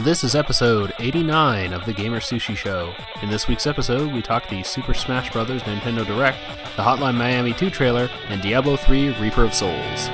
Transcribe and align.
This 0.00 0.24
is 0.24 0.34
episode 0.34 0.92
89 0.98 1.72
of 1.72 1.84
the 1.86 1.92
Gamer 1.92 2.18
Sushi 2.18 2.56
Show. 2.56 2.92
In 3.22 3.30
this 3.30 3.46
week's 3.46 3.66
episode, 3.66 4.12
we 4.12 4.22
talk 4.22 4.48
the 4.48 4.64
Super 4.64 4.92
Smash 4.92 5.30
Bros. 5.30 5.46
Nintendo 5.62 6.04
Direct, 6.04 6.36
the 6.76 6.82
Hotline 6.82 7.14
Miami 7.14 7.52
2 7.52 7.70
trailer, 7.70 8.10
and 8.28 8.42
Diablo 8.42 8.76
3 8.76 9.10
Reaper 9.20 9.44
of 9.44 9.54
Souls. 9.54 10.10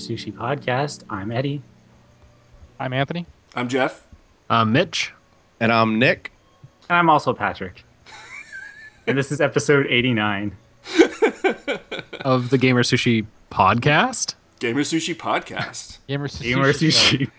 Sushi 0.00 0.32
Podcast. 0.32 1.04
I'm 1.10 1.30
Eddie. 1.30 1.62
I'm 2.78 2.92
Anthony. 2.94 3.26
I'm 3.54 3.68
Jeff. 3.68 4.06
I'm 4.48 4.72
Mitch, 4.72 5.12
And 5.60 5.70
I'm 5.70 5.98
Nick. 5.98 6.32
And 6.88 6.98
I'm 6.98 7.10
also 7.10 7.34
Patrick. 7.34 7.84
and 9.06 9.16
this 9.18 9.30
is 9.30 9.40
episode 9.40 9.86
89. 9.86 10.56
of 12.22 12.48
the 12.48 12.58
Gamer 12.58 12.82
Sushi 12.82 13.26
Podcast. 13.52 14.34
Gamer 14.58 14.82
Sushi 14.82 15.14
Podcast. 15.14 15.98
Gamer 16.08 16.28
Sushi. 16.28 16.42
Gamer 16.42 16.72
Show. 16.72 16.86
Sushi 16.86 17.30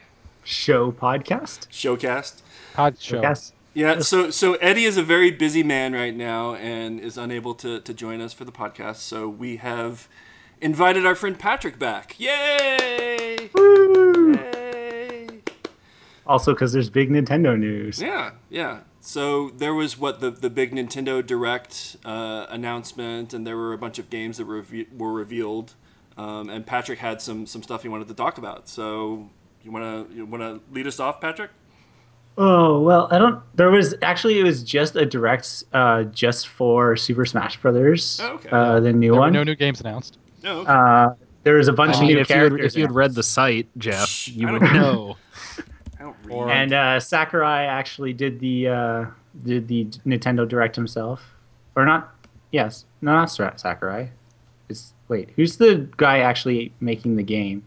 Show 0.43 0.91
Podcast? 0.91 1.67
Showcast. 1.69 2.41
Pod 2.73 2.99
show. 2.99 3.21
Yes. 3.21 3.53
Yeah, 3.73 3.99
so 3.99 4.29
so 4.29 4.55
Eddie 4.55 4.83
is 4.83 4.97
a 4.97 5.03
very 5.03 5.31
busy 5.31 5.63
man 5.63 5.93
right 5.93 6.15
now 6.15 6.55
and 6.55 6.99
is 6.99 7.17
unable 7.17 7.55
to, 7.55 7.79
to 7.79 7.93
join 7.93 8.21
us 8.21 8.33
for 8.33 8.45
the 8.45 8.51
podcast. 8.51 8.97
So 8.97 9.29
we 9.29 9.57
have 9.57 10.07
invited 10.61 11.05
our 11.05 11.15
friend 11.15 11.37
Patrick 11.37 11.77
back. 11.79 12.15
Yay! 12.19 13.49
Yay! 13.57 15.39
Also, 16.25 16.53
because 16.53 16.71
there's 16.71 16.89
big 16.89 17.09
Nintendo 17.09 17.57
news. 17.59 18.01
Yeah, 18.01 18.31
yeah. 18.49 18.81
So 19.01 19.49
there 19.49 19.73
was 19.73 19.97
what 19.97 20.19
the 20.21 20.29
the 20.29 20.49
big 20.49 20.71
Nintendo 20.71 21.25
Direct 21.25 21.97
uh, 22.05 22.45
announcement, 22.49 23.33
and 23.33 23.45
there 23.45 23.57
were 23.57 23.73
a 23.73 23.77
bunch 23.77 23.97
of 23.99 24.09
games 24.09 24.37
that 24.37 24.45
were, 24.45 24.63
were 24.95 25.11
revealed. 25.11 25.73
Um, 26.17 26.49
and 26.49 26.65
Patrick 26.65 26.99
had 26.99 27.21
some 27.21 27.45
some 27.47 27.63
stuff 27.63 27.81
he 27.81 27.89
wanted 27.89 28.07
to 28.09 28.13
talk 28.13 28.37
about. 28.37 28.69
So 28.69 29.29
you 29.63 29.71
wanna 29.71 30.05
you 30.13 30.25
wanna 30.25 30.59
lead 30.71 30.85
us 30.87 30.99
off, 30.99 31.19
Patrick? 31.19 31.49
Oh, 32.37 32.79
well, 32.79 33.07
I 33.11 33.17
don't. 33.17 33.41
There 33.55 33.69
was 33.69 33.93
actually, 34.01 34.39
it 34.39 34.43
was 34.43 34.63
just 34.63 34.95
a 34.95 35.05
direct 35.05 35.65
uh, 35.73 36.03
just 36.03 36.47
for 36.47 36.95
Super 36.95 37.25
Smash 37.25 37.57
Brothers. 37.57 38.21
Oh, 38.23 38.35
okay. 38.35 38.49
Uh, 38.49 38.79
the 38.79 38.93
new 38.93 39.07
There 39.11 39.13
were 39.15 39.19
one. 39.19 39.33
no 39.33 39.43
new 39.43 39.55
games 39.55 39.81
announced. 39.81 40.17
No. 40.43 40.59
okay. 40.61 40.71
uh, 40.71 41.09
there 41.43 41.55
was 41.55 41.67
a 41.67 41.73
bunch 41.73 41.95
I 41.95 41.99
of 42.01 42.03
new 42.07 42.17
if 42.19 42.29
you, 42.29 42.35
had, 42.35 42.49
characters. 42.49 42.73
if 42.73 42.77
you 42.77 42.83
had 42.83 42.91
read 42.93 43.15
the 43.15 43.23
site, 43.23 43.67
Jeff, 43.77 44.27
you 44.27 44.51
would 44.51 44.61
know. 44.61 45.17
I 45.99 46.03
don't 46.03 46.15
read. 46.23 46.49
And 46.49 46.73
uh, 46.73 46.99
Sakurai 46.99 47.65
actually 47.65 48.13
did 48.13 48.39
the 48.39 48.67
uh, 48.67 49.05
did 49.43 49.67
the 49.67 49.85
Nintendo 50.05 50.47
Direct 50.47 50.75
himself, 50.75 51.23
or 51.75 51.85
not? 51.85 52.13
Yes, 52.51 52.85
no, 53.01 53.13
not 53.13 53.31
Sakurai. 53.31 54.09
It's 54.69 54.93
wait, 55.07 55.29
who's 55.35 55.57
the 55.57 55.89
guy 55.97 56.19
actually 56.19 56.73
making 56.79 57.15
the 57.15 57.23
game? 57.23 57.63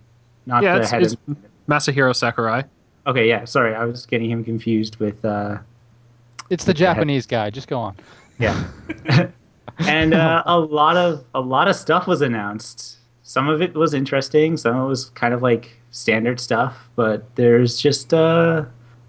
Not 0.47 0.63
yeah, 0.63 0.75
the 0.77 0.81
it's, 0.83 0.91
head. 0.91 1.03
it's 1.03 1.15
of, 1.15 1.37
Masahiro 1.69 2.15
Sakurai. 2.15 2.65
okay, 3.07 3.29
yeah, 3.29 3.45
sorry, 3.45 3.75
I 3.75 3.85
was 3.87 4.07
getting 4.07 4.31
him 4.31 4.45
confused 4.45 4.97
with. 4.97 5.25
Uh, 5.25 5.59
It's 6.51 6.65
the 6.65 6.75
Japanese 6.75 7.27
guy. 7.27 7.51
Just 7.51 7.67
go 7.69 7.79
on. 7.79 7.97
yeah, 8.39 8.65
and 9.79 10.15
uh, 10.15 10.43
a 10.47 10.59
lot 10.59 10.97
of 10.97 11.25
a 11.35 11.41
lot 11.41 11.69
of 11.69 11.77
stuff 11.77 12.07
was 12.07 12.21
announced. 12.21 12.99
Some 13.23 13.49
of 13.49 13.63
it 13.63 13.75
was 13.75 13.95
interesting. 13.95 14.57
Some 14.57 14.77
of 14.77 14.85
it 14.85 14.89
was 14.89 15.11
kind 15.11 15.35
of 15.35 15.43
like 15.43 15.77
standard 15.91 16.41
stuff. 16.41 16.89
But 16.97 17.35
there's 17.37 17.79
just 17.79 18.13
uh, 18.13 18.65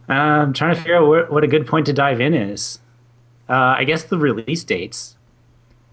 I'm 0.07 0.53
trying 0.53 0.75
to 0.75 0.81
figure 0.81 0.97
out 0.97 1.07
where, 1.07 1.25
what 1.27 1.43
a 1.43 1.47
good 1.47 1.67
point 1.67 1.85
to 1.87 1.93
dive 1.93 2.21
in 2.21 2.33
is. 2.33 2.79
Uh, 3.49 3.75
I 3.77 3.83
guess 3.83 4.03
the 4.03 4.17
release 4.17 4.63
dates. 4.63 5.15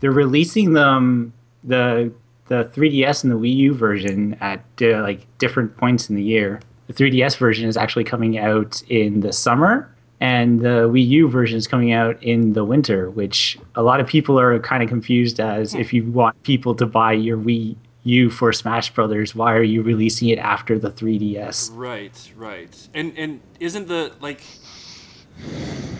They're 0.00 0.10
releasing 0.10 0.72
them 0.72 1.32
the 1.64 2.12
the 2.48 2.64
3DS 2.64 3.22
and 3.22 3.32
the 3.32 3.38
Wii 3.38 3.56
U 3.56 3.74
version 3.74 4.34
at 4.40 4.64
uh, 4.80 5.00
like 5.02 5.26
different 5.38 5.76
points 5.76 6.10
in 6.10 6.16
the 6.16 6.22
year. 6.22 6.60
The 6.88 6.92
3DS 6.92 7.36
version 7.36 7.68
is 7.68 7.76
actually 7.76 8.04
coming 8.04 8.36
out 8.36 8.82
in 8.88 9.20
the 9.20 9.32
summer, 9.32 9.94
and 10.22 10.60
the 10.60 10.88
Wii 10.88 11.04
U 11.08 11.28
version 11.28 11.58
is 11.58 11.66
coming 11.66 11.90
out 11.90 12.22
in 12.22 12.52
the 12.52 12.64
winter. 12.64 13.10
Which 13.10 13.58
a 13.74 13.82
lot 13.82 13.98
of 13.98 14.06
people 14.06 14.38
are 14.38 14.56
kind 14.60 14.80
of 14.80 14.88
confused 14.88 15.40
as 15.40 15.74
if 15.74 15.92
you 15.92 16.04
want 16.04 16.40
people 16.44 16.76
to 16.76 16.86
buy 16.86 17.12
your 17.12 17.36
Wii 17.36 17.74
U 18.04 18.30
for 18.30 18.52
Smash 18.52 18.94
Brothers, 18.94 19.34
why 19.34 19.52
are 19.52 19.62
you 19.64 19.82
releasing 19.82 20.28
it 20.28 20.38
after 20.38 20.78
the 20.78 20.90
3DS? 20.90 21.70
Right, 21.72 22.32
right. 22.36 22.88
And 22.94 23.12
and 23.18 23.40
isn't 23.58 23.88
the 23.88 24.12
like 24.20 24.42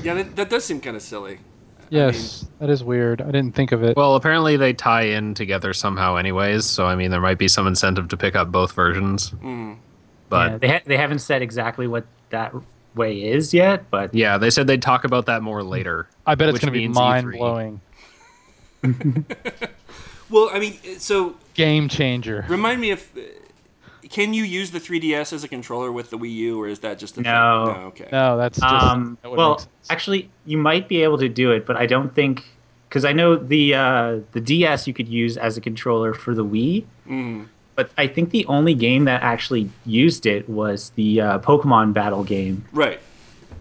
Yeah, 0.05 0.15
that, 0.15 0.37
that 0.37 0.51
does 0.51 0.65
seem 0.65 0.81
kind 0.81 0.97
of 0.97 1.03
silly. 1.03 1.39
Yes, 1.91 2.47
that 2.61 2.71
is 2.71 2.83
weird. 2.83 3.21
I 3.21 3.27
didn't 3.27 3.55
think 3.55 3.73
of 3.73 3.83
it. 3.83 3.97
Well, 3.97 4.15
apparently 4.15 4.57
they 4.57 4.73
tie 4.73 5.03
in 5.03 5.35
together 5.35 5.75
somehow, 5.75 6.15
anyways. 6.17 6.65
So 6.65 6.87
I 6.87 6.95
mean, 6.95 7.11
there 7.11 7.21
might 7.21 7.39
be 7.39 7.49
some 7.49 7.67
incentive 7.67 8.07
to 8.09 8.17
pick 8.17 8.37
up 8.37 8.53
both 8.53 8.73
versions. 8.73 9.31
Mm. 9.31 9.79
But 10.29 10.53
Yeah, 10.53 10.59
they 10.59 10.69
ha- 10.69 10.81
they 10.87 10.97
haven't 10.97 11.19
said 11.19 11.43
exactly 11.43 11.89
what 11.89 12.07
that 12.31 12.55
way 12.95 13.23
is 13.23 13.53
yet, 13.55 13.91
but 13.91 14.15
yeah, 14.15 14.39
they 14.39 14.51
said 14.51 14.67
they'd 14.67 14.83
talk 14.83 15.05
about 15.05 15.27
that 15.27 15.43
more 15.43 15.63
later. 15.63 16.09
I 16.27 16.35
bet 16.35 16.49
it's 16.49 16.59
going 16.59 16.73
to 16.73 16.79
be 16.79 16.87
means 16.89 16.97
E 16.97 17.01
E3. 17.01 17.03
mind 17.03 17.33
blowing. 17.33 17.81
Well, 20.31 20.49
I 20.51 20.59
mean, 20.61 20.79
so 20.99 21.37
Game 21.55 21.89
changer. 21.89 22.47
remind 22.49 22.81
me 22.81 22.91
if 22.91 23.13
can 24.09 24.33
you 24.33 24.45
use 24.45 24.71
the 24.71 24.79
3DS 24.79 25.33
as 25.35 25.45
a 25.45 25.49
controller 25.49 25.93
with 25.93 26.09
the 26.09 26.17
Wii 26.19 26.33
U 26.35 26.61
or 26.63 26.69
is 26.69 26.79
that 26.81 26.99
just 26.99 27.13
a 27.13 27.17
thing? 27.17 27.25
No. 27.25 27.65
No, 27.67 27.73
okay. 27.89 28.09
No, 28.11 28.39
that's 28.39 28.59
just. 28.59 28.73
um, 28.73 29.19
that 29.23 29.31
well, 29.31 29.61
actually, 29.91 30.31
you 30.47 30.57
might 30.57 30.89
be 30.89 31.03
able 31.03 31.19
to 31.19 31.29
do 31.29 31.51
it, 31.51 31.67
but 31.67 31.77
I 31.77 31.85
don't 31.85 32.15
think 32.15 32.45
because 32.89 33.05
I 33.05 33.13
know 33.13 33.37
the 33.37 33.75
uh, 33.75 34.19
the 34.33 34.41
DS 34.41 34.87
you 34.87 34.95
could 34.95 35.09
use 35.09 35.37
as 35.37 35.59
a 35.59 35.61
controller 35.61 36.15
for 36.15 36.35
the 36.35 36.45
Wii, 36.45 36.85
Mm. 37.07 37.49
But 37.83 37.91
I 37.99 38.07
think 38.07 38.31
the 38.31 38.47
only 38.47 38.75
game 38.75 39.07
that 39.07 39.23
actually 39.23 39.69
used 39.85 40.25
it 40.25 40.49
was 40.49 40.91
the 40.91 41.21
uh, 41.21 41.39
Pokemon 41.41 41.93
Battle 41.93 42.23
game. 42.23 42.65
Right. 42.73 43.01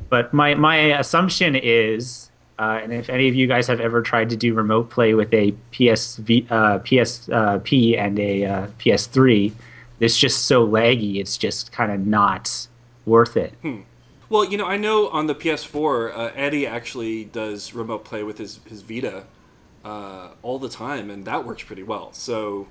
But 0.09 0.31
my 0.31 0.53
my 0.53 0.75
assumption 0.99 1.55
is, 1.55 2.29
uh, 2.59 2.81
and 2.83 2.93
if 2.93 3.09
any 3.09 3.27
of 3.29 3.33
you 3.33 3.47
guys 3.47 3.65
have 3.65 3.79
ever 3.79 4.03
tried 4.03 4.29
to 4.29 4.35
do 4.35 4.53
remote 4.53 4.91
play 4.91 5.15
with 5.15 5.33
a 5.33 5.53
PSV, 5.71 6.51
uh, 6.51 6.79
PSP 6.79 7.97
and 7.97 8.19
a 8.19 8.45
uh, 8.45 8.67
PS3, 8.77 9.51
it's 9.99 10.17
just 10.19 10.45
so 10.45 10.67
laggy. 10.67 11.15
It's 11.15 11.35
just 11.35 11.71
kind 11.71 11.91
of 11.91 12.05
not 12.05 12.67
worth 13.07 13.35
it. 13.37 13.55
Well, 14.29 14.45
you 14.45 14.55
know, 14.55 14.67
I 14.67 14.77
know 14.77 15.09
on 15.09 15.25
the 15.25 15.33
PS4, 15.33 16.15
uh, 16.15 16.31
Eddie 16.35 16.67
actually 16.67 17.25
does 17.25 17.73
remote 17.73 18.03
play 18.03 18.21
with 18.21 18.37
his 18.37 18.59
his 18.67 18.83
Vita 18.83 19.23
uh, 19.83 20.27
all 20.43 20.59
the 20.59 20.69
time, 20.69 21.09
and 21.09 21.25
that 21.25 21.43
works 21.43 21.63
pretty 21.63 21.83
well. 21.83 22.13
So, 22.13 22.67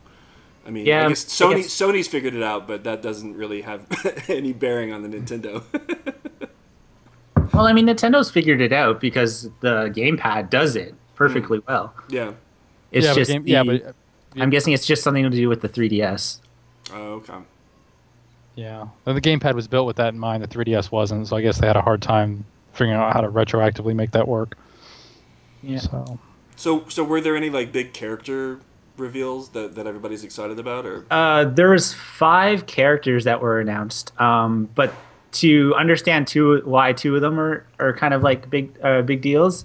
I 0.67 0.71
mean, 0.71 0.87
Yeah, 0.87 1.07
I 1.07 1.09
guess 1.09 1.41
I 1.41 1.55
guess- 1.55 1.67
Sony's 1.69 2.07
figured 2.09 2.35
it 2.35 2.43
out, 2.43 2.69
but 2.69 2.85
that 2.85 3.03
doesn't 3.03 3.35
really 3.37 3.63
have 3.63 3.87
any 4.29 4.53
bearing 4.53 4.93
on 4.93 5.03
the 5.03 5.09
Nintendo. 5.09 5.63
Well, 7.53 7.67
I 7.67 7.73
mean, 7.73 7.87
Nintendo's 7.87 8.31
figured 8.31 8.61
it 8.61 8.73
out 8.73 9.01
because 9.01 9.51
the 9.61 9.91
gamepad 9.95 10.51
does 10.51 10.77
it 10.77 10.95
perfectly 11.15 11.61
well. 11.67 11.95
yeah. 12.09 12.33
It's 12.93 13.07
yeah, 13.07 13.15
just 13.15 13.29
but 13.31 13.35
game, 13.35 13.45
the, 13.45 13.51
yeah, 13.53 13.63
but 13.63 13.87
uh, 13.87 13.93
I'm 14.43 14.51
guessing 14.51 14.73
it's 14.73 14.85
just 14.87 15.03
something 15.05 15.23
to 15.23 15.31
do 15.31 15.49
with 15.49 15.61
the 15.61 15.69
3DS. 15.69 16.39
Oh, 16.93 17.13
okay. 17.15 17.35
yeah, 18.57 18.87
And 19.07 19.17
the 19.17 19.21
gamepad 19.21 19.55
was 19.55 19.69
built 19.69 19.87
with 19.87 19.95
that 19.97 20.13
in 20.13 20.19
mind. 20.19 20.43
The 20.43 20.49
3DS 20.49 20.91
wasn't, 20.91 21.29
so 21.29 21.37
I 21.37 21.41
guess 21.41 21.59
they 21.59 21.69
had 21.69 21.77
a 21.77 21.83
hard 21.83 22.03
time 22.03 22.45
figuring 22.73 22.99
out 22.99 23.13
how 23.13 23.21
to 23.21 23.29
retroactively 23.29 23.95
make 23.95 24.11
that 24.13 24.27
work. 24.27 24.57
Yeah. 25.63 25.79
So 25.79 26.19
So, 26.57 26.85
so 26.89 27.05
were 27.05 27.21
there 27.21 27.37
any 27.37 27.49
like 27.51 27.71
big 27.71 27.93
character 27.93 28.59
reveals 29.01 29.49
that, 29.51 29.75
that 29.75 29.87
everybody's 29.87 30.25
excited 30.25 30.59
about, 30.59 30.87
or 30.87 31.05
Uh, 31.11 31.45
there 31.45 31.71
was 31.71 31.95
five 31.95 32.67
characters 32.67 33.25
that 33.25 33.41
were 33.41 33.61
announced, 33.61 34.13
um, 34.21 34.69
but 34.75 34.93
to 35.33 35.75
understand 35.77 36.27
two 36.27 36.61
why 36.65 36.93
two 36.93 37.15
of 37.15 37.23
them 37.23 37.39
are, 37.39 37.65
are 37.79 37.93
kind 37.93 38.15
of 38.15 38.23
like 38.23 38.51
big 38.51 38.71
uh, 38.83 39.03
big 39.03 39.21
deals, 39.21 39.65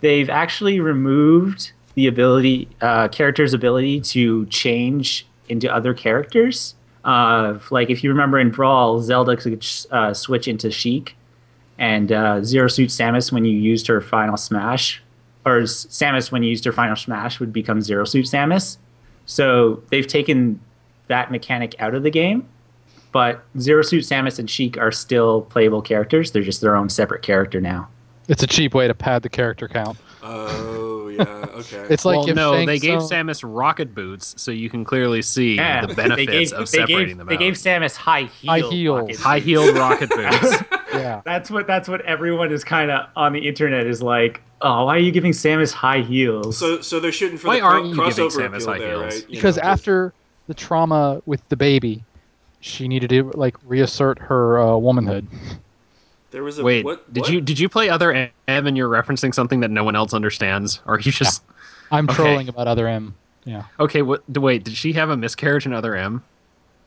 they've 0.00 0.28
actually 0.28 0.80
removed 0.80 1.72
the 1.94 2.06
ability 2.06 2.68
uh, 2.80 3.08
characters' 3.08 3.54
ability 3.54 4.00
to 4.00 4.46
change 4.46 5.26
into 5.48 5.72
other 5.72 5.94
characters. 5.94 6.74
Uh, 7.04 7.58
like 7.70 7.88
if 7.88 8.02
you 8.02 8.10
remember 8.10 8.38
in 8.38 8.50
Brawl, 8.50 9.00
Zelda 9.00 9.36
could 9.36 9.64
uh, 9.90 10.12
switch 10.12 10.48
into 10.48 10.70
Sheik, 10.70 11.16
and 11.78 12.10
uh, 12.10 12.42
Zero 12.42 12.68
Suit 12.68 12.90
Samus 12.90 13.30
when 13.30 13.44
you 13.44 13.56
used 13.56 13.86
her 13.86 14.00
final 14.00 14.36
smash, 14.36 15.02
or 15.46 15.60
Samus 15.62 16.30
when 16.30 16.42
you 16.42 16.50
used 16.50 16.64
her 16.66 16.72
final 16.72 16.96
smash 16.96 17.40
would 17.40 17.52
become 17.52 17.80
Zero 17.80 18.04
Suit 18.04 18.26
Samus. 18.26 18.76
So 19.24 19.82
they've 19.90 20.06
taken 20.06 20.60
that 21.08 21.30
mechanic 21.30 21.74
out 21.78 21.94
of 21.94 22.02
the 22.02 22.10
game, 22.10 22.46
but 23.12 23.42
Zero 23.58 23.82
Suit 23.82 24.04
Samus 24.04 24.38
and 24.38 24.50
Sheik 24.50 24.76
are 24.76 24.92
still 24.92 25.42
playable 25.42 25.80
characters. 25.82 26.32
They're 26.32 26.42
just 26.42 26.60
their 26.60 26.76
own 26.76 26.88
separate 26.90 27.22
character 27.22 27.60
now. 27.60 27.88
it's 28.28 28.42
a 28.42 28.46
cheap 28.46 28.74
way 28.74 28.88
to 28.88 28.94
pad 28.94 29.22
the 29.22 29.28
character 29.28 29.68
count. 29.68 29.96
oh 30.22 31.08
yeah. 31.08 31.44
Okay. 31.56 31.86
It's 31.88 32.04
like 32.04 32.18
well, 32.18 32.28
if 32.28 32.36
no, 32.36 32.52
Shang 32.52 32.66
they 32.66 32.78
gave 32.78 33.00
Tsung- 33.00 33.26
Samus 33.28 33.40
rocket 33.42 33.94
boots, 33.94 34.34
so 34.36 34.50
you 34.50 34.68
can 34.68 34.84
clearly 34.84 35.22
see 35.22 35.54
Yeah, 35.54 35.86
the 35.86 35.94
benefits 35.94 36.30
gave, 36.30 36.52
of 36.52 36.70
they 36.70 36.78
separating 36.80 37.06
gave, 37.06 37.16
them 37.16 37.26
They 37.28 37.34
out. 37.36 37.40
gave 37.40 37.54
Samus 37.54 37.96
high 37.96 38.24
heel 38.24 38.50
High 38.50 38.60
heels. 38.68 39.18
High 39.18 39.36
boots. 39.38 39.46
heeled 39.46 39.78
rocket 39.78 40.10
boots. 40.10 40.56
yeah. 40.98 41.22
That's 41.24 41.50
what 41.50 41.66
that's 41.66 41.88
what 41.88 42.00
everyone 42.02 42.52
is 42.52 42.64
kind 42.64 42.90
of 42.90 43.08
on 43.16 43.32
the 43.32 43.46
internet 43.46 43.86
is 43.86 44.02
like. 44.02 44.42
Oh, 44.62 44.86
why 44.86 44.96
are 44.96 45.00
you 45.00 45.12
giving 45.12 45.32
Samus 45.32 45.70
high 45.72 46.00
heels? 46.00 46.56
so 46.58 46.80
so 46.80 46.98
they're 46.98 47.12
shooting 47.12 47.36
for 47.36 47.48
Why 47.48 47.56
the 47.60 47.64
aren't 47.66 47.94
cro- 47.94 48.06
you 48.06 48.10
giving 48.10 48.28
crossover 48.30 48.48
Samus 48.50 48.66
high 48.66 48.78
there, 48.78 48.88
heels? 49.00 49.14
right? 49.14 49.26
Because 49.28 49.56
know, 49.56 49.60
just- 49.62 49.70
after 49.72 50.14
the 50.48 50.54
trauma 50.54 51.20
with 51.26 51.46
the 51.50 51.56
baby, 51.56 52.04
she 52.60 52.88
needed 52.88 53.10
to 53.10 53.24
like 53.34 53.54
reassert 53.66 54.18
her 54.18 54.58
uh, 54.58 54.76
womanhood. 54.78 55.26
there 56.30 56.42
was 56.42 56.58
a 56.58 56.62
Wait, 56.64 56.84
what, 56.86 57.12
did 57.12 57.20
what? 57.24 57.30
you 57.32 57.40
did 57.42 57.58
you 57.58 57.68
play 57.68 57.90
other 57.90 58.12
M 58.12 58.30
and 58.66 58.76
you're 58.78 58.88
referencing 58.88 59.34
something 59.34 59.60
that 59.60 59.70
no 59.70 59.84
one 59.84 59.94
else 59.94 60.14
understands, 60.14 60.80
or 60.86 60.94
are 60.94 61.00
you 61.00 61.12
just 61.12 61.42
I'm 61.90 62.06
Okay. 62.08 62.14
trolling 62.16 62.48
about 62.48 62.66
other 62.66 62.88
M. 62.88 63.14
Yeah. 63.44 63.64
okay? 63.78 64.00
What? 64.02 64.22
Wait, 64.28 64.64
did 64.64 64.74
she 64.74 64.94
have 64.94 65.10
a 65.10 65.16
miscarriage 65.18 65.66
in 65.66 65.72
other 65.74 65.94
M? 65.94 66.24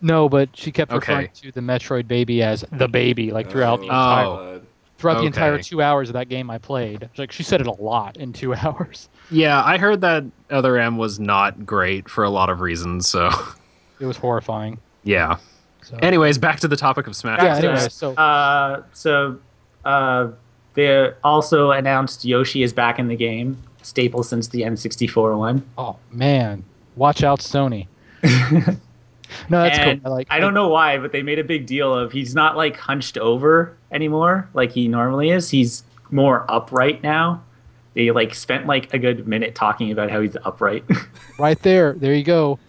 No, 0.01 0.29
but 0.29 0.49
she 0.53 0.71
kept 0.71 0.91
Okay. 0.91 1.11
referring 1.13 1.29
to 1.41 1.51
the 1.51 1.61
Metroid 1.61 2.07
baby 2.07 2.41
as 2.41 2.63
the 2.71 2.87
baby, 2.87 3.31
like 3.31 3.49
throughout 3.49 3.77
the 3.79 3.85
entire 3.87 4.25
Oh. 4.25 4.61
throughout 4.97 5.19
the 5.21 5.25
entire 5.27 5.53
okay. 5.53 5.63
two 5.63 5.81
hours 5.81 6.09
of 6.09 6.13
that 6.13 6.29
game 6.29 6.49
I 6.49 6.57
played. 6.57 7.09
Like 7.17 7.31
she 7.31 7.43
said 7.43 7.61
it 7.61 7.67
a 7.67 7.71
lot 7.71 8.17
in 8.17 8.31
two 8.33 8.53
hours. 8.55 9.09
Yeah, 9.31 9.61
I 9.63 9.77
heard 9.77 10.01
that 10.01 10.23
other 10.49 10.77
M 10.77 10.97
was 10.97 11.19
not 11.19 11.65
great 11.65 12.09
for 12.09 12.23
a 12.23 12.29
lot 12.29 12.49
of 12.49 12.61
reasons. 12.61 13.07
So 13.07 13.29
It 13.99 14.05
was 14.05 14.17
horrifying. 14.17 14.79
yeah. 15.03 15.37
So. 15.81 15.97
Anyways, 16.01 16.37
back 16.37 16.59
to 16.59 16.67
the 16.67 16.75
topic 16.75 17.07
of 17.07 17.15
Smash. 17.15 17.39
yeah. 17.41 17.55
Back 17.55 17.63
Anyway, 17.63 17.87
so 17.89 18.13
Uh, 18.13 18.83
so 18.93 19.39
uh, 19.85 20.27
they 20.75 21.11
also 21.23 21.71
announced 21.71 22.23
Yoshi 22.25 22.63
is 22.63 22.73
back 22.73 22.99
in 22.99 23.07
the 23.07 23.15
game, 23.15 23.57
staple 23.81 24.21
since 24.23 24.49
the 24.49 24.61
N64 24.61 25.37
one. 25.37 25.63
oh 25.77 25.95
man, 26.11 26.63
watch 26.95 27.23
out, 27.23 27.39
Sony. 27.39 27.87
no, 29.49 29.61
that's 29.61 29.77
and 29.77 30.03
cool. 30.03 30.11
I 30.11 30.15
like. 30.15 30.27
I 30.29 30.39
don't 30.39 30.53
know 30.53 30.67
why, 30.69 30.97
but 30.97 31.11
they 31.11 31.21
made 31.23 31.39
a 31.39 31.43
big 31.43 31.65
deal 31.65 31.93
of 31.93 32.11
he's 32.11 32.33
not 32.35 32.57
like 32.57 32.77
hunched 32.77 33.17
over 33.17 33.75
anymore 33.91 34.49
like 34.53 34.71
he 34.71 34.87
normally 34.87 35.29
is. 35.31 35.49
He's 35.49 35.83
more 36.11 36.45
upright 36.49 37.03
now. 37.03 37.43
They 37.93 38.11
like 38.11 38.33
spent 38.35 38.65
like 38.67 38.93
a 38.93 38.99
good 38.99 39.27
minute 39.27 39.55
talking 39.55 39.91
about 39.91 40.09
how 40.11 40.21
he's 40.21 40.37
upright. 40.43 40.83
Right 41.39 41.61
there, 41.61 41.93
there 41.93 42.13
you 42.13 42.23
go. 42.23 42.59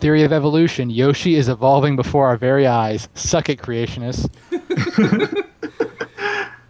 Theory 0.00 0.24
of 0.24 0.32
evolution. 0.32 0.90
Yoshi 0.90 1.36
is 1.36 1.48
evolving 1.48 1.94
before 1.94 2.26
our 2.26 2.36
very 2.36 2.66
eyes. 2.66 3.08
Suck 3.14 3.48
it, 3.48 3.58
creationists. 3.60 4.28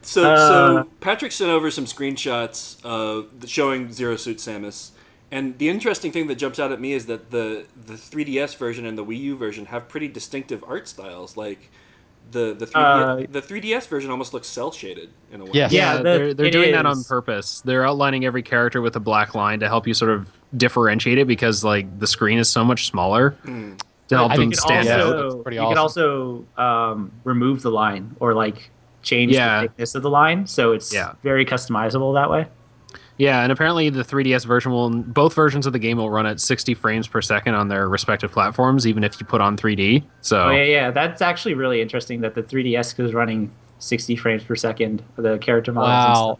So, 0.03 0.25
Uh, 0.25 0.37
so 0.49 0.89
Patrick 1.01 1.33
sent 1.33 1.51
over 1.51 1.71
some 1.71 1.85
screenshots 1.85 2.79
uh, 2.83 3.27
showing 3.47 3.93
Zero 3.93 4.17
Suit 4.17 4.39
Samus, 4.39 4.93
and 5.31 5.59
the 5.59 5.69
interesting 5.69 6.11
thing 6.13 6.27
that 6.29 6.37
jumps 6.37 6.59
out 6.59 6.73
at 6.73 6.81
me 6.81 6.93
is 6.93 7.07
that 7.07 7.31
the 7.31 7.67
the 7.87 7.95
3DS 7.95 8.57
version 8.57 8.87
and 8.87 8.97
the 8.97 9.05
Wii 9.05 9.19
U 9.21 9.37
version 9.37 9.67
have 9.67 9.89
pretty 9.89 10.09
distinctive 10.09 10.65
art 10.67 10.89
styles. 10.89 11.37
Like 11.37 11.71
the 12.31 12.55
the 12.55 12.67
3DS, 12.67 12.75
Uh, 13.25 13.27
the 13.31 13.41
3DS 13.43 13.87
version 13.89 14.11
almost 14.11 14.35
looks 14.35 14.49
cel 14.49 14.71
shaded 14.71 15.11
in 15.33 15.41
a 15.41 15.45
way. 15.45 15.51
Yes. 15.55 15.73
Yeah, 15.73 15.93
Yeah, 15.93 15.97
the- 15.97 16.03
they're 16.03 16.35
they're 16.35 16.47
it 16.47 16.51
doing 16.53 16.73
that 16.73 16.87
on 16.87 17.03
purpose. 17.05 17.61
They're 17.65 17.87
outlining 17.87 18.25
every 18.25 18.43
character 18.43 18.81
with 18.83 18.97
a 18.97 19.01
black 19.01 19.35
line 19.35 19.61
to 19.61 19.69
help 19.69 19.87
you 19.87 19.95
sort 19.95 20.11
of 20.11 20.29
differentiate 20.57 21.19
it 21.19 21.27
because 21.27 21.63
like 21.65 21.99
the 21.99 22.07
screen 22.07 22.39
is 22.39 22.49
so 22.49 22.65
much 22.65 22.87
smaller 22.87 23.37
to 23.45 24.17
help 24.17 24.33
I 24.33 24.37
them 24.37 24.51
think 24.51 24.55
you 24.55 24.59
it 24.59 24.61
could 24.61 24.61
stand 24.61 24.89
also- 24.89 24.93
out. 24.93 25.07
also, 25.17 25.31
That's 25.31 25.43
pretty 25.43 25.57
you 25.57 25.63
could 25.69 25.79
awesome. 25.79 26.45
also 26.57 26.93
um, 26.95 27.13
remove 27.25 27.63
the 27.63 27.71
line 27.71 28.17
or 28.21 28.33
like 28.35 28.71
change 29.03 29.33
Yeah. 29.33 29.63
the 29.63 29.69
thickness 29.69 29.95
of 29.95 30.03
the 30.03 30.11
line, 30.11 30.47
so 30.47 30.73
it's 30.73 30.93
Yeah. 30.93 31.13
very 31.23 31.45
customizable 31.47 32.15
that 32.15 32.31
way. 32.31 32.47
Yeah, 33.19 33.43
and 33.43 33.51
apparently 33.53 33.91
the 33.91 34.05
3DS 34.05 34.47
version 34.47 34.71
will 34.73 34.91
both 34.91 35.35
versions 35.35 35.67
of 35.67 35.73
the 35.73 35.79
game 35.79 35.99
will 35.99 36.09
run 36.11 36.25
at 36.25 36.41
60 36.41 36.75
frames 36.75 37.09
per 37.09 37.21
second 37.21 37.55
on 37.55 37.67
their 37.69 37.89
respective 37.89 38.31
platforms, 38.33 38.87
even 38.87 39.03
if 39.05 39.21
you 39.21 39.27
put 39.27 39.41
on 39.41 39.57
3D. 39.57 40.05
So 40.21 40.45
Oh 40.45 40.51
yeah, 40.51 40.63
yeah, 40.63 40.91
that's 40.93 41.21
actually 41.21 41.55
really 41.55 41.81
interesting 41.83 42.21
that 42.21 42.35
the 42.37 42.43
3DS 42.45 42.99
is 43.05 43.15
running 43.15 43.51
60 43.81 44.15
frames 44.17 44.45
per 44.45 44.55
second 44.57 45.03
for 45.17 45.23
the 45.23 45.37
character 45.39 45.73
models. 45.73 46.05
and 46.05 46.15
Wow. 46.15 46.25
stuff. 46.35 46.39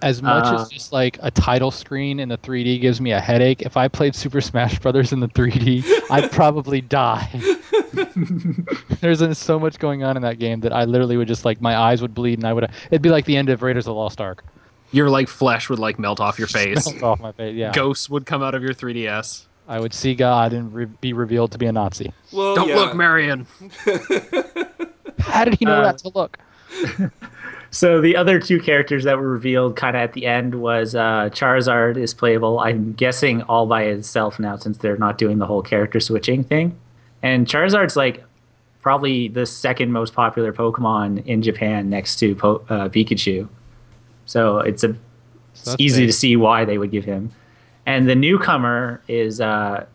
As 0.00 0.22
much 0.22 0.44
Uh, 0.44 0.62
as 0.62 0.68
just 0.68 0.92
like 0.92 1.18
a 1.22 1.30
title 1.30 1.72
screen 1.72 2.20
in 2.20 2.28
the 2.28 2.38
3D 2.38 2.78
gives 2.80 3.00
me 3.00 3.10
a 3.10 3.18
headache, 3.20 3.62
if 3.62 3.76
I 3.76 3.88
played 3.88 4.14
Super 4.14 4.40
Smash 4.40 4.78
Brothers 4.78 5.12
in 5.12 5.18
the 5.20 5.26
3D, 5.28 5.82
I'd 6.10 6.30
probably 6.30 6.80
die. 6.80 7.28
There's 9.00 9.22
uh, 9.22 9.34
so 9.34 9.58
much 9.58 9.78
going 9.78 10.04
on 10.04 10.16
in 10.16 10.22
that 10.22 10.38
game 10.38 10.60
that 10.60 10.72
I 10.72 10.84
literally 10.84 11.16
would 11.16 11.28
just 11.28 11.44
like 11.44 11.60
my 11.60 11.76
eyes 11.76 12.00
would 12.02 12.14
bleed 12.14 12.38
and 12.38 12.46
I 12.46 12.52
would. 12.52 12.68
It'd 12.90 13.02
be 13.02 13.08
like 13.08 13.24
the 13.24 13.36
end 13.36 13.48
of 13.48 13.62
Raiders 13.62 13.86
of 13.86 13.94
the 13.94 13.94
Lost 13.94 14.20
Ark. 14.20 14.44
Your 14.92 15.10
like 15.10 15.28
flesh 15.28 15.68
would 15.68 15.78
like 15.78 15.98
melt 15.98 16.20
off 16.20 16.38
your 16.38 16.48
face. 16.58 16.86
Melt 16.92 17.02
off 17.02 17.20
my 17.20 17.32
face. 17.32 17.54
Yeah. 17.54 17.72
Ghosts 17.72 18.08
would 18.10 18.26
come 18.26 18.42
out 18.42 18.54
of 18.54 18.62
your 18.62 18.74
3DS. 18.74 19.44
I 19.66 19.78
would 19.80 19.92
see 19.92 20.14
God 20.14 20.52
and 20.54 20.72
re- 20.72 20.86
be 20.86 21.12
revealed 21.12 21.52
to 21.52 21.58
be 21.58 21.66
a 21.66 21.72
Nazi. 21.72 22.12
Well, 22.32 22.54
Don't 22.54 22.68
yeah. 22.68 22.76
look, 22.76 22.94
Marion. 22.96 23.46
How 25.18 25.44
did 25.44 25.54
he 25.58 25.64
know 25.64 25.80
Uh, 25.80 25.82
that 25.92 25.98
to 25.98 26.08
look? 26.14 26.38
So 27.70 28.00
the 28.00 28.16
other 28.16 28.40
two 28.40 28.60
characters 28.60 29.04
that 29.04 29.18
were 29.18 29.28
revealed 29.28 29.76
kind 29.76 29.94
of 29.94 30.00
at 30.00 30.14
the 30.14 30.24
end 30.24 30.54
was 30.54 30.94
uh, 30.94 31.28
Charizard 31.34 31.98
is 31.98 32.14
playable. 32.14 32.58
I'm 32.60 32.94
guessing 32.94 33.42
all 33.42 33.66
by 33.66 33.82
itself 33.82 34.38
now 34.38 34.56
since 34.56 34.78
they're 34.78 34.96
not 34.96 35.18
doing 35.18 35.36
the 35.36 35.44
whole 35.44 35.60
character 35.60 36.00
switching 36.00 36.42
thing. 36.44 36.78
And 37.22 37.46
Charizard's 37.46 37.94
like 37.94 38.24
probably 38.80 39.28
the 39.28 39.44
second 39.44 39.92
most 39.92 40.14
popular 40.14 40.50
Pokemon 40.50 41.26
in 41.26 41.42
Japan 41.42 41.90
next 41.90 42.16
to 42.20 42.34
po- 42.34 42.64
uh, 42.70 42.88
Pikachu. 42.88 43.46
So 44.28 44.58
it's 44.58 44.84
a 44.84 44.94
it's 45.54 45.74
easy 45.78 46.02
big. 46.02 46.10
to 46.10 46.12
see 46.12 46.36
why 46.36 46.66
they 46.66 46.76
would 46.76 46.90
give 46.90 47.06
him. 47.06 47.32
And 47.86 48.06
the 48.06 48.14
newcomer 48.14 49.00
is 49.08 49.40
uh, 49.40 49.86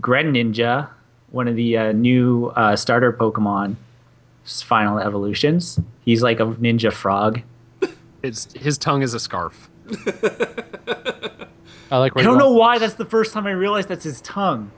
Greninja, 0.00 0.88
one 1.30 1.48
of 1.48 1.54
the 1.54 1.76
uh, 1.76 1.92
new 1.92 2.46
uh, 2.56 2.76
starter 2.76 3.12
Pokemon 3.12 3.76
final 4.46 4.98
evolutions. 4.98 5.78
He's 6.02 6.22
like 6.22 6.40
a 6.40 6.46
ninja 6.46 6.92
frog. 6.92 7.42
It's 8.22 8.50
his 8.54 8.78
tongue 8.78 9.02
is 9.02 9.12
a 9.12 9.20
scarf. 9.20 9.68
I 11.90 11.98
like. 11.98 12.16
I 12.16 12.22
don't 12.22 12.38
know 12.38 12.52
why 12.52 12.78
that's 12.78 12.94
the 12.94 13.04
first 13.04 13.34
time 13.34 13.46
I 13.46 13.50
realized 13.50 13.88
that's 13.88 14.04
his 14.04 14.22
tongue. 14.22 14.70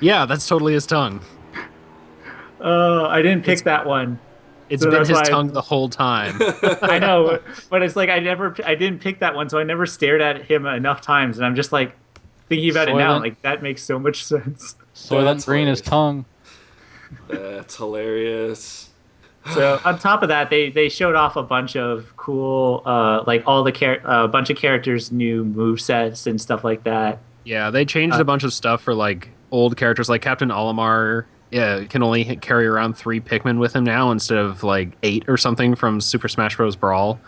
Yeah, 0.00 0.24
that's 0.24 0.48
totally 0.48 0.72
his 0.72 0.86
tongue. 0.86 1.20
Oh, 2.62 3.04
I 3.04 3.20
didn't 3.20 3.44
pick 3.44 3.62
that 3.64 3.84
one. 3.84 4.18
It's 4.70 4.82
So 4.82 4.90
been 4.90 5.00
his 5.00 5.10
why- 5.10 5.22
tongue 5.24 5.48
the 5.48 5.60
whole 5.60 5.88
time. 5.88 6.38
I 6.82 6.98
know, 6.98 7.24
but, 7.26 7.42
but 7.70 7.82
it's 7.82 7.96
like 7.96 8.08
I 8.10 8.18
never, 8.18 8.54
I 8.64 8.74
didn't 8.74 9.00
pick 9.00 9.18
that 9.20 9.34
one, 9.34 9.48
so 9.48 9.58
I 9.58 9.62
never 9.64 9.84
stared 9.86 10.20
at 10.22 10.42
him 10.42 10.64
enough 10.66 11.00
times, 11.00 11.36
and 11.38 11.44
I'm 11.46 11.54
just 11.54 11.70
like 11.72 11.94
thinking 12.48 12.70
about 12.70 12.88
it 12.88 12.94
now, 12.96 13.18
like 13.18 13.40
that 13.42 13.62
makes 13.62 13.82
so 13.82 13.98
much 13.98 14.24
sense. 14.32 14.76
So 14.94 15.22
That's 15.22 15.44
Green 15.44 15.68
is 15.68 15.80
hilarious. 15.80 15.80
tongue. 15.82 16.24
That's 17.28 17.76
hilarious. 17.76 18.90
So 19.52 19.78
on 19.84 19.98
top 19.98 20.22
of 20.22 20.28
that, 20.30 20.48
they 20.48 20.70
they 20.70 20.88
showed 20.88 21.14
off 21.14 21.36
a 21.36 21.42
bunch 21.42 21.76
of 21.76 22.16
cool, 22.16 22.82
uh, 22.86 23.22
like 23.26 23.42
all 23.46 23.62
the 23.62 23.72
char- 23.72 24.00
a 24.04 24.26
bunch 24.26 24.48
of 24.48 24.56
characters' 24.56 25.12
new 25.12 25.44
move 25.44 25.80
sets 25.82 26.26
and 26.26 26.40
stuff 26.40 26.64
like 26.64 26.84
that. 26.84 27.18
yeah, 27.44 27.70
they 27.70 27.84
changed 27.84 28.16
Uh, 28.16 28.20
a 28.20 28.24
bunch 28.24 28.42
of 28.44 28.54
stuff 28.54 28.80
for 28.82 28.94
like 28.94 29.28
old 29.50 29.76
characters 29.76 30.08
like 30.08 30.22
Captain 30.22 30.48
Olimar. 30.48 31.24
Yeah, 31.54 31.84
can 31.84 32.02
only 32.02 32.24
carry 32.38 32.66
around 32.66 32.94
three 32.96 33.20
Pikmin 33.20 33.58
with 33.58 33.76
him 33.76 33.84
now 33.84 34.10
instead 34.10 34.38
of 34.38 34.64
like 34.64 34.88
eight 35.04 35.24
or 35.28 35.36
something 35.36 35.76
from 35.76 36.00
Super 36.00 36.26
Smash 36.26 36.56
Bros. 36.56 36.74
Brawl. 36.74 37.20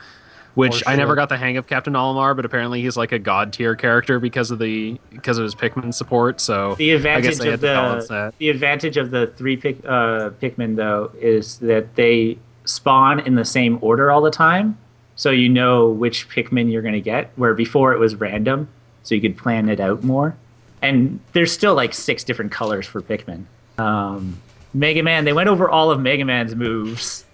Which 0.55 0.83
Oh, 0.85 0.91
I 0.91 0.97
never 0.97 1.15
got 1.15 1.29
the 1.29 1.37
hang 1.37 1.59
of 1.59 1.69
Captain 1.69 1.93
Olimar, 1.93 2.35
but 2.35 2.45
apparently 2.45 2.83
he's 2.83 2.97
like 2.97 3.13
a 3.13 3.21
god 3.21 3.53
tier 3.53 3.77
character 3.77 4.19
because 4.19 4.51
of 4.51 4.59
the 4.59 4.99
because 5.11 5.39
of 5.39 5.45
his 5.45 5.55
Pikmin 5.55 5.95
support. 5.95 6.41
So 6.41 6.75
The 6.75 6.91
I 6.93 6.97
advantage 6.97 7.35
of 7.39 7.39
to 7.39 7.57
the 7.59 8.33
the 8.39 8.49
advantage 8.49 8.97
of 8.97 9.13
the 9.13 9.29
three 9.29 9.57
pick 9.57 9.79
uh, 9.85 10.31
Pikmin 10.43 10.75
though 10.75 11.13
is 11.21 11.59
that 11.59 11.95
they 11.95 12.37
spawn 12.65 13.21
in 13.21 13.37
the 13.37 13.45
same 13.45 13.79
order 13.81 14.11
all 14.11 14.23
the 14.23 14.33
time, 14.33 14.77
so 15.15 15.31
you 15.31 15.49
know 15.49 15.89
which 15.89 16.29
Pikmin 16.29 16.73
you're 16.73 16.83
gonna 16.83 16.99
get. 16.99 17.31
Where 17.37 17.55
before 17.55 17.93
it 17.93 18.01
was 18.01 18.17
random, 18.17 18.67
so 19.05 19.15
you 19.15 19.21
could 19.21 19.37
plan 19.37 19.69
it 19.69 19.79
out 19.79 20.03
more. 20.03 20.35
And 20.83 21.21
there's 21.33 21.53
still 21.53 21.75
like 21.77 21.95
six 21.95 22.25
different 22.25 22.51
colors 22.51 22.89
for 22.89 23.01
Pikmin. 23.01 23.45
Um, 23.79 24.41
Mega 24.75 25.03
Man, 25.03 25.25
they 25.25 25.33
went 25.33 25.49
over 25.49 25.69
all 25.69 25.91
of 25.91 26.01
Mega 26.01 26.25
Man's 26.25 26.55
moves, 26.55 27.25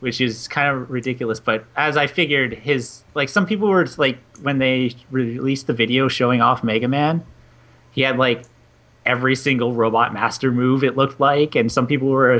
which 0.00 0.20
is 0.20 0.48
kind 0.48 0.68
of 0.68 0.90
ridiculous. 0.90 1.40
But 1.40 1.64
as 1.76 1.96
I 1.96 2.06
figured, 2.06 2.54
his 2.54 3.02
like 3.14 3.28
some 3.28 3.46
people 3.46 3.68
were 3.68 3.86
like 3.96 4.18
when 4.42 4.58
they 4.58 4.94
released 5.10 5.66
the 5.66 5.74
video 5.74 6.08
showing 6.08 6.40
off 6.40 6.62
Mega 6.64 6.88
Man, 6.88 7.24
he 7.92 8.02
had 8.02 8.18
like 8.18 8.44
every 9.06 9.34
single 9.34 9.72
robot 9.72 10.12
master 10.12 10.52
move 10.52 10.84
it 10.84 10.96
looked 10.96 11.18
like 11.18 11.54
and 11.54 11.72
some 11.72 11.86
people 11.86 12.08
were 12.08 12.38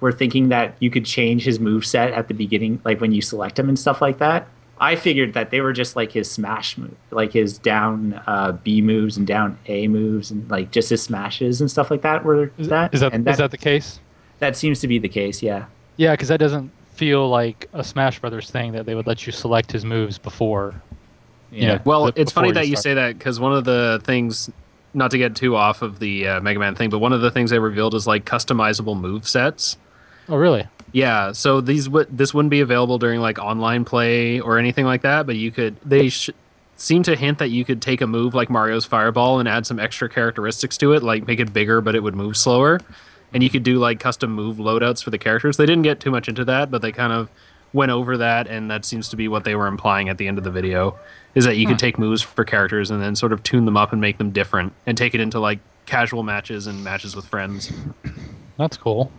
were 0.00 0.12
thinking 0.12 0.48
that 0.48 0.74
you 0.80 0.90
could 0.90 1.04
change 1.04 1.44
his 1.44 1.60
move 1.60 1.86
set 1.86 2.12
at 2.12 2.26
the 2.28 2.34
beginning 2.34 2.80
like 2.84 3.00
when 3.00 3.12
you 3.12 3.22
select 3.22 3.58
him 3.58 3.68
and 3.68 3.78
stuff 3.78 4.00
like 4.00 4.18
that 4.18 4.48
i 4.80 4.96
figured 4.96 5.34
that 5.34 5.50
they 5.50 5.60
were 5.60 5.72
just 5.72 5.94
like 5.94 6.10
his 6.12 6.28
smash 6.30 6.76
move 6.78 6.94
like 7.10 7.32
his 7.32 7.58
down 7.58 8.20
uh, 8.26 8.52
b 8.52 8.80
moves 8.82 9.16
and 9.16 9.26
down 9.26 9.56
a 9.66 9.86
moves 9.88 10.30
and 10.30 10.50
like 10.50 10.70
just 10.70 10.90
his 10.90 11.02
smashes 11.02 11.60
and 11.60 11.70
stuff 11.70 11.90
like 11.90 12.02
that 12.02 12.24
were 12.24 12.50
Is 12.58 12.68
that 12.68 12.92
is 12.94 13.00
that, 13.00 13.12
and 13.12 13.28
is 13.28 13.38
that 13.38 13.50
the 13.50 13.58
case? 13.58 14.00
that 14.40 14.56
seems 14.56 14.80
to 14.80 14.88
be 14.88 14.98
the 14.98 15.08
case 15.08 15.42
yeah 15.42 15.66
Yeah, 15.96 16.12
because 16.14 16.28
that 16.28 16.38
doesn't 16.40 16.70
feel 16.94 17.28
like 17.28 17.68
a 17.72 17.84
Smash 17.84 18.18
Brothers 18.20 18.50
thing 18.50 18.72
that 18.72 18.84
they 18.86 18.94
would 18.94 19.06
let 19.06 19.24
you 19.26 19.32
select 19.32 19.70
his 19.72 19.84
moves 19.84 20.18
before. 20.18 20.74
you 21.50 21.66
know, 21.66 21.78
Well, 21.84 22.06
the- 22.12 22.20
it's 22.20 22.30
funny 22.32 22.48
before 22.48 22.62
that 22.62 22.68
you 22.68 22.76
say 22.76 22.94
that 22.94 23.16
because 23.18 23.38
one 23.40 23.52
of 23.54 23.64
the 23.64 24.00
things, 24.04 24.50
not 24.92 25.10
to 25.12 25.18
get 25.18 25.34
too 25.34 25.56
off 25.56 25.80
of 25.82 25.98
the 25.98 26.26
uh, 26.28 26.40
Mega 26.42 26.58
Man 26.58 26.74
thing, 26.74 26.90
but 26.90 26.98
one 26.98 27.12
of 27.14 27.20
the 27.22 27.30
things 27.30 27.50
they 27.50 27.58
revealed 27.58 27.94
is 27.94 28.06
like 28.06 28.24
customizable 28.26 28.98
move 28.98 29.26
sets. 29.26 29.76
Oh, 30.28 30.36
really? 30.36 30.66
Yeah, 30.92 31.32
so 31.32 31.60
these 31.60 31.88
would 31.88 32.16
this 32.16 32.34
wouldn't 32.34 32.50
be 32.50 32.60
available 32.60 32.98
during 32.98 33.20
like 33.20 33.38
online 33.38 33.84
play 33.84 34.40
or 34.40 34.58
anything 34.58 34.84
like 34.84 35.02
that, 35.02 35.26
but 35.26 35.36
you 35.36 35.50
could 35.50 35.76
they 35.84 36.08
sh- 36.08 36.30
seem 36.76 37.02
to 37.04 37.14
hint 37.14 37.38
that 37.38 37.48
you 37.48 37.64
could 37.64 37.80
take 37.80 38.00
a 38.00 38.06
move 38.06 38.34
like 38.34 38.50
Mario's 38.50 38.84
Fireball 38.84 39.38
and 39.38 39.48
add 39.48 39.66
some 39.66 39.78
extra 39.78 40.08
characteristics 40.08 40.76
to 40.78 40.92
it, 40.92 41.02
like 41.02 41.26
make 41.26 41.40
it 41.40 41.52
bigger 41.52 41.80
but 41.80 41.94
it 41.94 42.02
would 42.02 42.14
move 42.14 42.36
slower. 42.36 42.80
And 43.32 43.44
you 43.44 43.50
could 43.50 43.62
do 43.62 43.78
like 43.78 44.00
custom 44.00 44.32
move 44.32 44.56
loadouts 44.56 45.04
for 45.04 45.10
the 45.10 45.18
characters. 45.18 45.56
They 45.56 45.66
didn't 45.66 45.82
get 45.82 46.00
too 46.00 46.10
much 46.10 46.28
into 46.28 46.44
that, 46.46 46.70
but 46.70 46.82
they 46.82 46.90
kind 46.90 47.12
of 47.12 47.30
went 47.72 47.92
over 47.92 48.16
that 48.16 48.48
and 48.48 48.70
that 48.70 48.84
seems 48.84 49.08
to 49.10 49.16
be 49.16 49.28
what 49.28 49.44
they 49.44 49.54
were 49.54 49.68
implying 49.68 50.08
at 50.08 50.18
the 50.18 50.26
end 50.26 50.38
of 50.38 50.44
the 50.44 50.50
video 50.50 50.98
is 51.36 51.44
that 51.44 51.56
you 51.56 51.66
could 51.66 51.74
hmm. 51.74 51.86
take 51.86 51.98
moves 51.98 52.20
for 52.20 52.44
characters 52.44 52.90
and 52.90 53.00
then 53.00 53.14
sort 53.14 53.32
of 53.32 53.42
tune 53.44 53.64
them 53.64 53.76
up 53.76 53.92
and 53.92 54.00
make 54.00 54.18
them 54.18 54.32
different 54.32 54.72
and 54.86 54.98
take 54.98 55.14
it 55.14 55.20
into 55.20 55.38
like 55.38 55.60
casual 55.86 56.24
matches 56.24 56.66
and 56.66 56.82
matches 56.82 57.14
with 57.14 57.26
friends. 57.26 57.72
That's 58.58 58.76
cool. 58.76 59.12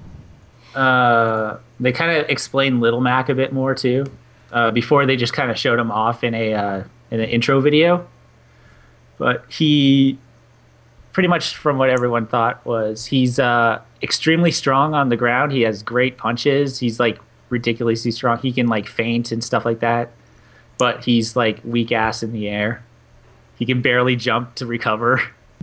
Uh, 0.76 1.58
they 1.80 1.92
kind 1.92 2.12
of 2.18 2.30
explained 2.30 2.80
Little 2.82 3.02
Mac 3.02 3.30
a 3.30 3.36
bit 3.36 3.52
more 3.54 3.76
too. 3.76 4.06
Uh, 4.52 4.70
before 4.72 5.06
they 5.06 5.16
just 5.16 5.34
kind 5.34 5.50
of 5.50 5.58
showed 5.58 5.80
him 5.80 5.92
off 5.92 6.24
in 6.24 6.34
a 6.34 6.54
uh, 6.54 6.84
in 7.10 7.20
an 7.22 7.30
intro 7.30 7.62
video, 7.62 8.06
but 9.18 9.46
he 9.50 10.18
pretty 11.14 11.28
much 11.28 11.56
from 11.56 11.78
what 11.78 11.90
everyone 11.90 12.26
thought 12.26 12.66
was 12.66 13.06
he's 13.06 13.38
uh, 13.40 13.80
extremely 14.02 14.52
strong 14.52 14.94
on 14.94 15.10
the 15.10 15.18
ground. 15.18 15.52
He 15.52 15.62
has 15.62 15.84
great 15.84 16.18
punches. 16.18 16.80
He's 16.80 17.00
like 17.00 17.20
ridiculously 17.50 18.12
strong. 18.12 18.38
He 18.40 18.52
can 18.52 18.68
like 18.68 18.88
feint 18.88 19.32
and 19.32 19.44
stuff 19.44 19.66
like 19.66 19.80
that, 19.80 20.12
but 20.78 21.04
he's 21.04 21.36
like 21.36 21.60
weak 21.64 21.92
ass 21.92 22.22
in 22.24 22.32
the 22.34 22.48
air. 22.50 22.84
He 23.58 23.66
can 23.66 23.82
barely 23.82 24.16
jump 24.16 24.56
to 24.56 24.66
recover. 24.66 25.22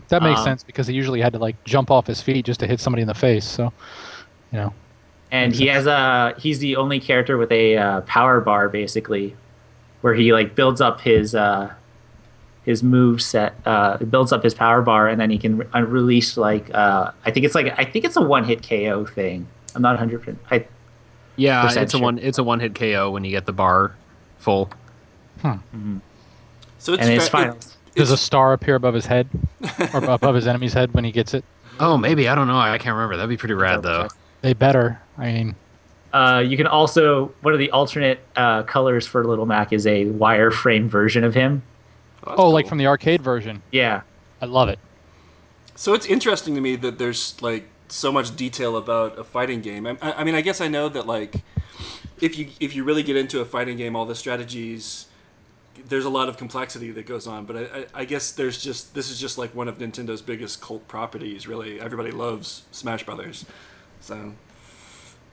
That 0.09 0.23
makes 0.23 0.39
Um, 0.41 0.45
sense 0.45 0.63
because 0.63 0.87
he 0.87 0.95
usually 0.95 1.21
had 1.21 1.35
to 1.35 1.39
like 1.39 1.63
jump 1.65 1.91
off 1.91 2.07
his 2.07 2.23
feet 2.23 2.47
just 2.47 2.61
to 2.61 2.67
hit 2.67 2.81
somebody 2.81 3.03
in 3.03 3.09
the 3.09 3.15
face. 3.15 3.45
So, 3.45 3.73
you 4.53 4.59
know, 4.59 4.73
and 5.31 5.55
he 5.55 5.67
has 5.67 5.87
a 5.87 6.35
he's 6.39 6.59
the 6.59 6.77
only 6.77 7.01
character 7.01 7.37
with 7.37 7.53
a 7.53 7.77
uh, 7.77 8.01
power 8.03 8.41
bar 8.41 8.69
basically 8.69 9.37
where 10.01 10.15
he 10.15 10.33
like 10.33 10.55
builds 10.55 10.81
up 10.81 11.01
his 11.01 11.35
uh 11.35 11.73
his 12.65 12.83
move 12.83 13.21
set 13.23 13.55
uh 13.67 13.97
builds 13.99 14.33
up 14.33 14.43
his 14.43 14.55
power 14.55 14.83
bar 14.83 15.09
and 15.09 15.21
then 15.21 15.31
he 15.31 15.39
can 15.39 15.59
re- 15.59 15.67
uh, 15.75 15.83
release 15.83 16.37
like 16.37 16.73
uh 16.75 17.11
i 17.25 17.31
think 17.31 17.45
it's 17.47 17.55
like 17.55 17.73
i 17.79 17.85
think 17.85 18.05
it's 18.05 18.17
a 18.17 18.23
one 18.23 18.45
hit 18.45 18.63
ko 18.67 19.05
thing 19.07 19.47
i'm 19.75 19.83
not 19.83 19.99
100% 19.99 20.37
i 20.51 20.67
Yeah, 21.37 21.63
Percent 21.63 21.83
it's 21.85 21.95
a 21.95 21.99
one 21.99 22.19
it's 22.19 22.39
a 22.39 22.45
one 22.45 22.61
hit 22.61 22.75
KO 22.75 23.11
when 23.11 23.25
you 23.25 23.31
get 23.31 23.47
the 23.47 23.53
bar 23.53 23.95
full. 24.39 24.71
So 26.79 26.93
it's 26.95 27.03
and 27.03 27.13
it's 27.13 27.27
fa- 27.27 27.31
fine 27.31 27.49
it- 27.51 27.75
does 27.95 28.11
a 28.11 28.15
it's- 28.15 28.21
star 28.21 28.53
appear 28.53 28.75
above 28.77 28.95
his 28.95 29.07
head 29.07 29.29
or 29.95 30.05
above 30.05 30.35
his 30.35 30.47
enemy's 30.47 30.73
head 30.73 30.95
when 30.95 31.05
he 31.05 31.11
gets 31.13 31.35
it? 31.35 31.45
Oh, 31.81 31.97
maybe 31.97 32.29
I 32.29 32.35
don't 32.35 32.47
know. 32.49 32.57
I 32.59 32.77
can't 32.79 32.95
remember. 32.95 33.17
That'd 33.17 33.29
be 33.31 33.37
pretty 33.37 33.55
rad 33.55 33.83
though. 33.83 34.09
They 34.43 34.53
better. 34.53 35.01
I 35.17 35.33
mean, 35.33 35.55
uh 36.13 36.43
you 36.47 36.57
can 36.57 36.67
also 36.67 37.33
one 37.43 37.53
of 37.53 37.59
the 37.59 37.71
alternate 37.71 38.21
uh 38.37 38.63
colors 38.63 39.07
for 39.07 39.25
little 39.27 39.47
mac 39.47 39.73
is 39.73 39.87
a 39.87 40.07
wireframe 40.07 40.89
version 40.89 41.23
of 41.23 41.35
him 41.35 41.63
that's 42.25 42.41
oh, 42.41 42.49
like 42.51 42.67
from 42.67 42.79
the 42.79 42.87
arcade 42.87 43.21
version. 43.21 43.63
yeah 43.73 44.03
I 44.41 44.47
love 44.47 44.69
it. 44.69 44.79
So 45.75 45.95
it's 45.95 46.07
interesting 46.07 46.55
to 46.55 46.61
me 46.61 46.77
that 46.77 46.99
there's 46.99 47.41
like 47.43 47.69
so 47.89 48.13
much 48.13 48.37
detail 48.37 48.77
about 48.77 49.19
a 49.19 49.25
fighting 49.25 49.61
game. 49.61 49.87
I, 49.87 49.97
I 50.01 50.13
I 50.13 50.25
mean, 50.25 50.35
I 50.35 50.41
guess 50.41 50.61
I 50.61 50.69
know 50.69 50.89
that 50.89 51.07
like 51.07 51.37
if 52.21 52.39
you 52.39 52.49
if 52.61 52.75
you 52.75 52.85
really 52.85 53.03
get 53.03 53.17
into 53.17 53.41
a 53.41 53.45
fighting 53.45 53.77
game, 53.77 53.97
all 53.97 54.07
the 54.07 54.15
strategies, 54.15 55.07
there's 55.89 56.05
a 56.05 56.11
lot 56.11 56.29
of 56.29 56.37
complexity 56.37 56.91
that 56.93 57.07
goes 57.07 57.27
on. 57.27 57.45
But 57.45 57.57
I, 57.57 57.61
I, 57.61 57.87
I 57.95 58.05
guess 58.05 58.33
there's 58.33 58.63
just 58.63 58.95
this 58.95 59.11
is 59.11 59.21
just 59.21 59.39
like 59.39 59.55
one 59.55 59.69
of 59.69 59.79
Nintendo's 59.79 60.23
biggest 60.23 60.61
cult 60.61 60.87
properties. 60.89 61.47
Really, 61.47 61.81
everybody 61.81 62.11
loves 62.11 62.63
Smash 62.71 63.05
Brothers. 63.05 63.45
So 64.01 64.33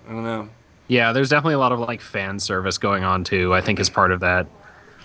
I 0.08 0.12
don't 0.12 0.24
know. 0.24 0.50
Yeah, 0.88 1.14
there's 1.14 1.30
definitely 1.30 1.56
a 1.56 1.60
lot 1.60 1.72
of 1.72 1.80
like 1.80 2.02
fan 2.02 2.40
service 2.40 2.78
going 2.78 3.04
on 3.04 3.24
too. 3.24 3.54
I 3.54 3.62
think 3.62 3.80
is 3.80 3.90
part 3.90 4.12
of 4.12 4.20
that. 4.20 4.48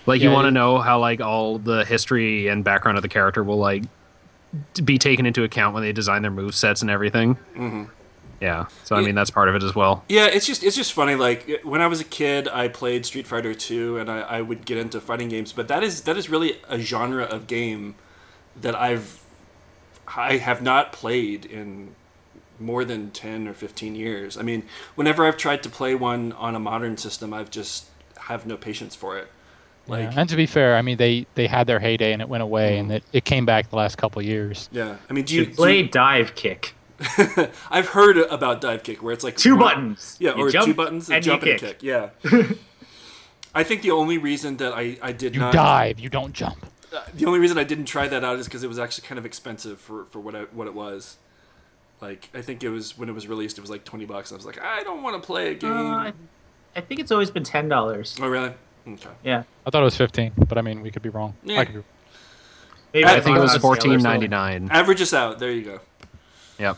Like 0.05 0.21
you 0.21 0.31
want 0.31 0.45
to 0.45 0.49
it- 0.49 0.51
know 0.51 0.79
how 0.79 0.99
like 0.99 1.21
all 1.21 1.57
the 1.59 1.85
history 1.85 2.47
and 2.47 2.63
background 2.63 2.97
of 2.97 3.01
the 3.01 3.09
character 3.09 3.43
will 3.43 3.57
like 3.57 3.83
be 4.83 4.97
taken 4.97 5.25
into 5.25 5.43
account 5.43 5.73
when 5.73 5.83
they 5.83 5.91
design 5.93 6.21
their 6.21 6.31
move 6.31 6.53
sets 6.55 6.81
and 6.81 6.91
everything. 6.91 7.35
Mm-hmm. 7.55 7.83
Yeah, 8.41 8.65
so 8.83 8.95
I 8.95 9.01
mean 9.01 9.13
that's 9.13 9.29
part 9.29 9.49
of 9.49 9.55
it 9.55 9.61
as 9.61 9.75
well. 9.75 10.03
Yeah, 10.09 10.25
it's 10.25 10.47
just 10.47 10.63
it's 10.63 10.75
just 10.75 10.93
funny. 10.93 11.13
Like 11.13 11.61
when 11.63 11.79
I 11.79 11.85
was 11.85 12.01
a 12.01 12.03
kid, 12.03 12.47
I 12.47 12.67
played 12.69 13.05
Street 13.05 13.27
Fighter 13.27 13.53
Two, 13.53 13.97
and 13.97 14.09
I, 14.09 14.21
I 14.21 14.41
would 14.41 14.65
get 14.65 14.79
into 14.79 14.99
fighting 14.99 15.29
games. 15.29 15.53
But 15.53 15.67
that 15.67 15.83
is 15.83 16.01
that 16.01 16.17
is 16.17 16.27
really 16.27 16.57
a 16.67 16.79
genre 16.79 17.23
of 17.23 17.45
game 17.45 17.93
that 18.59 18.73
I've 18.75 19.23
I 20.07 20.37
have 20.37 20.63
not 20.63 20.91
played 20.91 21.45
in 21.45 21.93
more 22.61 22.85
than 22.85 23.11
ten 23.11 23.47
or 23.47 23.53
fifteen 23.53 23.95
years. 23.95 24.37
I 24.37 24.41
mean, 24.43 24.63
whenever 24.95 25.25
I've 25.25 25.37
tried 25.37 25.63
to 25.63 25.69
play 25.69 25.95
one 25.95 26.31
on 26.33 26.55
a 26.55 26.59
modern 26.59 26.97
system, 26.97 27.33
I've 27.33 27.49
just 27.51 27.85
have 28.19 28.45
no 28.45 28.55
patience 28.57 28.95
for 28.95 29.17
it. 29.17 29.27
Like 29.87 30.11
yeah. 30.11 30.19
And 30.19 30.29
to 30.29 30.35
be 30.35 30.45
fair, 30.45 30.75
I 30.77 30.81
mean, 30.83 30.97
they 30.97 31.25
they 31.35 31.47
had 31.47 31.65
their 31.67 31.79
heyday 31.79 32.13
and 32.13 32.21
it 32.21 32.29
went 32.29 32.43
away, 32.43 32.77
and 32.77 32.91
it, 32.91 33.03
it 33.13 33.25
came 33.25 33.45
back 33.45 33.69
the 33.71 33.75
last 33.75 33.97
couple 33.97 34.19
of 34.19 34.25
years. 34.25 34.69
yeah, 34.71 34.97
I 35.09 35.13
mean, 35.13 35.25
do 35.25 35.33
you, 35.35 35.41
you 35.41 35.47
do 35.47 35.53
play 35.53 35.77
you- 35.79 35.87
dive 35.89 36.35
kick 36.35 36.75
I've 37.71 37.87
heard 37.89 38.15
about 38.17 38.61
dive 38.61 38.83
kick 38.83 39.01
where 39.01 39.11
it's 39.11 39.23
like 39.23 39.35
two 39.35 39.55
one- 39.55 39.61
buttons 39.73 40.17
Yeah, 40.19 40.35
You 40.35 40.43
or 40.45 40.49
jump 40.51 40.67
two 40.67 40.75
buttons 40.75 41.09
and, 41.09 41.15
and 41.15 41.25
you 41.25 41.31
jump 41.31 41.41
and 41.43 41.59
kick. 41.59 41.79
kick. 41.79 41.83
Yeah. 41.83 42.09
I 43.55 43.63
think 43.63 43.81
the 43.81 43.89
only 43.91 44.17
reason 44.19 44.57
that 44.57 44.73
I, 44.73 44.97
I 45.01 45.11
did 45.11 45.33
You 45.33 45.41
not 45.41 45.53
dive, 45.53 45.99
you 45.99 46.09
don't 46.09 46.31
jump. 46.33 46.63
uh, 46.95 47.01
the 47.15 47.25
only 47.25 47.39
reason 47.39 47.57
I 47.57 47.63
didn't 47.63 47.85
try 47.85 48.07
that 48.07 48.23
out 48.23 48.37
is 48.39 48.45
because 48.45 48.63
it 48.63 48.67
was 48.67 48.79
actually 48.79 49.07
kind 49.07 49.17
of 49.19 49.25
expensive 49.25 49.79
for, 49.79 50.05
for 50.05 50.19
what 50.19 50.35
I, 50.35 50.41
what 50.53 50.67
it 50.67 50.73
was. 50.73 51.17
Like 52.01 52.29
I 52.33 52.41
think 52.41 52.63
it 52.63 52.69
was 52.69 52.97
when 52.97 53.09
it 53.09 53.13
was 53.13 53.27
released, 53.27 53.57
it 53.57 53.61
was 53.61 53.69
like 53.69 53.83
twenty 53.83 54.05
bucks. 54.05 54.31
I 54.31 54.35
was 54.35 54.45
like, 54.45 54.59
I 54.61 54.83
don't 54.83 55.03
want 55.03 55.21
to 55.21 55.25
play 55.25 55.51
a 55.51 55.55
game. 55.55 55.71
Uh, 55.71 55.95
I, 55.97 56.13
I 56.75 56.81
think 56.81 56.99
it's 56.99 57.11
always 57.11 57.29
been 57.31 57.43
ten 57.43 57.69
dollars. 57.69 58.17
oh 58.21 58.27
really? 58.27 58.53
Okay. 58.87 59.09
Yeah, 59.23 59.43
I 59.65 59.69
thought 59.69 59.81
it 59.81 59.85
was 59.85 59.95
15, 59.95 60.31
but 60.47 60.57
I 60.57 60.61
mean, 60.63 60.81
we 60.81 60.89
could 60.89 61.03
be 61.03 61.09
wrong. 61.09 61.35
Yeah. 61.43 61.59
I 61.59 61.65
could 61.65 61.75
be, 61.75 61.83
Maybe 62.95 63.05
I 63.05 63.17
it's 63.17 63.25
think 63.25 63.37
it 63.37 63.39
was 63.39 63.51
sale 63.51 63.57
or 63.59 63.61
fourteen 63.61 63.91
something. 63.91 64.03
ninety 64.03 64.27
nine. 64.27 64.69
Average 64.71 65.01
us 65.01 65.13
out. 65.13 65.37
There 65.39 65.51
you 65.51 65.61
go. 65.63 65.79
Yep. 66.57 66.77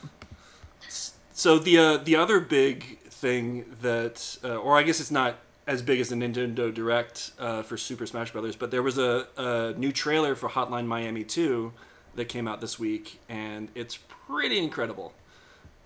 So 1.33 1.57
the 1.59 1.77
uh, 1.77 1.97
the 1.97 2.15
other 2.15 2.39
big 2.39 2.99
thing 3.03 3.65
that, 3.81 4.37
uh, 4.43 4.57
or 4.57 4.77
I 4.77 4.83
guess 4.83 4.99
it's 4.99 5.11
not 5.11 5.37
as 5.65 5.81
big 5.81 5.99
as 6.01 6.09
the 6.09 6.15
Nintendo 6.15 6.73
Direct 6.73 7.31
uh, 7.39 7.63
for 7.63 7.77
Super 7.77 8.05
Smash 8.05 8.31
Brothers, 8.31 8.55
but 8.57 8.69
there 8.69 8.83
was 8.83 8.97
a, 8.97 9.27
a 9.37 9.73
new 9.77 9.93
trailer 9.93 10.35
for 10.35 10.49
Hotline 10.49 10.85
Miami 10.87 11.23
2 11.23 11.71
that 12.15 12.25
came 12.25 12.49
out 12.49 12.59
this 12.59 12.77
week, 12.77 13.21
and 13.29 13.69
it's 13.73 13.97
pretty 14.33 14.57
incredible. 14.57 15.13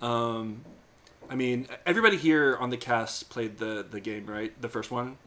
Um, 0.00 0.62
I 1.30 1.34
mean, 1.34 1.68
everybody 1.84 2.16
here 2.16 2.56
on 2.58 2.70
the 2.70 2.76
cast 2.76 3.28
played 3.30 3.58
the 3.58 3.84
the 3.88 4.00
game, 4.00 4.26
right? 4.26 4.52
The 4.60 4.68
first 4.68 4.90
one. 4.90 5.18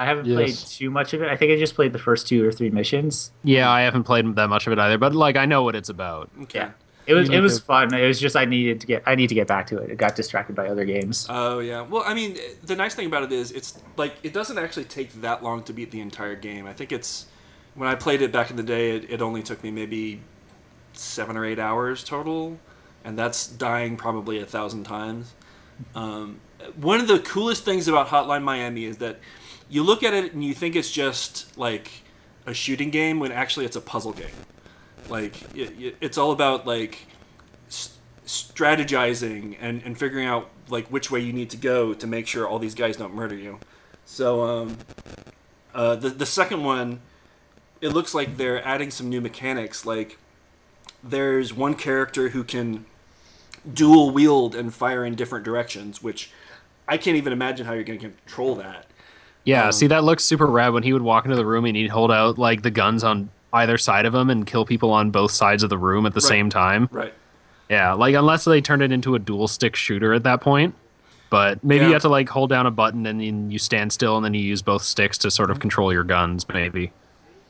I 0.00 0.04
haven't 0.04 0.26
Yes. 0.26 0.36
played 0.36 0.54
too 0.78 0.90
much 0.90 1.12
of 1.12 1.22
it. 1.22 1.28
I 1.28 1.36
think 1.36 1.50
I 1.50 1.56
just 1.58 1.74
played 1.74 1.92
the 1.92 1.98
first 1.98 2.28
two 2.28 2.46
or 2.46 2.52
three 2.52 2.70
missions. 2.70 3.32
Yeah, 3.42 3.68
I 3.68 3.80
haven't 3.80 4.04
played 4.04 4.36
that 4.36 4.48
much 4.48 4.66
of 4.68 4.72
it 4.72 4.78
either, 4.78 4.96
but 4.96 5.12
like 5.14 5.36
I 5.36 5.44
know 5.44 5.64
what 5.64 5.74
it's 5.74 5.88
about. 5.88 6.30
Okay. 6.42 6.60
Yeah. 6.60 6.70
It 7.06 7.14
was 7.14 7.28
it 7.30 7.40
was 7.40 7.58
to- 7.58 7.64
fun. 7.64 7.92
It 7.94 8.06
was 8.06 8.20
just 8.20 8.36
I 8.36 8.44
needed 8.44 8.80
to 8.82 8.86
get 8.86 9.02
I 9.06 9.14
need 9.16 9.28
to 9.28 9.34
get 9.34 9.48
back 9.48 9.66
to 9.68 9.78
it. 9.78 9.90
It 9.90 9.96
got 9.98 10.14
distracted 10.14 10.54
by 10.54 10.68
other 10.68 10.84
games. 10.84 11.26
Oh 11.28 11.58
yeah. 11.58 11.80
Well, 11.80 12.04
I 12.06 12.14
mean, 12.14 12.36
the 12.62 12.76
nice 12.76 12.94
thing 12.94 13.06
about 13.06 13.24
it 13.24 13.32
is 13.32 13.50
it's 13.50 13.76
like 13.96 14.14
it 14.22 14.32
doesn't 14.32 14.58
actually 14.58 14.84
take 14.84 15.12
that 15.22 15.42
long 15.42 15.62
to 15.64 15.72
beat 15.72 15.90
the 15.90 16.00
entire 16.00 16.36
game. 16.36 16.66
I 16.66 16.74
think 16.74 16.92
it's 16.92 17.26
when 17.74 17.88
I 17.88 17.94
played 17.96 18.22
it 18.22 18.30
back 18.30 18.50
in 18.50 18.56
the 18.56 18.62
day, 18.62 18.90
it, 18.96 19.10
it 19.10 19.22
only 19.22 19.42
took 19.42 19.64
me 19.64 19.70
maybe 19.72 20.20
seven 20.92 21.36
or 21.36 21.44
eight 21.44 21.58
hours 21.58 22.02
total, 22.04 22.58
and 23.08 23.18
that's 23.18 23.46
dying 23.46 23.96
probably 23.96 24.38
a 24.38 24.44
thousand 24.44 24.84
times. 24.84 25.32
Um, 25.94 26.40
one 26.76 27.00
of 27.00 27.08
the 27.08 27.18
coolest 27.20 27.64
things 27.64 27.88
about 27.88 28.08
Hotline 28.08 28.42
Miami 28.42 28.84
is 28.84 28.98
that 28.98 29.18
you 29.70 29.82
look 29.82 30.02
at 30.02 30.12
it 30.12 30.34
and 30.34 30.44
you 30.44 30.52
think 30.52 30.76
it's 30.76 30.90
just 30.90 31.56
like 31.56 31.90
a 32.46 32.52
shooting 32.52 32.90
game 32.90 33.18
when 33.18 33.32
actually 33.32 33.64
it's 33.64 33.76
a 33.76 33.80
puzzle 33.80 34.12
game. 34.12 34.36
Like 35.08 35.40
it, 35.56 35.70
it- 35.80 35.96
it's 36.02 36.18
all 36.18 36.32
about 36.32 36.66
like 36.66 37.06
s- 37.68 37.96
strategizing 38.26 39.56
and, 39.58 39.82
and 39.84 39.98
figuring 39.98 40.26
out 40.26 40.50
like 40.68 40.88
which 40.88 41.10
way 41.10 41.20
you 41.20 41.32
need 41.32 41.48
to 41.50 41.56
go 41.56 41.94
to 41.94 42.06
make 42.06 42.26
sure 42.26 42.46
all 42.46 42.58
these 42.58 42.74
guys 42.74 42.96
don't 42.98 43.14
murder 43.14 43.34
you. 43.34 43.58
So 44.04 44.42
um, 44.42 44.76
uh, 45.74 45.96
the 45.96 46.10
the 46.10 46.26
second 46.26 46.62
one, 46.62 47.00
it 47.80 47.90
looks 47.90 48.14
like 48.14 48.36
they're 48.36 48.62
adding 48.66 48.90
some 48.90 49.08
new 49.08 49.20
mechanics. 49.22 49.86
Like 49.86 50.18
there's 51.02 51.54
one 51.54 51.74
character 51.74 52.30
who 52.30 52.42
can 52.44 52.84
dual 53.72 54.10
wield 54.10 54.54
and 54.54 54.72
fire 54.74 55.04
in 55.04 55.14
different 55.14 55.44
directions, 55.44 56.02
which 56.02 56.30
I 56.86 56.96
can't 56.96 57.16
even 57.16 57.32
imagine 57.32 57.66
how 57.66 57.72
you're 57.74 57.84
going 57.84 57.98
to 57.98 58.08
control 58.08 58.54
that. 58.56 58.86
Yeah, 59.44 59.66
Um, 59.66 59.72
see 59.72 59.86
that 59.88 60.04
looks 60.04 60.24
super 60.24 60.46
rad 60.46 60.72
when 60.72 60.82
he 60.82 60.92
would 60.92 61.02
walk 61.02 61.24
into 61.24 61.36
the 61.36 61.46
room 61.46 61.64
and 61.64 61.76
he'd 61.76 61.88
hold 61.90 62.10
out 62.10 62.38
like 62.38 62.62
the 62.62 62.70
guns 62.70 63.04
on 63.04 63.30
either 63.52 63.78
side 63.78 64.04
of 64.06 64.14
him 64.14 64.28
and 64.30 64.46
kill 64.46 64.64
people 64.64 64.90
on 64.90 65.10
both 65.10 65.30
sides 65.30 65.62
of 65.62 65.70
the 65.70 65.78
room 65.78 66.04
at 66.06 66.12
the 66.14 66.20
Right. 66.20 66.28
same 66.28 66.50
time. 66.50 66.88
Right. 66.92 67.14
Yeah, 67.70 67.92
like 67.94 68.14
unless 68.14 68.44
they 68.44 68.60
turned 68.60 68.82
it 68.82 68.92
into 68.92 69.14
a 69.14 69.18
dual 69.18 69.48
stick 69.48 69.76
shooter 69.76 70.12
at 70.14 70.22
that 70.24 70.40
point. 70.40 70.74
But 71.30 71.62
maybe 71.62 71.80
Yeah. 71.82 71.86
you 71.88 71.92
have 71.92 72.02
to 72.02 72.08
like 72.08 72.28
hold 72.30 72.48
down 72.50 72.64
a 72.66 72.70
button 72.70 73.04
and 73.06 73.20
then 73.20 73.50
you 73.50 73.58
stand 73.58 73.92
still 73.92 74.16
and 74.16 74.24
then 74.24 74.32
you 74.34 74.40
use 74.40 74.62
both 74.62 74.82
sticks 74.82 75.18
to 75.18 75.30
sort 75.30 75.50
of 75.50 75.60
control 75.60 75.92
your 75.92 76.04
guns, 76.04 76.46
maybe. 76.48 76.90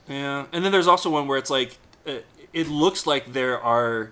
Yeah, 0.08 0.46
and 0.52 0.64
then 0.64 0.72
there's 0.72 0.88
also 0.88 1.10
one 1.10 1.28
where 1.28 1.38
it's 1.38 1.50
like 1.50 1.78
uh, 2.06 2.14
it 2.52 2.66
looks 2.68 3.06
like 3.06 3.32
there 3.32 3.60
are 3.60 4.10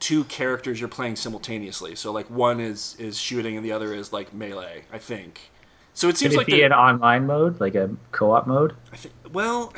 two 0.00 0.24
characters 0.24 0.80
you're 0.80 0.88
playing 0.88 1.16
simultaneously. 1.16 1.94
So 1.94 2.10
like 2.10 2.28
one 2.28 2.58
is 2.58 2.96
is 2.98 3.18
shooting 3.18 3.56
and 3.56 3.64
the 3.64 3.72
other 3.72 3.94
is 3.94 4.12
like 4.12 4.34
melee. 4.34 4.84
I 4.92 4.98
think. 4.98 5.50
So 5.94 6.08
it 6.08 6.12
Could 6.12 6.18
seems 6.18 6.34
it 6.34 6.38
like 6.38 6.46
be 6.46 6.62
an 6.62 6.72
online 6.72 7.26
mode, 7.26 7.60
like 7.60 7.74
a 7.74 7.90
co-op 8.10 8.46
mode? 8.46 8.74
I 8.92 8.96
think, 8.96 9.14
well, 9.32 9.72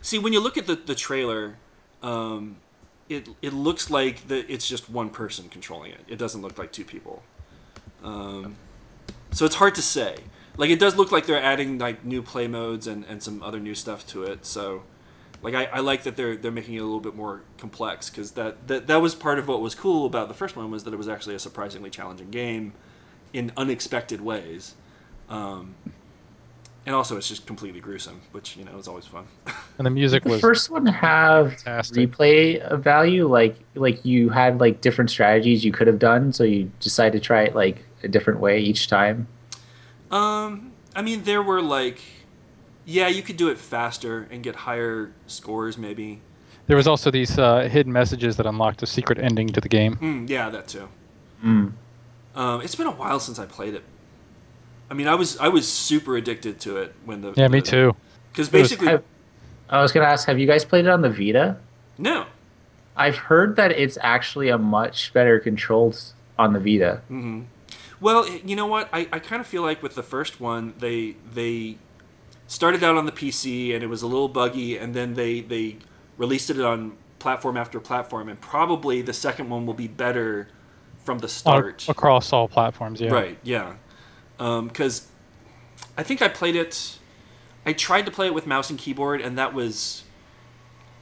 see 0.00 0.18
when 0.18 0.32
you 0.32 0.40
look 0.40 0.58
at 0.58 0.66
the 0.66 0.76
the 0.76 0.94
trailer, 0.94 1.56
um, 2.02 2.56
it 3.08 3.28
it 3.40 3.52
looks 3.52 3.90
like 3.90 4.28
the 4.28 4.50
it's 4.52 4.68
just 4.68 4.90
one 4.90 5.10
person 5.10 5.48
controlling 5.48 5.92
it. 5.92 6.00
It 6.08 6.18
doesn't 6.18 6.42
look 6.42 6.58
like 6.58 6.72
two 6.72 6.84
people. 6.84 7.22
Um, 8.02 8.56
so 9.30 9.44
it's 9.46 9.56
hard 9.56 9.74
to 9.76 9.82
say. 9.82 10.16
Like 10.56 10.70
it 10.70 10.78
does 10.78 10.96
look 10.96 11.10
like 11.12 11.26
they're 11.26 11.42
adding 11.42 11.78
like 11.78 12.04
new 12.04 12.22
play 12.22 12.46
modes 12.46 12.86
and, 12.86 13.04
and 13.06 13.22
some 13.22 13.42
other 13.42 13.58
new 13.58 13.74
stuff 13.74 14.06
to 14.08 14.24
it. 14.24 14.44
So, 14.44 14.82
like 15.42 15.54
I, 15.54 15.64
I 15.64 15.80
like 15.80 16.04
that 16.04 16.16
they're 16.16 16.36
they're 16.36 16.52
making 16.52 16.74
it 16.74 16.78
a 16.78 16.84
little 16.84 17.00
bit 17.00 17.14
more 17.14 17.42
complex 17.58 18.08
because 18.08 18.32
that, 18.32 18.68
that 18.68 18.86
that 18.86 18.96
was 18.96 19.14
part 19.14 19.38
of 19.38 19.48
what 19.48 19.60
was 19.60 19.74
cool 19.74 20.06
about 20.06 20.28
the 20.28 20.34
first 20.34 20.56
one 20.56 20.70
was 20.70 20.84
that 20.84 20.94
it 20.94 20.96
was 20.96 21.08
actually 21.08 21.34
a 21.34 21.38
surprisingly 21.38 21.90
challenging 21.90 22.30
game 22.30 22.72
in 23.32 23.52
unexpected 23.56 24.20
ways. 24.20 24.74
Um, 25.28 25.74
and 26.84 26.96
also, 26.96 27.16
it's 27.16 27.28
just 27.28 27.46
completely 27.46 27.80
gruesome, 27.80 28.22
which 28.32 28.56
you 28.56 28.64
know 28.64 28.76
is 28.76 28.88
always 28.88 29.06
fun. 29.06 29.26
And 29.78 29.86
the 29.86 29.90
music 29.90 30.22
was. 30.24 30.32
The 30.32 30.34
was 30.34 30.40
first 30.42 30.70
one 30.70 30.84
have 30.84 31.54
fantastic. 31.54 32.10
replay 32.10 32.80
value, 32.80 33.26
like 33.26 33.56
like 33.74 34.04
you 34.04 34.28
had 34.28 34.60
like 34.60 34.82
different 34.82 35.10
strategies 35.10 35.64
you 35.64 35.72
could 35.72 35.86
have 35.86 35.98
done, 35.98 36.32
so 36.32 36.44
you 36.44 36.70
decided 36.78 37.14
to 37.14 37.20
try 37.20 37.44
it 37.44 37.54
like 37.54 37.82
a 38.02 38.08
different 38.08 38.40
way 38.40 38.60
each 38.60 38.88
time. 38.88 39.26
Um, 40.10 40.72
I 40.94 41.00
mean, 41.00 41.24
there 41.24 41.42
were 41.42 41.62
like, 41.62 42.02
yeah, 42.92 43.08
you 43.08 43.22
could 43.22 43.36
do 43.36 43.48
it 43.48 43.58
faster 43.58 44.28
and 44.30 44.42
get 44.42 44.54
higher 44.54 45.12
scores, 45.26 45.76
maybe. 45.78 46.20
There 46.66 46.76
was 46.76 46.86
also 46.86 47.10
these 47.10 47.38
uh, 47.38 47.68
hidden 47.68 47.92
messages 47.92 48.36
that 48.36 48.46
unlocked 48.46 48.82
a 48.82 48.86
secret 48.86 49.18
ending 49.18 49.48
to 49.48 49.60
the 49.60 49.68
game. 49.68 49.96
Mm, 49.96 50.28
yeah, 50.28 50.48
that 50.50 50.68
too. 50.68 50.88
Mm. 51.44 51.72
Um, 52.34 52.60
it's 52.62 52.74
been 52.74 52.86
a 52.86 52.92
while 52.92 53.18
since 53.20 53.38
I 53.38 53.46
played 53.46 53.74
it. 53.74 53.82
I 54.90 54.94
mean, 54.94 55.08
I 55.08 55.14
was 55.14 55.38
I 55.38 55.48
was 55.48 55.66
super 55.70 56.16
addicted 56.16 56.60
to 56.60 56.76
it 56.76 56.94
when 57.04 57.22
the 57.22 57.32
Yeah, 57.36 57.48
me 57.48 57.60
too. 57.62 57.96
Because 58.30 58.52
was- 58.52 58.62
basically, 58.62 58.88
I, 58.88 59.00
I 59.70 59.82
was 59.82 59.90
gonna 59.92 60.06
ask, 60.06 60.26
have 60.28 60.38
you 60.38 60.46
guys 60.46 60.64
played 60.64 60.84
it 60.84 60.90
on 60.90 61.02
the 61.02 61.10
Vita? 61.10 61.56
no. 61.98 62.26
I've 62.94 63.16
heard 63.16 63.56
that 63.56 63.70
it's 63.72 63.96
actually 64.02 64.50
a 64.50 64.58
much 64.58 65.14
better 65.14 65.40
controlled 65.40 65.98
on 66.38 66.52
the 66.52 66.60
Vita. 66.60 67.00
hmm 67.08 67.44
Well, 68.02 68.28
you 68.28 68.54
know 68.54 68.66
what? 68.66 68.90
I, 68.92 69.08
I 69.10 69.18
kind 69.18 69.40
of 69.40 69.46
feel 69.46 69.62
like 69.62 69.82
with 69.82 69.94
the 69.94 70.02
first 70.02 70.40
one, 70.40 70.74
they 70.78 71.16
they 71.34 71.78
started 72.46 72.82
out 72.84 72.96
on 72.96 73.06
the 73.06 73.12
PC 73.12 73.74
and 73.74 73.82
it 73.82 73.86
was 73.88 74.02
a 74.02 74.06
little 74.06 74.28
buggy, 74.28 74.76
and 74.76 74.94
then 74.94 75.14
they 75.14 75.40
they 75.40 75.76
released 76.18 76.50
it 76.50 76.60
on 76.60 76.96
platform 77.18 77.56
after 77.56 77.78
platform, 77.80 78.28
and 78.28 78.40
probably 78.40 79.00
the 79.02 79.12
second 79.12 79.48
one 79.48 79.64
will 79.66 79.74
be 79.74 79.88
better 79.88 80.48
from 81.04 81.18
the 81.18 81.26
Ac- 81.26 81.34
start. 81.38 81.88
across 81.88 82.32
all 82.32 82.48
platforms. 82.48 83.00
Yeah. 83.00 83.10
Right, 83.12 83.38
yeah. 83.42 83.74
Because 84.38 85.08
I 85.96 86.02
think 86.02 86.20
I 86.22 86.28
played 86.28 86.56
it. 86.56 86.98
I 87.64 87.72
tried 87.72 88.06
to 88.06 88.10
play 88.12 88.26
it 88.26 88.34
with 88.34 88.46
mouse 88.46 88.70
and 88.70 88.78
keyboard, 88.78 89.20
and 89.20 89.38
that 89.38 89.54
was 89.54 90.04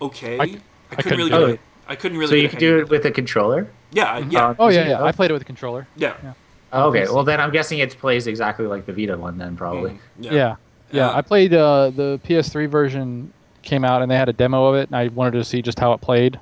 okay. 0.01 0.39
I, 0.39 0.43
I- 0.43 0.61
I 0.93 0.97
couldn't, 0.97 1.03
couldn't 1.05 1.19
really. 1.19 1.31
do 1.31 1.39
Get 1.39 1.49
it. 1.49 1.53
it. 1.55 1.61
I 1.89 1.97
couldn't 1.97 2.19
really. 2.19 2.31
so 2.31 2.35
you 2.37 2.43
get 2.43 2.51
can 2.51 2.59
do 2.61 2.79
it 2.81 2.89
with 2.89 3.05
a 3.07 3.11
controller. 3.11 3.71
Yeah, 3.93 4.05
I- 4.13 4.19
yeah, 4.19 4.49
Uh, 4.49 4.55
Oh 4.59 4.69
yeah, 4.69 4.89
yeah. 4.89 5.01
oh. 5.01 5.05
I 5.07 5.13
played 5.13 5.31
it 5.31 5.35
with 5.35 5.43
a 5.43 5.47
controller. 5.47 5.87
yeah, 5.97 6.15
yeah. 6.23 6.33
Oh, 6.73 6.89
okay, 6.91 7.05
well 7.05 7.25
then 7.25 7.41
I'm 7.41 7.51
guessing 7.51 7.79
it 7.81 7.97
plays 7.99 8.27
exactly 8.29 8.67
like 8.67 8.87
the 8.87 8.93
Vita 8.93 9.17
one 9.17 9.39
then 9.39 9.57
probably. 9.57 9.93
Mm, 9.93 9.99
Yeah. 10.21 10.33
Yeah. 10.33 10.57
Yeah. 10.93 11.15
I 11.15 11.23
played 11.23 11.55
uh, 11.55 11.91
the 11.91 12.21
PS3 12.25 12.69
version 12.69 13.33
came 13.63 13.85
out 13.85 14.03
and 14.03 14.11
they 14.11 14.17
had 14.17 14.29
a 14.29 14.33
demo 14.33 14.67
of 14.67 14.75
it, 14.77 14.89
and 14.89 14.97
I 14.97 15.09
wanted 15.09 15.33
to 15.33 15.45
see 15.45 15.63
just 15.63 15.79
how 15.79 15.93
it 15.93 16.01
played. 16.01 16.39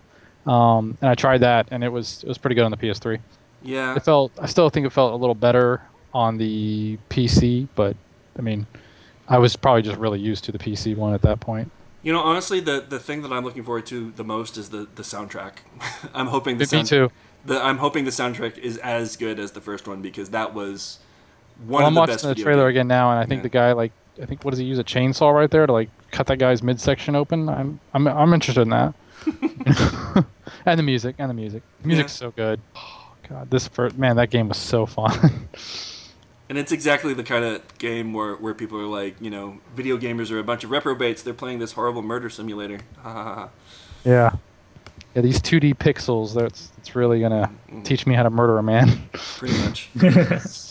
Um, 0.47 0.97
and 1.03 1.11
I 1.11 1.15
tried 1.15 1.39
that, 1.39 1.69
and 1.71 1.85
it 1.85 1.91
was 1.91 2.23
it 2.23 2.29
was 2.29 2.39
pretty 2.39 2.55
good 2.55 2.65
on 2.65 2.71
the 2.71 2.77
PS3. 2.77 3.19
yeah. 3.63 3.95
It 3.97 4.03
felt 4.05 4.33
I 4.41 4.47
still 4.47 4.71
think 4.71 4.87
it 4.87 4.91
felt 4.91 5.13
a 5.13 5.17
little 5.17 5.35
better 5.35 5.83
on 6.15 6.39
the 6.39 6.99
PC, 7.11 7.69
but 7.75 7.97
I 8.39 8.43
mean, 8.43 8.67
I 9.29 9.37
was 9.39 9.57
probably 9.57 9.83
just 9.83 9.99
really 9.99 10.21
used 10.21 10.45
to 10.45 10.53
the 10.53 10.59
PC 10.59 10.97
one 10.97 11.13
at 11.13 11.21
that 11.23 11.41
point. 11.41 11.71
You 12.03 12.13
know, 12.13 12.21
honestly, 12.21 12.61
the 12.61 12.85
the 12.89 12.99
thing 12.99 13.21
that 13.23 13.33
I'm 13.33 13.45
looking 13.45 13.63
forward 13.65 13.85
to 13.87 14.13
the 14.13 14.25
most 14.25 14.57
is 14.57 14.71
the 14.71 14.87
the 14.95 15.03
soundtrack. 15.03 15.55
I'm 16.15 16.29
hoping 16.29 16.57
the 16.57 16.63
Me 16.63 16.67
sound, 16.67 16.87
too. 16.87 17.11
The, 17.45 17.61
I'm 17.63 17.79
hoping 17.79 18.05
the 18.05 18.11
soundtrack 18.11 18.57
is 18.59 18.79
as 18.79 19.17
good 19.17 19.39
as 19.39 19.53
the 19.53 19.61
first 19.61 19.87
one 19.87 20.01
because 20.03 20.31
that 20.31 20.55
was 20.55 20.99
one 21.67 21.69
Well, 21.69 21.83
of 21.83 21.87
I'm 21.89 21.95
the 21.95 22.01
watching 22.01 22.15
best. 22.15 22.25
the 22.25 22.35
trailer 22.37 22.65
games. 22.69 22.77
again 22.77 22.89
now, 22.89 23.11
and 23.11 23.19
I 23.19 23.27
think 23.27 23.41
Yeah. 23.41 23.43
the 23.45 23.49
guy 23.51 23.73
like 23.73 23.93
I 24.21 24.27
think 24.27 24.45
what 24.45 24.51
does 24.51 24.59
he 24.59 24.65
use 24.65 24.79
a 24.79 24.85
chainsaw 24.85 25.35
right 25.35 25.51
there 25.51 25.67
to 25.67 25.73
like 25.73 25.91
cut 26.11 26.27
that 26.29 26.39
guy's 26.39 26.63
midsection 26.63 27.15
open. 27.15 27.49
I'm 27.49 27.81
I'm 27.95 28.07
I'm 28.07 28.35
interested 28.35 28.63
in 28.63 28.71
that. 28.71 28.95
and 30.67 30.79
the 30.79 30.83
music 30.83 31.17
and 31.19 31.31
the 31.31 31.35
music. 31.35 31.63
The 31.83 31.89
music's 31.89 32.13
so 32.13 32.31
good. 32.31 32.61
Oh, 32.77 33.13
God, 33.29 33.51
this 33.51 33.69
first, 33.69 33.99
man, 33.99 34.17
that 34.17 34.31
game 34.31 34.49
was 34.49 34.57
so 34.57 34.87
fun. 34.87 35.49
And 36.49 36.57
it's 36.57 36.73
exactly 36.73 37.13
the 37.13 37.25
kind 37.25 37.45
of 37.45 37.79
game 37.79 38.15
where, 38.15 38.35
where 38.37 38.55
people 38.55 38.81
are 38.81 38.87
like, 38.87 39.17
you 39.21 39.29
know, 39.29 39.59
video 39.77 39.99
gamers 39.99 40.31
are 40.31 40.39
a 40.39 40.45
bunch 40.45 40.65
of 40.65 40.71
reprobates. 40.71 41.23
They're 41.23 41.35
playing 41.35 41.59
this 41.59 41.73
horrible 41.73 42.03
murder 42.03 42.31
simulator. 42.31 42.81
Yeah. 44.05 44.31
Yeah, 45.15 45.23
these 45.23 45.41
2D 45.43 45.77
pixels, 45.77 46.33
that's 46.33 46.71
it's 46.79 46.95
really 46.95 47.21
gonna 47.21 47.51
teach 47.83 48.07
me 48.07 48.15
how 48.15 48.23
to 48.23 48.31
murder 48.31 48.57
a 48.59 48.63
man. 48.63 49.09
Pretty 49.13 49.59
much. 49.59 49.91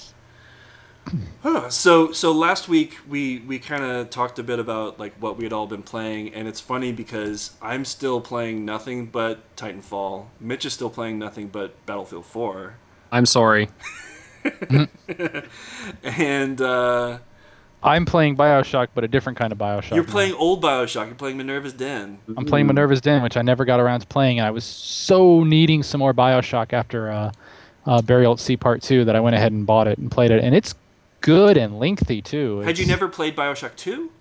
Huh, 1.44 1.70
so 1.70 2.12
so 2.12 2.32
last 2.32 2.68
week 2.68 2.98
we 3.08 3.40
we 3.40 3.60
kind 3.60 3.84
of 3.84 4.10
talked 4.10 4.40
a 4.40 4.44
bit 4.44 4.60
about 4.60 5.00
like 5.00 5.14
what 5.20 5.38
we 5.38 5.44
had 5.44 5.54
all 5.54 5.68
been 5.68 5.84
playing, 5.84 6.34
and 6.34 6.48
it's 6.48 6.60
funny 6.60 6.92
because 6.92 7.56
I'm 7.62 7.86
still 7.86 8.20
playing 8.22 8.66
nothing 8.66 9.06
but 9.06 9.56
Titanfall. 9.56 10.26
Mitch 10.40 10.66
is 10.66 10.74
still 10.74 10.90
playing 10.90 11.20
nothing 11.20 11.48
but 11.48 11.86
Battlefield 11.86 12.26
4, 12.26 12.76
I'm 13.12 13.26
sorry. 13.26 13.70
and 16.04 16.62
uh, 16.62 17.18
I'm 17.84 18.06
playing 18.06 18.36
Bioshock, 18.36 18.90
but 18.94 19.04
a 19.04 19.08
different 19.08 19.38
kind 19.38 19.52
of 19.52 19.58
Bioshock. 19.60 19.96
you're 19.96 20.06
now. 20.06 20.12
playing 20.12 20.34
old 20.34 20.64
Bioshock. 20.64 21.06
You're 21.06 21.16
playing 21.16 21.38
Minerva's 21.38 21.74
Den. 21.74 22.20
I'm 22.36 22.46
playing 22.46 22.68
Minerva's 22.68 23.02
Den, 23.02 23.22
which 23.24 23.38
I 23.38 23.42
never 23.42 23.66
got 23.66 23.80
around 23.80 24.02
to 24.02 24.08
playing, 24.08 24.40
and 24.40 24.48
I 24.48 24.52
was 24.52 24.64
so 24.64 25.44
needing 25.44 25.84
some 25.84 26.00
more 26.00 26.14
Bioshock 26.14 26.74
after 26.74 27.12
uh, 27.12 27.32
uh, 27.86 28.02
Burial 28.02 28.34
at 28.34 28.40
Sea 28.40 28.58
Part 28.58 28.82
Two 28.82 29.06
that 29.06 29.16
I 29.16 29.20
went 29.20 29.36
ahead 29.36 29.52
and 29.52 29.66
bought 29.66 29.88
it 29.88 29.98
and 29.98 30.12
played 30.12 30.32
it, 30.32 30.44
and 30.44 30.56
it's 30.56 30.76
good 31.22 31.58
and 31.58 31.80
lengthy 31.80 32.22
too. 32.22 32.60
Had 32.60 32.78
you 32.80 32.86
never 32.86 33.08
played 33.08 33.36
Bioshock 33.36 33.76
2? 33.76 34.12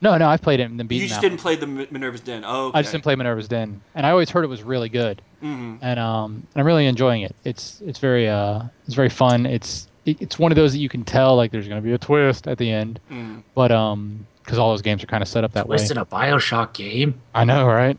No, 0.00 0.18
no, 0.18 0.28
I've 0.28 0.42
played 0.42 0.58
it 0.58 0.64
and 0.64 0.78
then 0.80 0.88
beaten 0.88 1.02
You 1.02 1.08
just 1.08 1.20
that 1.20 1.28
didn't 1.28 1.44
one. 1.44 1.56
play 1.56 1.56
the 1.56 1.86
Minerva's 1.92 2.20
Den. 2.22 2.42
Oh, 2.44 2.66
okay. 2.66 2.78
I 2.78 2.82
just 2.82 2.90
didn't 2.92 3.04
play 3.04 3.14
Minerva's 3.14 3.46
Den, 3.46 3.80
and 3.94 4.04
I 4.04 4.10
always 4.10 4.30
heard 4.30 4.44
it 4.44 4.48
was 4.48 4.62
really 4.64 4.88
good, 4.88 5.22
hmm 5.40 5.76
and 5.80 6.00
um, 6.00 6.44
and 6.52 6.60
I'm 6.60 6.66
really 6.66 6.86
enjoying 6.86 7.22
it. 7.22 7.36
It's 7.44 7.80
it's 7.86 8.00
very 8.00 8.28
uh, 8.28 8.62
it's 8.86 8.94
very 8.96 9.08
fun. 9.08 9.46
It's 9.46 9.86
it, 10.04 10.20
it's 10.20 10.40
one 10.40 10.50
of 10.50 10.56
those 10.56 10.72
that 10.72 10.78
you 10.80 10.88
can 10.88 11.04
tell 11.04 11.36
like 11.36 11.52
there's 11.52 11.68
gonna 11.68 11.80
be 11.80 11.92
a 11.92 11.98
twist 11.98 12.48
at 12.48 12.58
the 12.58 12.68
end, 12.68 12.98
mm 13.08 13.42
but 13.54 13.70
um, 13.70 14.26
because 14.42 14.58
all 14.58 14.70
those 14.70 14.82
games 14.82 15.04
are 15.04 15.06
kind 15.06 15.22
of 15.22 15.28
set 15.28 15.44
up 15.44 15.52
that 15.52 15.66
Twist 15.66 15.88
way. 15.88 15.92
in 15.92 15.98
a 15.98 16.04
Bioshock 16.04 16.72
game. 16.72 17.20
I 17.32 17.44
know, 17.44 17.64
right? 17.64 17.96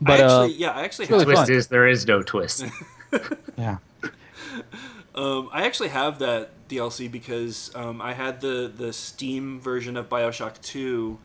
But 0.00 0.20
I 0.20 0.22
uh, 0.22 0.42
actually, 0.44 0.56
yeah, 0.58 0.70
I 0.70 0.84
actually 0.84 1.06
really. 1.08 1.24
Twist 1.26 1.42
fun. 1.42 1.52
is 1.52 1.66
there 1.66 1.86
is 1.86 2.06
no 2.06 2.22
twist. 2.22 2.64
yeah. 3.58 3.76
Um, 5.14 5.50
I 5.52 5.66
actually 5.66 5.90
have 5.90 6.20
that 6.20 6.52
DLC 6.76 7.10
because 7.10 7.70
um, 7.74 8.00
I 8.00 8.12
had 8.14 8.40
the, 8.40 8.70
the 8.74 8.92
Steam 8.92 9.60
version 9.60 9.96
of 9.96 10.08
Bioshock 10.08 10.60
2 10.62 11.18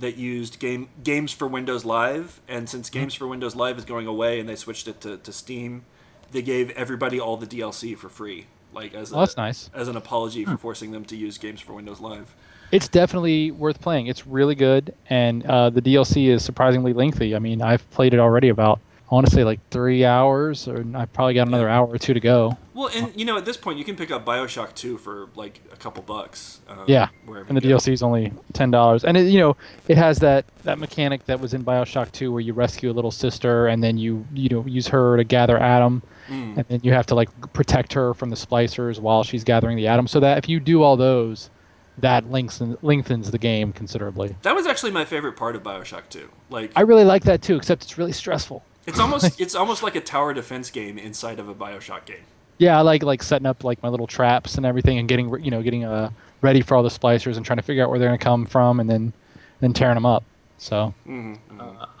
that 0.00 0.16
used 0.16 0.58
game 0.60 0.88
games 1.02 1.32
for 1.32 1.46
Windows 1.48 1.84
Live, 1.84 2.40
and 2.48 2.68
since 2.68 2.88
Mm-hmm. 2.88 2.98
Games 3.00 3.14
for 3.14 3.26
Windows 3.26 3.56
Live 3.56 3.78
is 3.78 3.84
going 3.84 4.06
away 4.06 4.38
and 4.40 4.48
they 4.48 4.54
switched 4.56 4.86
it 4.88 5.00
to, 5.02 5.16
to 5.18 5.32
Steam, 5.32 5.84
they 6.30 6.42
gave 6.42 6.70
everybody 6.70 7.18
all 7.18 7.36
the 7.36 7.46
DLC 7.46 7.96
for 7.96 8.08
free, 8.08 8.46
like 8.72 8.94
as 8.94 9.10
Well, 9.10 9.22
a, 9.22 9.26
that's 9.26 9.36
nice. 9.36 9.70
as 9.74 9.88
an 9.88 9.96
apology 9.96 10.44
for 10.44 10.56
forcing 10.56 10.92
them 10.92 11.04
to 11.06 11.16
use 11.16 11.38
Games 11.38 11.60
for 11.60 11.72
Windows 11.72 12.00
Live. 12.00 12.34
It's 12.70 12.86
definitely 12.86 13.50
worth 13.50 13.80
playing. 13.80 14.08
It's 14.08 14.26
really 14.26 14.54
good, 14.54 14.94
and 15.08 15.44
uh, 15.46 15.70
the 15.70 15.80
DLC 15.80 16.28
is 16.28 16.44
surprisingly 16.44 16.92
lengthy. 16.92 17.34
I 17.34 17.38
mean, 17.38 17.62
I've 17.62 17.88
played 17.90 18.12
it 18.14 18.20
already 18.20 18.50
about 18.50 18.78
I 19.10 19.14
want 19.14 19.26
to 19.26 19.32
say 19.32 19.42
like 19.42 19.58
three 19.70 20.04
hours, 20.04 20.68
or 20.68 20.84
I've 20.94 21.10
probably 21.14 21.32
got 21.32 21.48
another 21.48 21.66
hour 21.68 21.86
or 21.86 21.96
two 21.96 22.12
to 22.12 22.20
go. 22.20 22.58
Well, 22.78 22.90
and 22.94 23.12
you 23.18 23.24
know, 23.24 23.36
at 23.36 23.44
this 23.44 23.56
point, 23.56 23.76
you 23.76 23.84
can 23.84 23.96
pick 23.96 24.12
up 24.12 24.24
Bioshock 24.24 24.72
2 24.74 24.98
for 24.98 25.30
like 25.34 25.60
a 25.72 25.76
couple 25.76 26.00
bucks. 26.04 26.60
Um, 26.68 26.78
Yeah, 26.86 27.08
And 27.26 27.56
the. 27.56 27.60
DLC 27.60 27.92
is 27.92 28.04
only 28.04 28.32
ten 28.52 28.70
dollars, 28.70 29.04
and 29.04 29.16
it, 29.16 29.26
you 29.26 29.40
know 29.40 29.56
it 29.88 29.98
has 29.98 30.20
that 30.20 30.44
that 30.62 30.78
mechanic 30.78 31.26
that 31.26 31.40
was 31.40 31.54
in 31.54 31.64
Bioshock 31.64 32.12
2, 32.12 32.30
where 32.30 32.40
you 32.40 32.52
rescue 32.52 32.88
a 32.88 32.94
little 32.94 33.10
sister, 33.10 33.66
and 33.66 33.82
then 33.82 33.98
you 33.98 34.24
you 34.32 34.48
know 34.48 34.64
use 34.64 34.86
her 34.86 35.16
to 35.16 35.24
gather 35.24 35.58
ADAM, 35.58 36.02
Mm. 36.28 36.58
and 36.58 36.64
then 36.68 36.80
you 36.84 36.92
have 36.92 37.06
to 37.06 37.16
like 37.16 37.30
protect 37.52 37.92
her 37.94 38.14
from 38.14 38.30
the 38.30 38.36
splicers 38.36 39.00
while 39.00 39.24
she's 39.24 39.42
gathering 39.42 39.76
the 39.76 39.86
ADAM. 39.86 40.06
So 40.08 40.20
that 40.20 40.38
if 40.38 40.48
you 40.48 40.60
do 40.60 40.84
all 40.84 40.96
those, 40.96 41.50
that 41.98 42.30
lengthens 42.30 42.76
lengthens 42.82 43.32
the 43.32 43.38
game 43.38 43.72
considerably. 43.72 44.36
That 44.42 44.54
was 44.54 44.68
actually 44.68 44.92
my 44.92 45.04
favorite 45.04 45.32
part 45.36 45.56
of 45.56 45.64
Bioshock 45.64 46.10
2. 46.10 46.28
Like, 46.50 46.70
I 46.76 46.82
really 46.82 47.04
like 47.04 47.24
that 47.24 47.42
too, 47.42 47.56
except 47.56 47.82
it's 47.82 47.98
really 47.98 48.12
stressful. 48.12 48.62
It's 48.86 49.00
almost 49.00 49.40
it's 49.44 49.56
almost 49.56 49.82
like 49.82 49.96
a 49.96 50.00
tower 50.00 50.32
defense 50.32 50.70
game 50.70 50.96
inside 50.96 51.40
of 51.40 51.48
a 51.48 51.54
Bioshock 51.54 52.04
game. 52.04 52.24
Yeah, 52.58 52.78
I 52.78 52.82
like 52.82 53.02
like 53.02 53.22
setting 53.22 53.46
up 53.46 53.64
like 53.64 53.82
my 53.82 53.88
little 53.88 54.06
traps 54.06 54.56
and 54.56 54.66
everything, 54.66 54.98
and 54.98 55.08
getting 55.08 55.28
you 55.44 55.50
know 55.50 55.62
getting 55.62 55.84
uh 55.84 56.10
ready 56.42 56.60
for 56.60 56.76
all 56.76 56.82
the 56.82 56.88
splicers 56.88 57.36
and 57.36 57.44
trying 57.46 57.56
to 57.56 57.62
figure 57.62 57.82
out 57.82 57.90
where 57.90 57.98
they're 57.98 58.08
gonna 58.08 58.18
come 58.18 58.46
from, 58.46 58.80
and 58.80 58.88
then 58.90 59.12
then 59.60 59.72
tearing 59.72 59.94
them 59.94 60.06
up. 60.06 60.24
So 60.58 60.92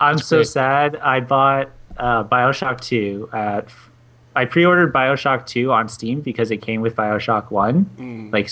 I'm 0.00 0.18
so 0.18 0.38
great. 0.38 0.48
sad. 0.48 0.96
I 0.96 1.20
bought 1.20 1.70
uh, 1.96 2.24
Bioshock 2.24 2.80
2 2.80 3.30
at. 3.32 3.68
I 4.36 4.44
pre-ordered 4.44 4.92
Bioshock 4.92 5.46
2 5.46 5.72
on 5.72 5.88
Steam 5.88 6.20
because 6.20 6.50
it 6.52 6.58
came 6.58 6.80
with 6.80 6.94
Bioshock 6.94 7.50
1. 7.50 8.30
Like, 8.30 8.48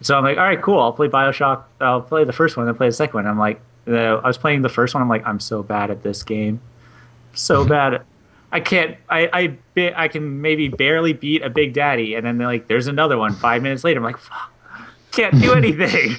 so 0.00 0.16
I'm 0.16 0.22
like, 0.22 0.36
all 0.38 0.44
right, 0.44 0.60
cool. 0.62 0.78
I'll 0.78 0.92
play 0.92 1.08
Bioshock. 1.08 1.64
I'll 1.80 2.02
play 2.02 2.22
the 2.22 2.32
first 2.32 2.56
one, 2.56 2.66
then 2.66 2.76
play 2.76 2.88
the 2.88 2.92
second 2.92 3.14
one. 3.14 3.26
I'm 3.26 3.38
like, 3.38 3.60
uh, 3.88 4.16
I 4.16 4.26
was 4.26 4.38
playing 4.38 4.62
the 4.62 4.68
first 4.68 4.94
one. 4.94 5.02
I'm 5.02 5.08
like, 5.08 5.26
I'm 5.26 5.40
so 5.40 5.62
bad 5.62 5.90
at 5.90 6.02
this 6.02 6.22
game, 6.22 6.60
so 7.34 7.64
bad. 7.68 8.02
I 8.52 8.60
can't. 8.60 8.96
I 9.08 9.28
I 9.32 9.46
bi- 9.74 9.92
I 9.96 10.08
can 10.08 10.40
maybe 10.40 10.68
barely 10.68 11.12
beat 11.12 11.42
a 11.42 11.50
Big 11.50 11.72
Daddy, 11.74 12.14
and 12.14 12.24
then 12.24 12.38
they're 12.38 12.46
like, 12.46 12.68
there's 12.68 12.86
another 12.86 13.18
one. 13.18 13.34
Five 13.34 13.62
minutes 13.62 13.84
later, 13.84 13.98
I'm 13.98 14.04
like, 14.04 14.18
fuck, 14.18 14.52
can't 15.12 15.38
do 15.40 15.52
anything. 15.62 16.16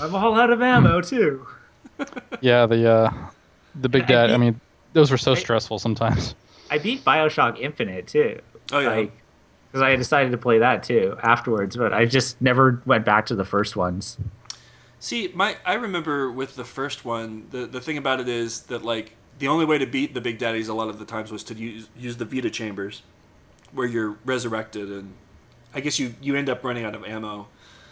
I'm 0.00 0.14
all 0.14 0.38
out 0.38 0.50
of 0.50 0.62
ammo 0.62 1.00
too. 1.00 1.46
yeah, 2.40 2.66
the 2.66 2.88
uh, 2.90 3.12
the 3.74 3.88
Big 3.88 4.04
I 4.04 4.06
Dad. 4.06 4.30
I 4.30 4.36
mean, 4.36 4.60
those 4.92 5.10
were 5.10 5.18
so 5.18 5.32
I- 5.32 5.36
stressful 5.36 5.78
sometimes. 5.78 6.34
I 6.70 6.78
beat 6.78 7.04
Bioshock 7.04 7.58
Infinite 7.58 8.06
too. 8.06 8.40
Oh 8.72 8.78
yeah. 8.78 9.06
because 9.72 9.82
I 9.82 9.96
decided 9.96 10.32
to 10.32 10.38
play 10.38 10.58
that 10.58 10.82
too 10.82 11.16
afterwards, 11.22 11.76
but 11.76 11.92
I 11.94 12.04
just 12.04 12.40
never 12.42 12.82
went 12.86 13.04
back 13.06 13.26
to 13.26 13.34
the 13.34 13.44
first 13.44 13.74
ones. 13.74 14.18
See, 15.00 15.30
my 15.34 15.56
I 15.64 15.74
remember 15.74 16.30
with 16.30 16.56
the 16.56 16.64
first 16.64 17.04
one, 17.04 17.46
the 17.50 17.66
the 17.66 17.80
thing 17.80 17.96
about 17.98 18.20
it 18.20 18.28
is 18.28 18.62
that 18.64 18.84
like 18.84 19.16
the 19.38 19.48
only 19.48 19.64
way 19.64 19.78
to 19.78 19.86
beat 19.86 20.14
the 20.14 20.20
Big 20.20 20.38
Daddies 20.38 20.68
a 20.68 20.74
lot 20.74 20.88
of 20.88 20.98
the 20.98 21.04
times 21.04 21.30
was 21.30 21.42
to 21.44 21.54
use 21.54 21.88
use 21.98 22.16
the 22.16 22.24
Vita 22.24 22.50
chambers, 22.50 23.02
where 23.72 23.86
you're 23.86 24.16
resurrected, 24.24 24.88
and 24.90 25.14
I 25.74 25.80
guess 25.80 25.98
you 25.98 26.14
you 26.20 26.36
end 26.36 26.48
up 26.48 26.64
running 26.64 26.84
out 26.84 26.94
of 26.94 27.04
ammo. 27.04 27.48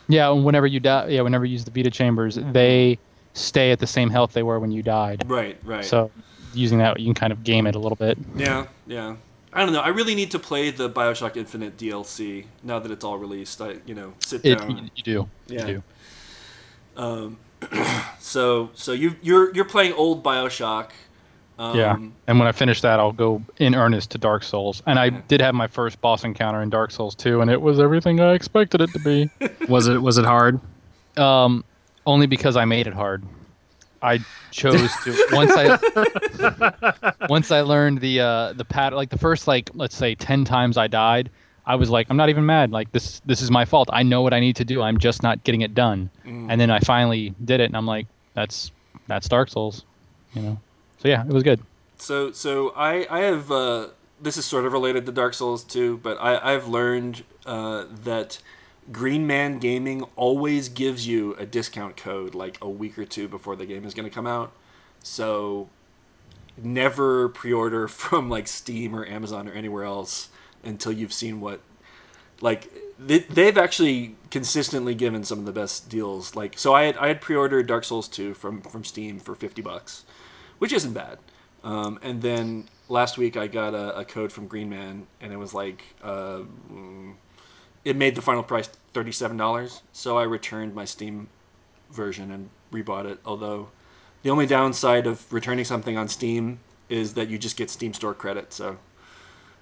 Yeah, 0.09 0.31
and 0.31 0.45
whenever 0.45 0.67
you 0.67 0.81
die, 0.81 1.09
yeah, 1.09 1.23
whenever 1.23 1.45
you 1.45 1.53
use 1.53 1.65
the 1.65 1.71
Vita 1.71 1.91
chambers, 1.91 2.37
they 2.53 2.99
stay 3.35 3.73
at 3.73 3.79
the 3.81 3.87
same 3.87 4.09
health 4.09 4.33
they 4.33 4.43
were 4.43 4.59
when 4.61 4.71
you 4.71 4.83
died. 4.83 5.29
Right, 5.29 5.59
right. 5.65 5.85
So 5.85 6.11
using 6.55 6.79
that, 6.79 6.99
you 7.01 7.07
can 7.07 7.15
kind 7.15 7.33
of 7.33 7.45
game 7.45 7.67
it 7.67 7.75
a 7.75 7.79
little 7.79 7.97
bit. 7.97 8.17
yeah, 8.37 8.67
yeah. 8.87 9.17
I 9.53 9.61
don't 9.65 9.73
know. 9.73 9.81
I 9.81 9.89
really 9.89 10.15
need 10.15 10.31
to 10.33 10.39
play 10.39 10.71
the 10.71 10.91
Bioshock 10.91 11.37
Infinite 11.37 11.79
DLC 11.79 12.45
now 12.63 12.79
that 12.79 12.91
it's 12.93 13.03
all 13.05 13.17
released. 13.19 13.61
I 13.63 13.77
you 13.87 13.95
know 13.95 14.13
sit 14.21 14.45
It 14.45 14.59
down. 14.59 14.77
you, 14.77 14.91
you 14.95 15.03
do. 15.03 15.29
Yeah. 15.47 15.67
You 15.67 15.83
do. 16.97 17.37
So 18.21 18.71
so 18.75 18.93
you 18.93 19.17
you're 19.23 19.55
you're 19.55 19.65
playing 19.65 19.93
old 19.95 20.23
Bioshock. 20.23 20.91
Um, 21.59 21.77
yeah. 21.77 21.97
And 22.27 22.38
when 22.38 22.47
I 22.47 22.53
finish 22.53 22.81
that, 22.83 23.01
I'll 23.01 23.12
go 23.12 23.40
in 23.59 23.75
earnest 23.75 24.11
to 24.11 24.19
Dark 24.19 24.42
Souls. 24.42 24.83
And 24.87 24.99
I 24.99 25.09
did 25.11 25.40
have 25.40 25.55
my 25.55 25.66
first 25.66 26.01
boss 26.03 26.23
encounter 26.25 26.61
in 26.61 26.69
Dark 26.71 26.90
Souls 26.90 27.14
2, 27.14 27.40
and 27.40 27.51
it 27.51 27.61
was 27.62 27.81
everything 27.81 28.21
I 28.21 28.35
expected 28.35 28.81
it 28.83 28.90
to 28.92 28.99
be. 28.99 29.31
Was 29.69 29.88
it 29.88 30.01
was 30.03 30.19
it 30.19 30.25
hard? 30.25 30.61
um, 31.16 31.64
only 32.05 32.27
because 32.27 32.57
I 32.57 32.64
made 32.66 32.87
it 32.87 32.92
hard. 32.95 33.25
I 34.03 34.21
chose 34.53 34.90
to 35.05 35.27
once 35.33 35.53
I 35.57 37.12
once 37.29 37.51
I 37.51 37.62
learned 37.62 38.01
the 38.01 38.21
uh, 38.21 38.53
the 38.53 38.64
pat 38.64 38.92
like 38.92 39.09
the 39.11 39.19
first 39.19 39.49
like 39.49 39.71
let's 39.75 39.97
say 39.97 40.14
ten 40.14 40.45
times 40.45 40.77
I 40.77 40.87
died, 40.87 41.31
I 41.66 41.75
was 41.75 41.90
like 41.90 42.07
I'm 42.11 42.16
not 42.16 42.29
even 42.29 42.45
mad. 42.47 42.71
Like 42.71 42.92
this 42.92 43.21
this 43.27 43.40
is 43.42 43.51
my 43.51 43.64
fault. 43.64 43.88
I 43.92 44.03
know 44.03 44.23
what 44.23 44.33
I 44.35 44.40
need 44.40 44.57
to 44.57 44.64
do. 44.64 44.83
I'm 44.83 44.99
just 44.99 45.23
not 45.23 45.42
getting 45.45 45.62
it 45.62 45.75
done. 45.75 46.11
And 46.25 46.61
then 46.61 46.71
I 46.71 46.79
finally 46.81 47.35
did 47.45 47.61
it, 47.61 47.64
and 47.64 47.77
I'm 47.77 47.87
like 47.87 48.07
that's 48.35 48.71
that's 49.09 49.29
Dark 49.29 49.49
Souls, 49.49 49.85
you 50.35 50.42
know. 50.42 50.59
So 50.99 51.09
yeah, 51.09 51.25
it 51.25 51.33
was 51.33 51.43
good. 51.43 51.61
So 51.99 52.33
so 52.33 52.73
I 52.77 53.07
I 53.11 53.21
have 53.21 53.51
uh, 53.51 53.89
this 54.21 54.37
is 54.37 54.45
sort 54.45 54.65
of 54.65 54.73
related 54.73 55.07
to 55.07 55.13
Dark 55.13 55.35
Souls 55.35 55.65
too, 55.65 55.99
but 56.03 56.17
I 56.21 56.55
I've 56.55 56.69
learned 56.69 57.25
uh, 57.45 57.85
that 58.05 58.39
Green 58.93 59.27
Man 59.27 59.59
Gaming 59.59 60.03
always 60.15 60.69
gives 60.69 61.07
you 61.07 61.35
a 61.35 61.47
discount 61.47 61.97
code 61.97 62.35
like 62.35 62.59
a 62.63 62.69
week 62.69 62.99
or 62.99 63.05
two 63.05 63.29
before 63.29 63.57
the 63.57 63.67
game 63.67 63.85
is 63.85 63.95
going 63.95 64.09
to 64.09 64.15
come 64.15 64.27
out. 64.27 64.53
So 65.03 65.69
never 66.57 67.29
pre-order 67.29 67.89
from 68.03 68.29
like 68.29 68.49
Steam 68.49 68.95
or 68.95 69.05
Amazon 69.07 69.49
or 69.49 69.53
anywhere 69.53 69.85
else 69.85 70.29
until 70.65 70.93
you've 70.93 71.13
seen 71.13 71.41
what 71.41 71.61
like 72.41 72.71
they, 72.99 73.21
they've 73.21 73.57
actually 73.57 74.17
consistently 74.31 74.95
given 74.95 75.25
some 75.25 75.39
of 75.39 75.47
the 75.47 75.53
best 75.53 75.89
deals 75.89 76.35
like 76.35 76.59
so 76.59 76.75
i 76.75 76.83
had 76.83 76.97
i 76.99 77.09
had 77.09 77.21
pre-ordered 77.21 77.67
dark 77.67 77.85
souls 77.85 78.09
2 78.09 78.35
from 78.35 78.61
from 78.61 78.85
steam 78.85 79.19
for 79.19 79.35
50 79.35 79.63
bucks 79.63 80.05
which 80.59 80.73
isn't 80.73 80.92
bad 80.92 81.19
um, 81.64 81.99
and 82.03 82.23
then 82.23 82.64
last 82.88 83.19
week 83.19 83.37
i 83.37 83.47
got 83.47 83.75
a, 83.75 83.99
a 83.99 84.05
code 84.05 84.33
from 84.33 84.47
green 84.47 84.69
man 84.71 85.07
and 85.21 85.33
it 85.33 85.37
was 85.37 85.53
like 85.55 85.83
uh, 86.03 86.40
mm, 86.73 87.14
it 87.85 87.97
made 87.97 88.14
the 88.14 88.23
final 88.23 88.42
price 88.42 88.69
$37 88.95 89.81
so 89.92 90.16
i 90.19 90.23
returned 90.23 90.75
my 90.75 90.85
steam 90.85 91.29
version 91.90 92.31
and 92.31 92.51
rebought 92.73 93.05
it 93.07 93.19
although 93.25 93.69
the 94.23 94.31
only 94.31 94.47
downside 94.47 95.07
of 95.07 95.33
returning 95.33 95.64
something 95.64 95.97
on 95.97 96.09
steam 96.09 96.59
is 96.88 97.14
that 97.14 97.29
you 97.29 97.38
just 97.38 97.57
get 97.57 97.71
steam 97.71 97.92
store 97.92 98.14
credit 98.14 98.53
so 98.53 98.79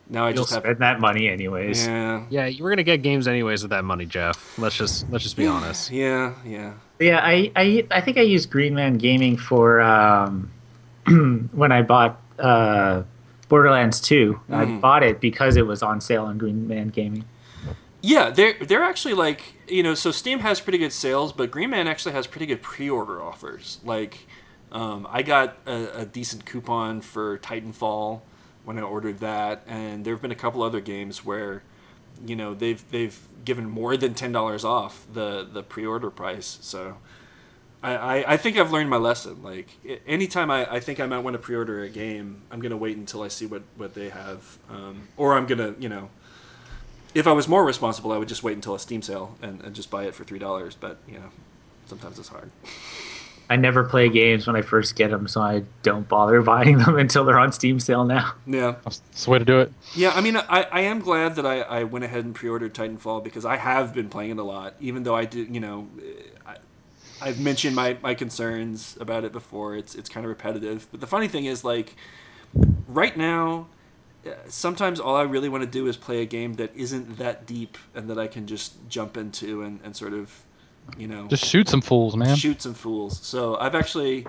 now 0.09 0.24
i 0.26 0.28
You'll 0.30 0.42
just 0.44 0.52
have 0.54 0.62
spend 0.62 0.78
that 0.78 1.00
money 1.00 1.28
anyways. 1.28 1.87
yeah 1.87 2.24
Yeah, 2.28 2.46
you 2.46 2.62
were 2.62 2.70
gonna 2.70 2.83
get 2.83 3.02
games 3.02 3.26
anyways 3.26 3.62
with 3.62 3.70
that 3.70 3.85
money, 3.85 4.04
Jeff. 4.04 4.59
Let's 4.59 4.76
just 4.76 5.09
let's 5.11 5.24
just 5.24 5.35
be 5.37 5.46
honest. 5.46 5.90
Yeah, 5.90 6.35
yeah. 6.44 6.74
Yeah, 7.00 7.20
I, 7.22 7.50
I 7.57 7.87
I 7.90 8.00
think 8.02 8.18
I 8.18 8.20
used 8.20 8.50
Green 8.50 8.74
Man 8.74 8.98
Gaming 8.98 9.38
for 9.38 9.80
um, 9.80 10.50
when 11.53 11.73
I 11.73 11.83
bought 11.83 12.21
uh, 12.38 13.03
Borderlands 13.49 14.01
2. 14.01 14.40
I 14.51 14.64
Mm. 14.64 14.81
bought 14.81 15.03
it 15.03 15.21
because 15.21 15.57
it 15.57 15.67
was 15.67 15.83
on 15.83 16.01
sale 16.01 16.25
on 16.25 16.38
Green 16.38 16.67
Man 16.67 16.88
Gaming. 16.88 17.25
Yeah, 18.01 18.31
they're 18.31 18.55
they're 18.61 18.83
actually 18.83 19.14
like 19.14 19.55
you 19.69 19.83
know, 19.83 19.95
so 19.95 20.11
Steam 20.11 20.40
has 20.40 20.61
pretty 20.61 20.79
good 20.79 20.93
sales, 20.93 21.33
but 21.33 21.51
Green 21.51 21.71
Man 21.71 21.88
actually 21.88 22.12
has 22.12 22.27
pretty 22.27 22.45
good 22.47 22.61
pre-order 22.61 23.23
offers. 23.23 23.79
Like, 23.83 24.27
um, 24.73 25.07
I 25.11 25.23
got 25.23 25.57
a, 25.67 26.01
a 26.01 26.05
decent 26.05 26.45
coupon 26.45 27.01
for 27.01 27.38
Titanfall 27.38 28.21
when 28.64 28.79
I 28.79 28.83
ordered 28.83 29.21
that, 29.21 29.62
and 29.67 30.05
there 30.05 30.12
have 30.14 30.21
been 30.23 30.31
a 30.33 30.35
couple 30.37 30.62
other 30.62 30.81
games 30.81 31.25
where, 31.25 31.62
you 32.27 32.37
know, 32.37 32.53
they've 32.53 32.83
they've 32.90 33.19
given 33.45 33.71
more 33.71 33.97
than 33.97 34.12
ten 34.14 34.33
dollars 34.33 34.64
off 34.67 35.07
the 35.12 35.47
the 35.51 35.62
pre-order 35.62 36.11
price. 36.11 36.59
So. 36.61 36.97
I, 37.85 37.94
I, 37.97 38.33
I 38.33 38.37
think 38.37 38.57
I've 38.57 38.73
learned 38.73 38.90
my 38.90 38.97
lesson. 38.97 39.42
Like 39.42 39.68
anytime 40.07 40.51
I, 40.51 40.70
I 40.77 40.81
think 40.81 41.01
I 41.01 41.07
might 41.07 41.18
want 41.20 41.35
to 41.35 41.38
pre-order 41.38 41.83
a 41.83 41.88
game, 41.88 42.42
I'm 42.51 42.61
gonna 42.61 42.77
wait 42.77 42.97
until 42.97 43.23
I 43.23 43.29
see 43.29 43.47
what, 43.47 43.62
what 43.77 43.94
they 43.94 44.09
have, 44.09 44.59
um, 44.70 45.09
or 45.16 45.35
I'm 45.35 45.47
gonna 45.47 45.75
you 45.79 45.88
know 45.88 46.09
if 47.14 47.27
I 47.29 47.33
was 47.33 47.47
more 47.47 47.64
responsible, 47.64 48.11
I 48.12 48.18
would 48.18 48.29
just 48.29 48.42
wait 48.42 48.55
until 48.55 48.75
a 48.75 48.79
Steam 48.81 49.01
sale 49.03 49.37
and, 49.40 49.61
and 49.62 49.75
just 49.75 49.90
buy 49.90 50.05
it 50.05 50.14
for 50.14 50.25
three 50.25 50.38
dollars. 50.40 50.75
But 50.75 50.99
you 51.07 51.14
know, 51.14 51.31
sometimes 51.87 52.18
it's 52.18 52.29
hard. 52.29 52.51
I 53.51 53.57
never 53.57 53.85
play 53.85 54.09
games 54.09 54.47
when 54.47 54.57
I 54.57 54.62
first 54.62 54.97
get 54.97 55.11
them, 55.11 55.29
so 55.29 55.42
I 55.42 55.64
don't 55.83 56.09
bother 56.09 56.40
buying 56.55 56.79
them 56.79 56.97
until 56.97 57.27
they're 57.27 57.38
on 57.38 57.53
Steam 57.53 57.79
sale 57.79 58.05
now. 58.07 58.33
Yeah, 58.47 58.77
That's, 58.85 59.01
that's 59.01 59.25
the 59.27 59.31
way 59.31 59.38
to 59.38 59.44
do 59.44 59.61
it. 59.61 59.70
yeah. 59.94 60.12
I 60.14 60.23
mean, 60.23 60.38
I, 60.38 60.66
I 60.73 60.81
am 60.81 61.01
glad 61.01 61.37
that 61.37 61.44
I, 61.44 61.61
I 61.61 61.85
went 61.85 62.07
ahead 62.07 62.25
and 62.25 62.35
pre-ordered 62.35 62.73
Titanfall 62.75 63.23
because 63.23 63.44
I 63.44 63.57
have 63.59 63.92
been 63.92 64.09
playing 64.09 64.31
it 64.31 64.38
a 64.38 64.42
lot. 64.42 64.75
Even 64.81 65.03
though 65.03 65.14
I 65.14 65.27
did, 65.27 65.55
you 65.55 65.61
know, 65.61 65.88
I, 66.47 66.57
I've 67.20 67.40
mentioned 67.40 67.74
my, 67.77 67.96
my 68.03 68.14
concerns 68.14 68.96
about 69.00 69.24
it 69.24 69.33
before. 69.33 69.77
It's 69.77 69.94
it's 69.94 70.09
kind 70.09 70.24
of 70.27 70.29
repetitive. 70.31 70.87
But 70.90 71.00
the 71.00 71.07
funny 71.07 71.29
thing 71.29 71.44
is, 71.46 71.64
like, 71.64 71.94
right 72.88 73.16
now, 73.16 73.66
uh, 74.27 74.31
sometimes 74.48 75.00
all 75.00 75.16
I 75.16 75.22
really 75.22 75.48
want 75.48 75.62
to 75.64 75.70
do 75.70 75.87
is 75.87 75.96
play 75.96 76.22
a 76.22 76.27
game 76.27 76.55
that 76.55 76.74
isn't 76.77 77.18
that 77.18 77.46
deep 77.46 77.79
and 77.94 78.09
that 78.11 78.18
I 78.18 78.27
can 78.27 78.46
just 78.46 78.74
jump 78.88 79.16
into 79.16 79.62
and, 79.62 79.81
and 79.85 79.94
sort 79.96 80.12
of, 80.12 80.42
you 80.98 81.07
know, 81.07 81.27
Just 81.29 81.44
shoot 81.44 81.68
some 81.68 81.81
fools, 81.81 82.16
man. 82.16 82.37
shoot 82.37 82.61
some 82.62 82.74
fools. 82.74 83.20
So 83.24 83.57
I've 83.57 83.74
actually, 83.74 84.27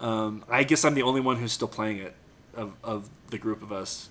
um, 0.00 0.44
I 0.48 0.64
guess 0.64 0.84
I'm 0.84 0.94
the 0.94 1.02
only 1.02 1.20
one 1.20 1.36
who's 1.36 1.52
still 1.52 1.68
playing 1.68 1.98
it 1.98 2.14
of, 2.54 2.72
of 2.82 3.08
the 3.30 3.38
group 3.38 3.62
of 3.62 3.72
us. 3.72 4.08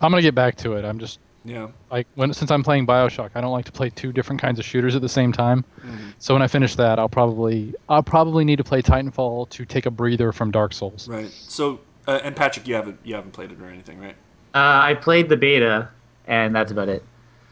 I'm 0.00 0.10
gonna 0.10 0.22
get 0.22 0.34
back 0.34 0.56
to 0.58 0.72
it. 0.74 0.84
I'm 0.84 0.98
just 0.98 1.18
Yeah. 1.44 1.68
like 1.90 2.06
when 2.14 2.32
since 2.32 2.50
I'm 2.50 2.62
playing 2.62 2.86
Bioshock, 2.86 3.30
I 3.34 3.40
don't 3.40 3.50
like 3.52 3.64
to 3.64 3.72
play 3.72 3.90
two 3.90 4.12
different 4.12 4.40
kinds 4.40 4.58
of 4.58 4.64
shooters 4.64 4.94
at 4.94 5.02
the 5.02 5.08
same 5.08 5.32
time. 5.32 5.64
Mm-hmm. 5.80 6.10
So 6.18 6.34
when 6.34 6.42
I 6.42 6.46
finish 6.46 6.76
that, 6.76 6.98
I'll 6.98 7.08
probably 7.08 7.74
I'll 7.88 8.02
probably 8.02 8.44
need 8.44 8.56
to 8.56 8.64
play 8.64 8.80
Titanfall 8.82 9.48
to 9.50 9.64
take 9.64 9.86
a 9.86 9.90
breather 9.90 10.32
from 10.32 10.50
Dark 10.50 10.72
Souls. 10.72 11.08
Right. 11.08 11.28
So, 11.30 11.80
uh, 12.06 12.20
and 12.22 12.36
Patrick, 12.36 12.68
you 12.68 12.74
haven't 12.74 12.98
you 13.02 13.14
haven't 13.14 13.32
played 13.32 13.50
it 13.50 13.60
or 13.60 13.66
anything, 13.68 13.98
right? 14.00 14.14
Uh, 14.54 14.80
I 14.84 14.94
played 14.94 15.28
the 15.28 15.36
beta, 15.36 15.88
and 16.26 16.54
that's 16.54 16.70
about 16.70 16.88
it. 16.88 17.02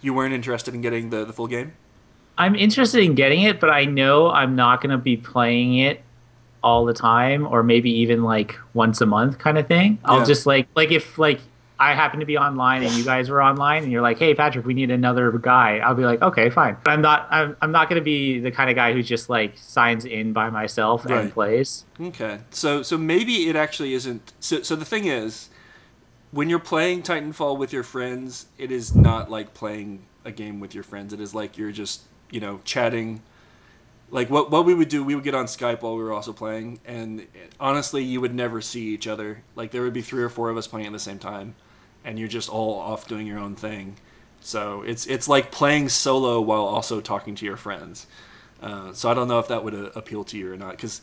You 0.03 0.15
weren't 0.15 0.35
interested 0.35 0.73
in 0.75 0.81
getting 0.83 1.11
the, 1.11 1.25
the 1.25 1.33
full 1.33 1.47
game. 1.47 1.73
I'm 2.39 2.55
interested 2.55 3.03
in 3.03 3.15
getting 3.15 3.43
it, 3.43 3.59
but 3.61 3.71
I 3.71 3.85
know 3.85 4.31
I'm 4.31 4.55
not 4.57 4.81
going 4.81 4.91
to 4.91 4.99
be 4.99 5.17
playing 5.17 5.77
it 5.79 6.03
all 6.63 6.85
the 6.85 6.93
time, 6.95 7.47
or 7.47 7.63
maybe 7.63 7.91
even 7.91 8.23
like 8.23 8.57
once 8.73 9.01
a 9.01 9.07
month 9.07 9.39
kind 9.39 9.59
of 9.59 9.67
thing. 9.67 9.99
I'll 10.05 10.21
Yeah. 10.21 10.25
just 10.27 10.47
like 10.47 10.69
like 10.77 10.91
if 10.93 11.19
like 11.19 11.41
I 11.81 11.95
happen 11.95 12.21
to 12.21 12.27
be 12.27 12.37
online 12.37 12.83
and 12.85 12.93
you 12.93 13.03
guys 13.05 13.31
were 13.31 13.43
online 13.43 13.83
and 13.83 13.91
you're 13.91 14.03
like, 14.03 14.19
"Hey, 14.19 14.35
Patrick, 14.35 14.67
we 14.67 14.75
need 14.75 14.91
another 14.91 15.33
guy." 15.33 15.79
I'll 15.79 15.95
be 15.95 16.05
like, 16.05 16.21
"Okay, 16.21 16.51
fine." 16.51 16.77
But 16.85 16.91
I'm 16.91 17.01
not. 17.01 17.27
I'm, 17.31 17.57
I'm 17.63 17.73
not 17.73 17.89
going 17.89 17.99
to 17.99 18.05
be 18.05 18.39
the 18.39 18.51
kind 18.51 18.69
of 18.69 18.77
guy 18.77 18.93
who 18.93 19.03
just 19.03 19.31
like 19.31 19.57
signs 19.57 20.05
in 20.05 20.33
by 20.35 20.51
myself 20.51 21.07
Right. 21.07 21.23
and 21.23 21.33
plays. 21.33 21.87
Okay. 22.01 22.41
So 22.51 22.83
so 22.83 22.99
maybe 22.99 23.49
it 23.49 23.57
actually 23.57 23.95
isn't. 23.95 24.33
So 24.41 24.63
so 24.63 24.77
the 24.77 24.85
thing 24.85 25.07
is, 25.07 25.49
when 26.33 26.51
you're 26.51 26.59
playing 26.59 27.03
Titanfall 27.03 27.57
with 27.59 27.73
your 27.73 27.83
friends, 27.83 28.47
it 28.59 28.71
is 28.71 28.95
not 28.95 29.31
like 29.31 29.55
playing 29.55 30.03
a 30.25 30.31
game 30.33 30.61
with 30.61 30.75
your 30.75 30.85
friends. 30.85 31.13
It 31.15 31.21
is 31.21 31.35
like 31.35 31.57
you're 31.57 31.73
just 31.73 32.03
you 32.31 32.41
know 32.41 32.61
chatting 32.65 33.23
like 34.11 34.29
what 34.29 34.51
what 34.51 34.65
we 34.65 34.75
would 34.75 34.89
do 34.89 35.03
we 35.05 35.15
would 35.15 35.25
get 35.25 35.35
on 35.35 35.47
skype 35.47 35.83
while 35.83 35.97
we 35.97 36.03
were 36.03 36.13
also 36.13 36.33
playing 36.33 36.81
and 36.85 37.27
honestly 37.61 38.03
you 38.03 38.21
would 38.21 38.35
never 38.35 38.61
see 38.61 38.89
each 38.89 39.07
other 39.07 39.43
like 39.55 39.71
there 39.71 39.83
would 39.83 39.93
be 39.93 40.03
three 40.03 40.23
or 40.23 40.29
four 40.29 40.51
of 40.51 40.57
us 40.57 40.67
playing 40.67 40.87
at 40.87 40.93
the 40.93 40.99
same 40.99 41.19
time 41.19 41.55
and 42.05 42.19
you're 42.19 42.29
just 42.29 42.49
all 42.49 42.79
off 42.79 43.07
doing 43.09 43.27
your 43.27 43.39
own 43.39 43.55
thing 43.55 43.97
so 44.41 44.83
it's 44.83 45.07
it's 45.07 45.29
like 45.29 45.51
playing 45.51 45.89
solo 45.89 46.41
while 46.41 46.63
also 46.65 47.01
talking 47.01 47.35
to 47.35 47.45
your 47.45 47.57
friends 47.57 48.07
uh, 48.63 48.93
so 48.93 49.11
i 49.11 49.15
don't 49.15 49.29
know 49.29 49.39
if 49.39 49.49
that 49.49 49.63
would 49.65 49.75
uh, 49.75 49.91
appeal 49.95 50.25
to 50.25 50.39
you 50.39 50.53
or 50.53 50.57
not 50.57 50.71
because 50.73 51.03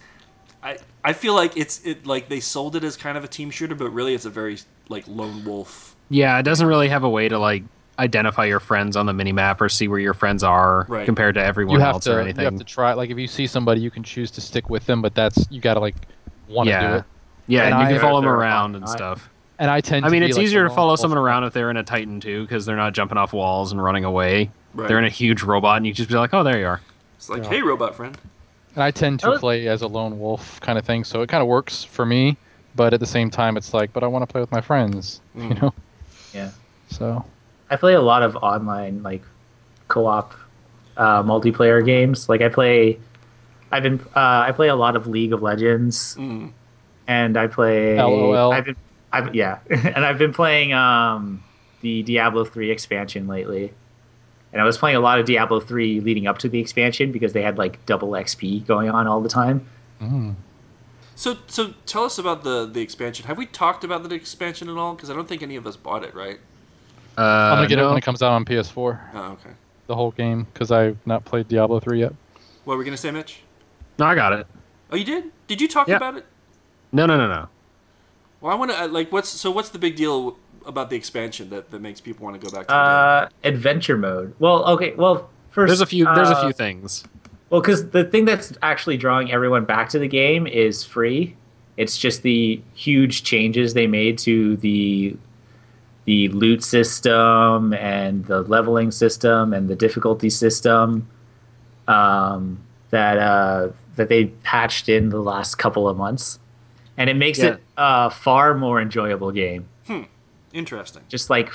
I, 0.64 0.78
I 1.04 1.14
feel 1.14 1.36
like 1.36 1.56
it's 1.56 1.86
it 1.86 2.08
like 2.08 2.30
they 2.30 2.40
sold 2.40 2.76
it 2.76 2.84
as 2.84 2.98
kind 2.98 3.16
of 3.18 3.24
a 3.24 3.28
team 3.28 3.52
shooter 3.52 3.76
but 3.76 3.90
really 3.92 4.16
it's 4.16 4.26
a 4.26 4.30
very 4.32 4.58
like 4.90 5.08
lone 5.08 5.46
wolf 5.46 5.96
Yeah, 6.10 6.40
it 6.40 6.44
doesn't 6.44 6.66
really 6.66 6.88
have 6.90 7.04
a 7.04 7.10
way 7.10 7.30
to 7.30 7.38
like 7.38 7.64
identify 8.00 8.46
your 8.46 8.60
friends 8.60 8.96
on 8.98 9.06
the 9.06 9.14
minimap 9.14 9.62
or 9.62 9.70
see 9.70 9.88
where 9.88 10.00
your 10.00 10.16
friends 10.16 10.44
are 10.44 10.86
Right. 10.90 11.06
compared 11.06 11.36
to 11.36 11.44
everyone 11.44 11.76
You 11.76 11.80
have 11.82 11.96
else 11.96 12.04
to. 12.06 12.16
or 12.18 12.28
You 12.28 12.34
have 12.36 12.58
to 12.58 12.64
try. 12.64 12.94
Like 12.94 13.12
if 13.12 13.18
you 13.20 13.28
see 13.28 13.46
somebody, 13.48 13.82
you 13.82 13.92
can 13.92 14.04
choose 14.04 14.32
to 14.32 14.42
stick 14.42 14.70
with 14.70 14.86
them, 14.88 15.02
but 15.02 15.14
that's 15.16 15.46
you 15.52 15.62
gotta 15.62 15.80
like 15.80 15.96
want 16.50 16.70
to 16.70 16.80
do 16.80 16.86
it. 16.96 17.04
Yeah, 17.46 17.66
And 17.66 17.74
and 17.76 17.82
you 17.82 17.88
I- 17.88 17.92
can 17.92 18.02
follow 18.02 18.22
them 18.22 18.30
around 18.30 18.76
and 18.76 18.84
on- 18.84 18.90
stuff. 18.90 19.30
And 19.60 19.72
I 19.72 19.82
tend. 19.82 20.06
I 20.06 20.10
mean, 20.10 20.22
be, 20.22 20.28
it's 20.28 20.38
like, 20.38 20.44
easier 20.46 20.64
the 20.64 20.70
to 20.70 20.76
follow 20.76 20.90
lone 20.90 20.98
someone 20.98 21.18
wolf. 21.18 21.26
around 21.26 21.44
if 21.46 21.54
they're 21.54 21.72
in 21.72 21.78
a 21.78 21.84
Titan 21.84 22.20
too, 22.20 22.44
because 22.44 22.66
they're 22.66 22.76
not 22.76 22.94
jumping 22.94 23.18
off 23.18 23.34
walls 23.34 23.72
and 23.72 23.84
running 23.84 24.04
away. 24.06 24.52
right 24.74 24.88
They're 24.88 25.00
in 25.00 25.06
a 25.06 25.10
huge 25.10 25.42
robot, 25.44 25.78
and 25.78 25.88
you 25.88 25.94
just 25.94 26.10
be 26.10 26.16
like, 26.16 26.34
"Oh, 26.34 26.44
there 26.44 26.60
you 26.60 26.68
are." 26.68 26.82
it's 27.18 27.30
like 27.30 27.44
Yeah. 27.44 27.50
hey 27.50 27.62
robot 27.64 27.96
friend 27.96 28.16
And 28.76 28.84
I 28.84 28.92
tend 28.92 29.20
to 29.22 29.40
play 29.40 29.68
as 29.68 29.82
a 29.82 29.88
lone 29.88 30.20
wolf 30.20 30.60
kind 30.62 30.78
of 30.78 30.86
thing, 30.86 31.04
so 31.04 31.22
it 31.24 31.30
kind 31.30 31.42
of 31.42 31.48
works 31.48 31.84
for 31.84 32.06
me. 32.06 32.38
But 32.76 32.94
at 32.94 33.00
the 33.00 33.08
same 33.08 33.32
time, 33.32 33.58
it's 33.58 33.74
like, 33.74 33.92
but 33.92 34.04
I 34.04 34.08
want 34.08 34.22
to 34.22 34.32
play 34.32 34.40
with 34.42 34.52
my 34.52 34.62
friends, 34.62 35.20
you 35.36 35.42
Mm. 35.50 35.62
know. 35.62 35.74
Yeah. 36.32 36.52
So 36.90 37.26
I 37.72 37.76
play 37.78 37.96
a 37.96 38.02
lot 38.02 38.22
of 38.22 38.36
online 38.36 39.02
like 39.02 39.24
co-op 39.88 40.36
uh, 40.98 41.24
multiplayer 41.24 41.84
games. 41.84 42.30
Like 42.30 42.42
I 42.42 42.50
play, 42.50 43.00
I've 43.72 43.82
been 43.82 44.00
uh, 44.16 44.46
I 44.48 44.52
play 44.52 44.68
a 44.68 44.76
lot 44.76 44.96
of 44.96 45.08
League 45.08 45.34
of 45.34 45.42
Legends, 45.42 46.16
Mm. 46.20 46.52
and 47.08 47.36
I 47.36 47.48
play. 47.48 47.98
LOL. 48.00 48.52
I've 48.54 48.66
been, 48.66 48.76
I've, 49.12 49.34
yeah, 49.36 49.60
and 49.70 50.06
I've 50.06 50.18
been 50.18 50.34
playing 50.34 50.74
um, 50.74 51.44
the 51.82 52.04
Diablo 52.04 52.44
three 52.46 52.72
expansion 52.72 53.28
lately. 53.28 53.74
And 54.54 54.62
I 54.62 54.66
was 54.66 54.78
playing 54.78 54.96
a 54.96 55.02
lot 55.02 55.20
of 55.20 55.26
Diablo 55.26 55.60
three 55.60 56.00
leading 56.00 56.26
up 56.26 56.38
to 56.40 56.50
the 56.50 56.60
expansion 56.60 57.12
because 57.12 57.34
they 57.34 57.42
had 57.42 57.58
like 57.58 57.86
double 57.86 58.10
XP 58.12 58.66
going 58.66 58.90
on 58.90 59.06
all 59.08 59.22
the 59.22 59.30
time. 59.30 59.68
mm. 60.02 60.36
So, 61.16 61.38
so 61.48 61.74
tell 61.86 62.04
us 62.04 62.18
about 62.20 62.44
the 62.44 62.66
the 62.66 62.80
expansion. 62.82 63.26
Have 63.26 63.38
we 63.38 63.46
talked 63.48 63.84
about 63.84 64.08
the 64.08 64.14
expansion 64.16 64.70
at 64.70 64.78
all? 64.78 64.94
Because 64.96 65.10
I 65.10 65.14
don't 65.16 65.28
think 65.28 65.42
any 65.42 65.56
of 65.56 65.66
us 65.68 65.76
bought 65.76 66.04
it, 66.04 66.14
right? 66.16 66.40
Uh, 67.18 67.22
I'm 67.22 67.58
gonna 67.58 67.68
get 67.68 67.80
it 67.80 67.86
when 67.86 67.98
it 67.98 68.02
comes 68.04 68.22
out 68.22 68.32
on 68.34 68.46
PS4, 68.46 69.00
Oh, 69.16 69.20
okay. 69.34 69.50
the 69.88 69.96
whole 69.96 70.12
game, 70.12 70.46
because 70.54 70.72
I've 70.72 70.98
not 71.08 71.26
played 71.26 71.48
Diablo 71.48 71.80
3 71.80 72.00
yet. 72.02 72.14
What 72.64 72.76
were 72.76 72.78
we 72.78 72.86
gonna 72.86 72.96
say, 72.98 73.10
Mitch? 73.10 73.40
No, 73.98 74.06
I 74.06 74.14
got 74.14 74.34
it. 74.34 74.46
Oh, 74.92 74.96
you 74.96 75.04
did? 75.04 75.32
Did 75.48 75.60
you 75.60 75.68
talk 75.68 75.88
Yeah. 75.88 75.96
about 75.98 76.18
it? 76.18 76.26
No, 76.92 77.08
no, 77.08 77.18
no, 77.18 77.28
no. 77.28 77.48
Well, 78.48 78.56
I 78.56 78.60
want 78.60 78.72
to 78.72 78.88
like 78.88 79.12
what's 79.12 79.28
so 79.28 79.52
what's 79.52 79.68
the 79.72 79.78
big 79.78 79.98
deal 79.98 80.38
about 80.66 80.90
the 80.90 80.96
expansion 80.96 81.50
that, 81.50 81.70
that 81.70 81.82
makes 81.82 82.00
people 82.00 82.24
want 82.24 82.42
to 82.42 82.48
go 82.48 82.50
back 82.50 82.68
to 82.68 82.74
the 82.74 82.80
Uh, 82.80 83.30
adventure 83.44 83.98
mode. 83.98 84.34
Well, 84.40 84.64
okay. 84.68 84.94
Well, 84.94 85.30
first 85.50 85.68
There's 85.70 85.82
a 85.82 85.86
few. 85.86 86.06
There's 86.06 86.30
a 86.30 86.38
uh, 86.38 86.44
few 86.44 86.54
things. 86.54 87.04
Well, 87.50 87.60
because 87.60 87.90
the 87.90 88.06
thing 88.06 88.24
that's 88.24 88.54
actually 88.62 88.96
drawing 88.96 89.34
everyone 89.34 89.66
back 89.66 89.90
to 89.90 90.00
the 90.00 90.08
game 90.08 90.48
is 90.48 90.86
free. 90.86 91.36
It's 91.76 91.98
just 91.98 92.22
the 92.22 92.62
huge 92.74 93.24
changes 93.24 93.74
they 93.74 93.86
made 93.86 94.18
to 94.20 94.56
the 94.56 95.18
the 96.06 96.30
loot 96.30 96.64
system 96.64 97.74
and 97.74 98.24
the 98.28 98.44
leveling 98.44 98.92
system 98.92 99.52
and 99.52 99.68
the 99.68 99.76
difficulty 99.76 100.30
system 100.30 101.06
um, 101.90 102.60
that 102.92 103.18
uh, 103.18 103.72
that 103.98 104.08
they 104.08 104.28
patched 104.44 104.88
in 104.88 105.10
the 105.10 105.20
last 105.20 105.56
couple 105.56 105.90
of 105.90 105.98
months, 105.98 106.40
and 106.98 107.10
it 107.10 107.16
makes 107.16 107.40
Yeah. 107.40 107.54
it 107.54 107.60
a 107.78 108.10
far 108.10 108.54
more 108.56 108.82
enjoyable 108.82 109.32
game 109.32 109.66
game. 109.88 110.08
Interesting. 110.54 111.04
just 111.10 111.30
like 111.30 111.52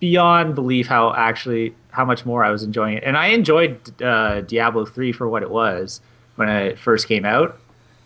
beyond 0.00 0.54
belief 0.54 0.86
how 0.86 1.14
actually 1.14 1.74
how 1.90 2.04
much 2.04 2.26
more 2.26 2.44
I 2.44 2.50
was 2.50 2.62
enjoying 2.62 2.98
it. 2.98 3.04
And 3.04 3.16
I 3.16 3.28
enjoyed 3.28 4.02
uh, 4.02 4.40
Diablo 4.42 4.84
3 4.84 5.12
for 5.12 5.28
what 5.28 5.42
it 5.42 5.50
was 5.50 6.00
when 6.36 6.48
it 6.48 6.78
first 6.78 7.06
came 7.08 7.24
out. 7.24 7.58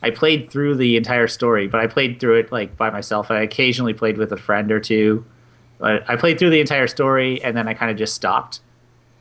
I 0.03 0.11
played 0.11 0.51
through 0.51 0.77
the 0.77 0.97
entire 0.97 1.27
story, 1.27 1.67
but 1.67 1.81
I 1.81 1.87
played 1.89 2.21
through 2.21 2.39
it 2.39 2.53
like 2.53 2.77
by 2.77 2.91
myself. 2.91 3.31
I 3.31 3.41
occasionally 3.41 3.95
played 3.95 4.17
with 4.19 4.31
a 4.31 4.37
friend 4.37 4.71
or 4.71 4.79
two. 4.79 5.25
But 5.79 6.09
I 6.09 6.17
played 6.17 6.39
through 6.39 6.51
the 6.51 6.61
entire 6.61 6.87
story 6.87 7.43
and 7.43 7.57
then 7.57 7.67
I 7.67 7.75
kind 7.75 7.91
of 7.91 7.97
just 7.97 8.15
stopped. 8.15 8.61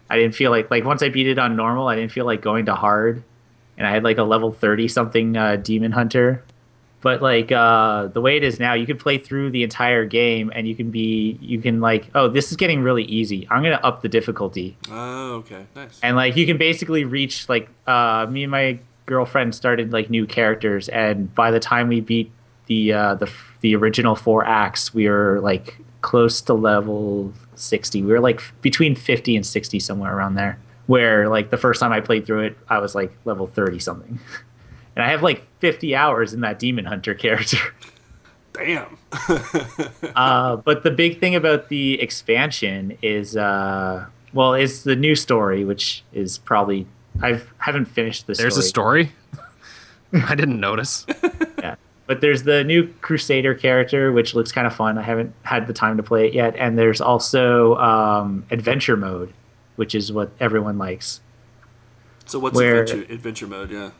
I 0.09 0.17
didn't 0.17 0.35
feel 0.35 0.51
like 0.51 0.69
like 0.69 0.83
once 0.83 1.01
I 1.01 1.09
beat 1.09 1.27
it 1.27 1.39
on 1.39 1.55
normal, 1.55 1.87
I 1.87 1.95
didn't 1.95 2.11
feel 2.11 2.25
like 2.25 2.41
going 2.41 2.65
to 2.65 2.75
hard. 2.75 3.23
And 3.77 3.87
I 3.87 3.91
had 3.91 4.03
like 4.03 4.17
a 4.17 4.23
level 4.23 4.51
30 4.51 4.87
something 4.87 5.37
uh, 5.37 5.55
demon 5.55 5.91
hunter 5.93 6.43
but 7.07 7.21
like 7.21 7.53
uh, 7.53 8.07
the 8.07 8.19
way 8.19 8.35
it 8.35 8.43
is 8.43 8.59
now 8.59 8.73
you 8.73 8.85
can 8.85 8.97
play 8.97 9.17
through 9.17 9.49
the 9.49 9.63
entire 9.63 10.05
game 10.05 10.51
and 10.53 10.67
you 10.67 10.75
can 10.75 10.91
be 10.91 11.37
you 11.41 11.57
can 11.61 11.79
like 11.79 12.03
oh 12.15 12.27
this 12.27 12.51
is 12.51 12.57
getting 12.57 12.81
really 12.83 13.03
easy 13.19 13.47
i'm 13.49 13.63
gonna 13.63 13.79
up 13.89 14.01
the 14.01 14.09
difficulty 14.09 14.75
Oh, 14.91 15.35
okay. 15.41 15.63
Nice. 15.73 15.97
and 16.03 16.17
like 16.17 16.35
you 16.35 16.45
can 16.45 16.57
basically 16.57 17.03
reach 17.05 17.47
like 17.47 17.69
uh, 17.95 18.25
me 18.29 18.43
and 18.43 18.51
my 18.51 18.79
girlfriend 19.05 19.55
started 19.55 19.93
like 19.93 20.09
new 20.09 20.25
characters 20.25 20.89
and 20.89 21.33
by 21.33 21.49
the 21.49 21.61
time 21.61 21.87
we 21.87 22.01
beat 22.01 22.29
the 22.65 22.91
uh, 22.91 23.15
the 23.15 23.29
the 23.61 23.73
original 23.73 24.15
four 24.15 24.43
acts 24.45 24.93
we 24.93 25.07
were 25.07 25.39
like 25.41 25.77
close 26.01 26.41
to 26.41 26.53
level 26.53 27.31
60 27.55 28.01
we 28.01 28.11
were 28.11 28.19
like 28.19 28.41
between 28.61 28.95
50 28.95 29.35
and 29.37 29.45
60 29.45 29.79
somewhere 29.79 30.13
around 30.15 30.35
there 30.35 30.59
where 30.87 31.29
like 31.29 31.49
the 31.51 31.57
first 31.65 31.79
time 31.79 31.91
i 31.93 32.01
played 32.01 32.25
through 32.25 32.41
it 32.47 32.57
i 32.69 32.79
was 32.79 32.93
like 32.95 33.11
level 33.25 33.47
30 33.47 33.79
something 33.79 34.19
and 34.97 35.05
i 35.05 35.11
have 35.11 35.21
like 35.21 35.43
50 35.59 35.95
hours 35.95 36.33
in 36.33 36.41
that 36.41 36.57
demon 36.57 36.85
hunter 36.85 37.13
character 37.13 37.59
Damn. 38.57 38.97
uh, 40.15 40.55
but 40.57 40.83
the 40.83 40.91
big 40.91 41.19
thing 41.19 41.35
about 41.35 41.69
the 41.69 42.01
expansion 42.01 42.97
is, 43.01 43.37
uh, 43.37 44.05
well, 44.33 44.53
it's 44.53 44.83
the 44.83 44.95
new 44.95 45.15
story, 45.15 45.63
which 45.63 46.03
is 46.11 46.37
probably 46.39 46.87
I 47.21 47.41
haven't 47.59 47.85
finished 47.85 48.27
the 48.27 48.35
story. 48.35 48.43
There's 48.43 48.57
a 48.57 48.63
story. 48.63 49.11
I 50.13 50.35
didn't 50.35 50.59
notice. 50.59 51.05
yeah. 51.59 51.75
But 52.05 52.21
there's 52.21 52.43
the 52.43 52.63
new 52.63 52.87
Crusader 53.01 53.53
character, 53.53 54.11
which 54.11 54.33
looks 54.33 54.51
kind 54.51 54.65
of 54.65 54.75
fun. 54.75 54.97
I 54.97 55.01
haven't 55.01 55.33
had 55.43 55.67
the 55.67 55.73
time 55.73 55.97
to 55.97 56.03
play 56.03 56.27
it 56.27 56.33
yet, 56.33 56.55
and 56.55 56.77
there's 56.77 57.01
also 57.01 57.75
um, 57.75 58.45
adventure 58.49 58.95
mode, 58.95 59.33
which 59.75 59.93
is 59.93 60.11
what 60.11 60.31
everyone 60.39 60.77
likes. 60.77 61.21
So 62.25 62.39
what's 62.39 62.55
Where- 62.55 62.83
adventure 62.83 63.13
adventure 63.13 63.47
mode? 63.47 63.71
Yeah. 63.71 63.91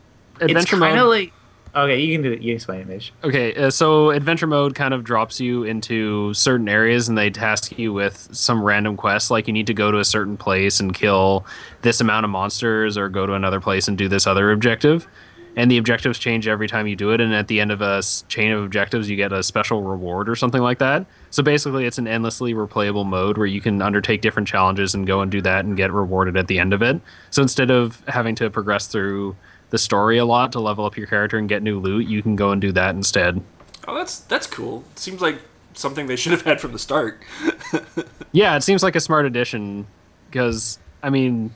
It's 0.41 0.51
Adventure 0.51 0.77
mode. 0.77 1.07
like 1.07 1.33
okay, 1.77 1.99
you 1.99 2.13
can 2.15 2.23
do 2.23 2.31
it. 2.31 2.41
You 2.41 2.55
explain 2.55 2.81
it, 2.81 2.87
Mitch. 2.87 3.13
Okay, 3.23 3.53
uh, 3.55 3.69
so 3.69 4.09
adventure 4.09 4.47
mode 4.47 4.75
kind 4.75 4.93
of 4.93 5.03
drops 5.03 5.39
you 5.39 5.63
into 5.63 6.33
certain 6.33 6.67
areas, 6.67 7.07
and 7.07 7.17
they 7.17 7.29
task 7.29 7.77
you 7.77 7.93
with 7.93 8.29
some 8.31 8.63
random 8.63 8.97
quests. 8.97 9.31
Like 9.31 9.47
you 9.47 9.53
need 9.53 9.67
to 9.67 9.73
go 9.73 9.91
to 9.91 9.99
a 9.99 10.05
certain 10.05 10.37
place 10.37 10.79
and 10.79 10.93
kill 10.93 11.45
this 11.81 12.01
amount 12.01 12.25
of 12.25 12.29
monsters, 12.29 12.97
or 12.97 13.09
go 13.09 13.25
to 13.25 13.33
another 13.33 13.61
place 13.61 13.87
and 13.87 13.97
do 13.97 14.07
this 14.07 14.27
other 14.27 14.51
objective. 14.51 15.07
And 15.55 15.71
the 15.71 15.79
objectives 15.79 16.19
change 16.19 16.47
every 16.47 16.67
time 16.67 16.85
you 16.85 16.95
do 16.95 17.09
it. 17.13 17.19
And 17.19 17.33
at 17.33 17.47
the 17.47 17.59
end 17.59 17.71
of 17.71 17.81
a 17.81 18.03
chain 18.27 18.51
of 18.51 18.63
objectives, 18.63 19.09
you 19.09 19.15
get 19.15 19.33
a 19.33 19.41
special 19.41 19.81
reward 19.81 20.29
or 20.29 20.35
something 20.35 20.61
like 20.61 20.77
that. 20.77 21.07
So 21.31 21.41
basically, 21.41 21.85
it's 21.85 21.97
an 21.97 22.07
endlessly 22.07 22.53
replayable 22.53 23.07
mode 23.07 23.39
where 23.39 23.47
you 23.47 23.59
can 23.59 23.81
undertake 23.81 24.21
different 24.21 24.47
challenges 24.47 24.93
and 24.93 25.07
go 25.07 25.21
and 25.21 25.31
do 25.31 25.41
that 25.41 25.65
and 25.65 25.75
get 25.75 25.91
rewarded 25.91 26.37
at 26.37 26.45
the 26.45 26.59
end 26.59 26.73
of 26.73 26.83
it. 26.83 27.01
So 27.31 27.41
instead 27.41 27.71
of 27.71 28.03
having 28.07 28.35
to 28.35 28.51
progress 28.51 28.85
through 28.85 29.35
the 29.69 29.77
story 29.77 30.17
a 30.17 30.25
lot 30.25 30.51
to 30.53 30.59
level 30.59 30.85
up 30.85 30.97
your 30.97 31.07
character 31.07 31.37
and 31.37 31.49
get 31.49 31.61
new 31.63 31.79
loot, 31.79 32.07
you 32.07 32.21
can 32.21 32.35
go 32.35 32.51
and 32.51 32.61
do 32.61 32.71
that 32.71 32.95
instead. 32.95 33.41
Oh, 33.87 33.95
that's 33.95 34.19
that's 34.19 34.47
cool. 34.47 34.83
Seems 34.95 35.21
like 35.21 35.39
something 35.73 36.07
they 36.07 36.15
should 36.15 36.31
have 36.31 36.41
had 36.41 36.59
from 36.59 36.71
the 36.71 36.79
start. 36.79 37.21
Yeah, 38.33 38.55
it 38.55 38.61
seems 38.61 38.83
like 38.83 38.95
a 38.95 38.99
smart 38.99 39.25
addition 39.25 39.87
because 40.29 40.77
I 41.01 41.09
mean, 41.09 41.55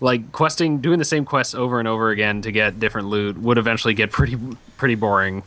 like 0.00 0.32
questing, 0.32 0.80
doing 0.80 0.98
the 0.98 1.04
same 1.04 1.24
quests 1.24 1.54
over 1.54 1.78
and 1.78 1.88
over 1.88 2.10
again 2.10 2.42
to 2.42 2.52
get 2.52 2.78
different 2.80 3.08
loot 3.08 3.38
would 3.38 3.56
eventually 3.56 3.94
get 3.94 4.10
pretty 4.10 4.36
pretty 4.76 4.94
boring. 4.94 5.42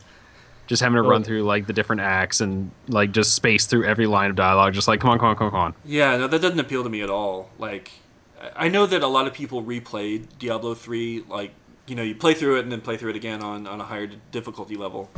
Just 0.66 0.82
having 0.82 0.96
to 0.96 1.02
run 1.02 1.22
through 1.22 1.42
like 1.42 1.66
the 1.66 1.72
different 1.72 2.00
acts 2.02 2.40
and 2.40 2.70
like 2.88 3.12
just 3.12 3.34
space 3.34 3.66
through 3.66 3.84
every 3.84 4.06
line 4.06 4.30
of 4.30 4.36
dialogue, 4.36 4.72
just 4.72 4.88
like 4.88 5.00
come 5.00 5.10
on, 5.10 5.18
come 5.18 5.28
on, 5.28 5.36
come 5.36 5.46
on, 5.46 5.50
come 5.50 5.60
on. 5.60 5.74
Yeah, 5.84 6.16
no, 6.16 6.26
that 6.26 6.40
doesn't 6.40 6.58
appeal 6.58 6.82
to 6.82 6.88
me 6.88 7.02
at 7.02 7.10
all. 7.10 7.50
Like, 7.58 7.92
I 8.40 8.66
I 8.66 8.68
know 8.68 8.86
that 8.86 9.02
a 9.02 9.06
lot 9.06 9.26
of 9.26 9.34
people 9.34 9.62
replayed 9.62 10.26
Diablo 10.38 10.74
three. 10.74 11.22
Like, 11.28 11.52
you 11.86 11.94
know, 11.94 12.02
you 12.02 12.14
play 12.14 12.34
through 12.34 12.58
it 12.58 12.62
and 12.62 12.72
then 12.72 12.80
play 12.80 12.96
through 12.96 13.10
it 13.10 13.16
again 13.16 13.42
on, 13.42 13.66
on 13.66 13.80
a 13.80 13.84
higher 13.84 14.08
difficulty 14.30 14.76
level. 14.76 15.10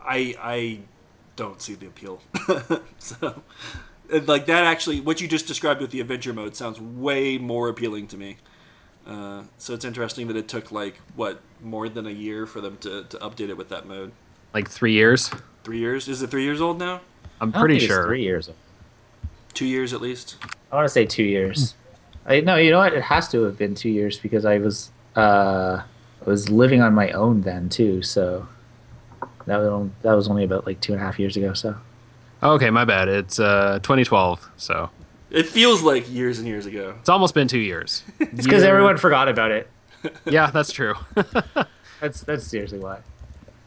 I 0.00 0.34
I 0.40 0.80
don't 1.36 1.60
see 1.60 1.74
the 1.74 1.86
appeal. 1.86 2.20
so, 2.98 3.42
like 4.10 4.46
that 4.46 4.64
actually, 4.64 5.00
what 5.00 5.20
you 5.20 5.28
just 5.28 5.46
described 5.46 5.80
with 5.80 5.90
the 5.90 6.00
adventure 6.00 6.32
mode 6.32 6.56
sounds 6.56 6.80
way 6.80 7.38
more 7.38 7.68
appealing 7.68 8.06
to 8.08 8.16
me. 8.16 8.38
Uh, 9.06 9.44
so 9.56 9.72
it's 9.72 9.86
interesting 9.86 10.28
that 10.28 10.36
it 10.36 10.48
took 10.48 10.70
like 10.70 10.96
what 11.16 11.40
more 11.62 11.88
than 11.88 12.06
a 12.06 12.10
year 12.10 12.44
for 12.44 12.60
them 12.60 12.76
to, 12.78 13.04
to 13.04 13.16
update 13.18 13.48
it 13.48 13.56
with 13.56 13.70
that 13.70 13.86
mode. 13.86 14.12
Like 14.52 14.68
three 14.68 14.92
years, 14.92 15.30
Three 15.68 15.80
years? 15.80 16.08
Is 16.08 16.22
it 16.22 16.30
three 16.30 16.44
years 16.44 16.62
old 16.62 16.78
now? 16.78 17.02
I'm 17.42 17.52
pretty 17.52 17.74
think 17.74 17.82
it's 17.82 17.92
sure. 17.92 18.06
three 18.06 18.22
years. 18.22 18.50
Two 19.52 19.66
years 19.66 19.92
at 19.92 20.00
least. 20.00 20.36
I 20.72 20.76
want 20.76 20.86
to 20.86 20.88
say 20.88 21.04
two 21.04 21.24
years. 21.24 21.74
I 22.24 22.40
no, 22.40 22.56
you 22.56 22.70
know 22.70 22.78
what? 22.78 22.94
It 22.94 23.02
has 23.02 23.28
to 23.32 23.42
have 23.42 23.58
been 23.58 23.74
two 23.74 23.90
years 23.90 24.18
because 24.18 24.46
I 24.46 24.56
was 24.56 24.90
uh, 25.14 25.82
was 26.28 26.48
living 26.50 26.80
on 26.82 26.94
my 26.94 27.10
own 27.10 27.40
then 27.42 27.68
too, 27.68 28.02
so 28.02 28.46
that 29.46 29.58
was 29.58 29.90
that 30.02 30.12
was 30.12 30.28
only 30.28 30.44
about 30.44 30.66
like 30.66 30.80
two 30.80 30.92
and 30.92 31.00
a 31.02 31.04
half 31.04 31.18
years 31.18 31.36
ago. 31.36 31.52
So 31.54 31.74
Okay, 32.42 32.70
my 32.70 32.84
bad. 32.84 33.08
It's 33.08 33.40
uh, 33.40 33.80
2012, 33.82 34.48
so 34.56 34.90
It 35.30 35.46
feels 35.46 35.82
like 35.82 36.08
years 36.10 36.38
and 36.38 36.46
years 36.46 36.66
ago. 36.66 36.94
it's 37.00 37.08
almost 37.08 37.34
been 37.34 37.48
two 37.48 37.58
years. 37.58 38.04
it's 38.20 38.44
because 38.44 38.62
everyone 38.62 38.96
forgot 38.96 39.28
about 39.28 39.50
it. 39.50 39.68
yeah, 40.26 40.50
that's 40.50 40.70
true. 40.70 40.94
That's 42.00 42.20
that's 42.20 42.46
seriously 42.46 42.78
why. 42.78 43.00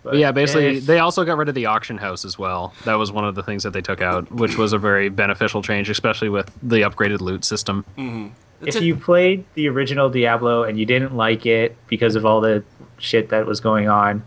But 0.04 0.16
yeah, 0.16 0.32
basically, 0.32 0.78
if- 0.78 0.86
they 0.86 1.00
also 1.00 1.26
got 1.26 1.36
rid 1.38 1.50
of 1.50 1.56
the 1.56 1.66
auction 1.66 1.98
house 1.98 2.24
as 2.24 2.40
well. 2.40 2.74
That 2.86 2.94
was 2.96 3.12
one 3.12 3.26
of 3.26 3.36
the 3.36 3.44
things 3.44 3.64
that 3.64 3.72
they 3.74 3.82
took 3.82 4.02
out, 4.02 4.32
which 4.32 4.58
was 4.58 4.72
a 4.72 4.78
very 4.78 5.10
beneficial 5.10 5.62
change, 5.62 5.90
especially 5.90 6.30
with 6.30 6.50
the 6.64 6.78
upgraded 6.78 7.20
loot 7.20 7.44
system. 7.44 7.84
It's 7.98 8.32
if 8.68 8.76
a- 8.76 8.84
you 8.84 8.96
played 8.96 9.46
the 9.56 9.68
original 9.70 10.10
Diablo 10.10 10.64
and 10.64 10.80
you 10.80 10.86
didn't 10.86 11.16
like 11.16 11.46
it 11.46 11.76
because 11.88 12.16
of 12.16 12.26
all 12.26 12.42
the 12.42 12.64
shit 12.98 13.30
that 13.30 13.46
was 13.46 13.60
going 13.60 13.90
on, 13.90 14.24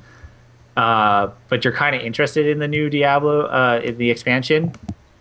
uh, 0.77 1.29
but 1.49 1.65
you're 1.65 1.73
kind 1.75 1.95
of 1.95 2.03
interested 2.03 2.47
in 2.47 2.59
the 2.59 2.69
new 2.69 2.91
Diablo, 2.91 3.43
uh, 3.47 3.81
in 3.83 3.97
the 3.99 4.11
expansion, 4.11 4.73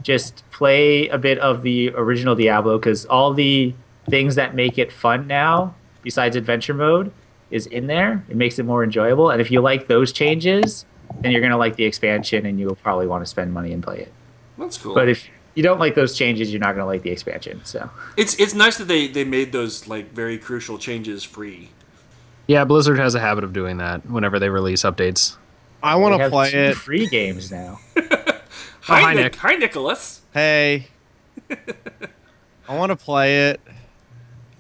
just 0.02 0.44
play 0.52 1.08
a 1.10 1.18
bit 1.18 1.38
of 1.40 1.62
the 1.62 1.90
original 1.96 2.36
Diablo 2.36 2.78
because 2.78 3.06
all 3.06 3.34
the 3.34 3.74
things 4.10 4.36
that 4.36 4.54
make 4.56 4.78
it 4.78 4.92
fun 4.92 5.28
now, 5.28 5.76
besides 6.02 6.36
adventure 6.36 6.74
mode, 6.74 7.12
is 7.52 7.68
in 7.68 7.88
there. 7.88 8.24
It 8.30 8.36
makes 8.36 8.58
it 8.58 8.64
more 8.64 8.84
enjoyable. 8.84 9.30
And 9.30 9.40
if 9.40 9.52
you 9.52 9.62
like 9.62 9.88
those 9.88 10.12
changes, 10.12 10.86
then 11.22 11.32
you're 11.32 11.42
gonna 11.42 11.58
like 11.58 11.76
the 11.76 11.84
expansion, 11.86 12.46
and 12.48 12.60
you'll 12.60 12.76
probably 12.76 13.06
want 13.08 13.24
to 13.24 13.30
spend 13.30 13.54
money 13.54 13.72
and 13.72 13.84
play 13.84 14.00
it. 14.00 14.12
That's 14.58 14.78
cool. 14.78 14.96
But 14.96 15.08
if 15.08 15.30
you 15.56 15.64
don't 15.64 15.80
like 15.80 15.96
those 15.96 16.18
changes, 16.18 16.52
you're 16.52 16.60
not 16.60 16.74
gonna 16.74 16.86
like 16.86 17.04
the 17.04 17.12
expansion. 17.12 17.62
So. 17.64 17.90
it's 18.18 18.36
it's 18.40 18.54
nice 18.54 18.78
that 18.78 18.88
they 18.88 19.08
they 19.08 19.24
made 19.24 19.52
those 19.52 19.88
like 19.88 20.12
very 20.12 20.38
crucial 20.38 20.78
changes 20.78 21.24
free. 21.24 21.70
Yeah, 22.48 22.66
Blizzard 22.66 23.00
has 23.00 23.16
a 23.16 23.20
habit 23.20 23.44
of 23.44 23.54
doing 23.54 23.78
that 23.78 24.06
whenever 24.10 24.40
they 24.40 24.50
release 24.50 24.84
updates. 24.84 25.38
I 25.82 25.96
want 25.96 26.20
to 26.20 26.30
play 26.30 26.52
two 26.52 26.58
it. 26.58 26.76
Free 26.76 27.08
games 27.08 27.52
now. 27.52 27.80
Hi, 28.86 29.00
hi, 29.00 29.14
Nick. 29.14 29.24
Nick. 29.24 29.36
Hi, 29.38 29.56
Nicholas. 29.56 30.22
Hey, 30.34 30.88
I 32.68 32.76
want 32.76 32.90
to 32.90 32.98
play 32.98 33.52
it. 33.52 33.62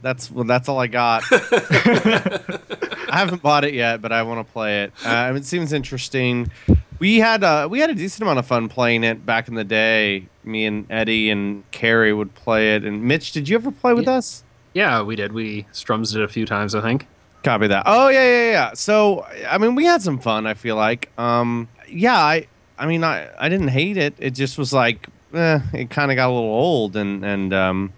That's 0.01 0.31
well, 0.31 0.45
that's 0.45 0.69
all 0.69 0.79
I 0.79 0.87
got. 0.87 1.23
I 1.31 3.17
haven't 3.19 3.41
bought 3.41 3.65
it 3.65 3.73
yet, 3.73 4.01
but 4.01 4.13
I 4.13 4.23
want 4.23 4.45
to 4.45 4.53
play 4.53 4.83
it. 4.83 4.93
Uh, 5.05 5.33
it 5.35 5.43
seems 5.43 5.73
interesting. 5.73 6.51
We 6.99 7.17
had 7.19 7.43
uh, 7.43 7.67
we 7.69 7.79
had 7.79 7.89
a 7.89 7.95
decent 7.95 8.21
amount 8.21 8.39
of 8.39 8.45
fun 8.45 8.69
playing 8.69 9.03
it 9.03 9.25
back 9.25 9.47
in 9.47 9.55
the 9.55 9.63
day. 9.63 10.27
Me 10.43 10.65
and 10.65 10.85
Eddie 10.89 11.29
and 11.29 11.69
Carrie 11.71 12.13
would 12.13 12.33
play 12.35 12.75
it. 12.75 12.83
And 12.85 13.03
Mitch, 13.03 13.31
did 13.31 13.49
you 13.49 13.55
ever 13.55 13.71
play 13.71 13.93
with 13.93 14.05
Yeah. 14.05 14.13
us? 14.13 14.43
Yeah, 14.73 15.01
we 15.03 15.15
did. 15.15 15.33
We 15.33 15.65
strums 15.71 16.15
it 16.15 16.21
a 16.23 16.27
few 16.27 16.45
times, 16.45 16.73
I 16.75 16.81
think. 16.81 17.07
Copy 17.43 17.67
that. 17.67 17.83
Oh 17.85 18.07
yeah, 18.09 18.23
yeah, 18.23 18.51
yeah. 18.51 18.73
So 18.73 19.25
I 19.49 19.57
mean, 19.57 19.75
we 19.75 19.85
had 19.85 20.01
some 20.01 20.17
fun. 20.19 20.47
I 20.47 20.53
feel 20.53 20.75
like, 20.75 21.09
um, 21.19 21.67
yeah. 21.89 22.17
I, 22.17 22.47
I 22.77 22.85
mean, 22.87 23.03
I, 23.03 23.29
I 23.37 23.49
didn't 23.49 23.67
hate 23.69 23.97
it. 23.97 24.15
It 24.17 24.31
just 24.31 24.57
was 24.57 24.71
like, 24.73 25.07
eh, 25.33 25.59
it 25.73 25.89
kind 25.89 26.09
of 26.11 26.15
got 26.15 26.29
a 26.29 26.33
little 26.33 26.49
old, 26.49 26.95
and 26.95 27.23
and 27.25 27.53
um, 27.53 27.93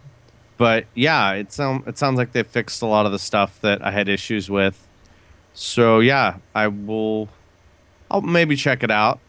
but 0.57 0.85
yeah, 0.95 1.33
it 1.33 1.51
sound 1.51 1.87
it 1.87 1.97
sounds 1.97 2.17
like 2.17 2.31
they 2.31 2.43
fixed 2.43 2.81
a 2.81 2.85
lot 2.87 3.05
of 3.05 3.11
the 3.11 3.19
stuff 3.19 3.59
that 3.61 3.85
I 3.85 3.91
had 3.91 4.09
issues 4.09 4.49
with. 4.49 4.87
So 5.53 5.99
yeah, 5.99 6.37
I 6.55 6.67
will. 6.67 7.29
I'll 8.09 8.21
maybe 8.21 8.55
check 8.55 8.83
it 8.83 8.91
out. 8.91 9.19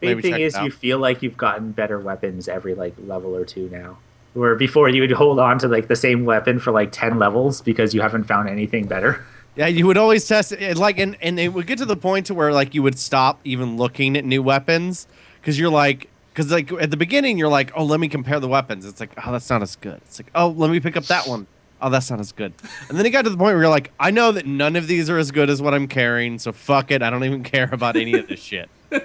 Maybe 0.00 0.22
thing 0.22 0.32
check 0.32 0.40
it 0.40 0.44
is, 0.44 0.56
you 0.58 0.70
feel 0.70 0.98
like 0.98 1.22
you've 1.22 1.36
gotten 1.36 1.72
better 1.72 1.98
weapons 1.98 2.48
every 2.48 2.74
like 2.74 2.94
level 3.06 3.36
or 3.36 3.44
two 3.44 3.68
now. 3.70 3.98
Where 4.34 4.54
before 4.54 4.88
you 4.88 5.02
would 5.02 5.12
hold 5.12 5.38
on 5.38 5.58
to 5.60 5.68
like 5.68 5.88
the 5.88 5.96
same 5.96 6.24
weapon 6.24 6.58
for 6.58 6.72
like 6.72 6.90
ten 6.90 7.18
levels 7.18 7.60
because 7.60 7.94
you 7.94 8.00
haven't 8.00 8.24
found 8.24 8.48
anything 8.48 8.86
better. 8.86 9.24
Yeah, 9.54 9.66
you 9.66 9.86
would 9.86 9.98
always 9.98 10.26
test 10.26 10.52
it, 10.52 10.78
like, 10.78 10.98
and 10.98 11.14
and 11.20 11.38
it 11.38 11.52
would 11.52 11.66
get 11.66 11.76
to 11.76 11.84
the 11.84 11.94
point 11.94 12.24
to 12.28 12.34
where 12.34 12.54
like 12.54 12.74
you 12.74 12.82
would 12.82 12.98
stop 12.98 13.38
even 13.44 13.76
looking 13.76 14.16
at 14.16 14.24
new 14.24 14.42
weapons 14.42 15.06
because 15.42 15.58
you're 15.58 15.70
like, 15.70 16.08
because 16.32 16.50
like 16.50 16.72
at 16.72 16.90
the 16.90 16.96
beginning 16.96 17.36
you're 17.36 17.50
like, 17.50 17.70
oh, 17.76 17.84
let 17.84 18.00
me 18.00 18.08
compare 18.08 18.40
the 18.40 18.48
weapons. 18.48 18.86
It's 18.86 18.98
like, 18.98 19.10
oh, 19.26 19.30
that's 19.30 19.50
not 19.50 19.60
as 19.60 19.76
good. 19.76 19.96
It's 20.06 20.18
like, 20.18 20.30
oh, 20.34 20.48
let 20.48 20.70
me 20.70 20.80
pick 20.80 20.96
up 20.96 21.04
that 21.04 21.28
one. 21.28 21.46
Oh, 21.82 21.90
that's 21.90 22.10
not 22.10 22.20
as 22.20 22.32
good. 22.32 22.52
And 22.88 22.96
then 22.96 23.04
it 23.04 23.10
got 23.10 23.22
to 23.22 23.30
the 23.30 23.36
point 23.36 23.54
where 23.54 23.62
you're 23.64 23.68
like, 23.68 23.90
I 23.98 24.10
know 24.12 24.30
that 24.32 24.46
none 24.46 24.76
of 24.76 24.86
these 24.86 25.10
are 25.10 25.18
as 25.18 25.30
good 25.32 25.50
as 25.50 25.60
what 25.60 25.74
I'm 25.74 25.88
carrying, 25.88 26.38
so 26.38 26.52
fuck 26.52 26.90
it. 26.92 27.02
I 27.02 27.10
don't 27.10 27.24
even 27.24 27.42
care 27.42 27.68
about 27.72 27.96
any 27.96 28.14
of 28.14 28.28
this 28.28 28.40
shit. 28.40 28.70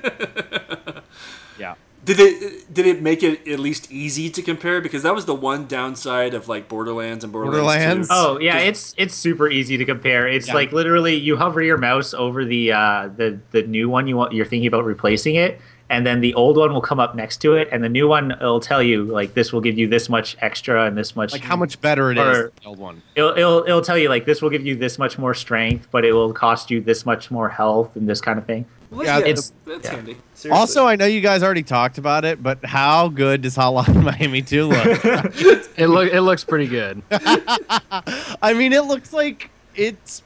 Yeah. 1.60 1.74
Did 2.06 2.20
it 2.20 2.72
did 2.74 2.86
it 2.86 3.02
make 3.02 3.24
it 3.24 3.48
at 3.48 3.60
least 3.60 3.92
easy 3.92 4.30
to 4.30 4.42
compare? 4.44 4.80
Because 4.80 5.02
that 5.04 5.16
was 5.16 5.26
the 5.26 5.34
one 5.36 5.66
downside 5.68 6.34
of 6.36 6.48
like 6.48 6.70
Borderlands 6.70 7.24
and 7.24 7.34
Borderlands. 7.34 7.60
Borderlands? 7.68 8.08
2. 8.10 8.14
Oh 8.16 8.40
yeah, 8.40 8.60
it's 8.60 8.94
it's 8.98 9.16
super 9.16 9.50
easy 9.50 9.76
to 9.78 9.84
compare. 9.86 10.28
It's 10.28 10.48
Yeah. 10.48 10.54
like 10.54 10.72
literally 10.72 11.16
you 11.16 11.36
hover 11.36 11.62
your 11.62 11.78
mouse 11.78 12.14
over 12.14 12.46
the 12.46 12.72
uh, 12.74 13.10
the 13.18 13.40
the 13.52 13.64
new 13.64 13.90
one 13.90 14.08
you 14.08 14.16
want 14.16 14.34
you're 14.34 14.46
thinking 14.46 14.68
about 14.68 14.86
replacing 14.86 15.36
it, 15.36 15.60
and 15.90 16.06
then 16.06 16.20
the 16.22 16.34
old 16.34 16.58
one 16.58 16.74
will 16.74 16.82
come 16.82 17.00
up 17.00 17.16
next 17.16 17.38
to 17.38 17.56
it, 17.56 17.70
and 17.72 17.84
the 17.84 17.90
new 17.90 18.08
one 18.08 18.36
will 18.42 18.60
tell 18.60 18.84
you 18.84 19.04
like 19.06 19.34
this 19.34 19.54
will 19.54 19.62
give 19.62 19.78
you 19.78 19.88
this 19.88 20.10
much 20.10 20.36
extra 20.42 20.86
and 20.86 20.98
this 20.98 21.16
much 21.16 21.32
Like 21.32 21.42
how 21.44 21.56
much 21.56 21.80
better 21.82 22.12
it 22.12 22.18
is 22.18 22.24
Or- 22.24 22.34
than 22.44 22.52
the 22.62 22.68
old 22.68 22.80
one. 22.80 23.02
It'll, 23.16 23.32
it'll 23.38 23.64
it'll 23.64 23.82
tell 23.82 23.98
you 23.98 24.10
like 24.10 24.26
this 24.26 24.42
will 24.42 24.50
give 24.50 24.66
you 24.66 24.76
this 24.76 24.98
much 25.00 25.18
more 25.18 25.34
strength, 25.34 25.88
but 25.92 26.04
it 26.06 26.12
will 26.14 26.34
cost 26.34 26.70
you 26.72 26.82
this 26.82 27.06
much 27.06 27.32
more 27.32 27.50
health 27.50 27.96
and 27.96 28.08
this 28.08 28.20
kind 28.22 28.38
of 28.38 28.46
thing. 28.46 28.66
Well, 28.90 29.04
Yeah, 29.06 29.18
yeah, 29.20 29.26
it's- 29.26 29.52
that's 29.66 29.88
yeah. 29.90 29.96
handy. 29.96 30.18
Seriously. 30.34 30.52
Also, 30.60 30.86
I 30.86 30.96
know 30.96 31.06
you 31.06 31.20
guys 31.20 31.44
already 31.44 31.64
talked 31.64 31.98
about 31.98 32.24
it, 32.24 32.42
but 32.42 32.64
how 32.66 33.10
good 33.10 33.42
does 33.42 33.56
Hotline 33.58 34.04
Miami 34.04 34.42
2 34.42 34.66
look? 34.68 35.36
It 35.78 35.88
look 35.88 36.12
it 36.12 36.22
looks 36.22 36.44
pretty 36.44 36.68
good. 36.68 37.02
I 37.12 38.54
mean, 38.56 38.74
it 38.74 38.84
looks 38.86 39.14
like 39.14 39.50
it's. 39.76 40.24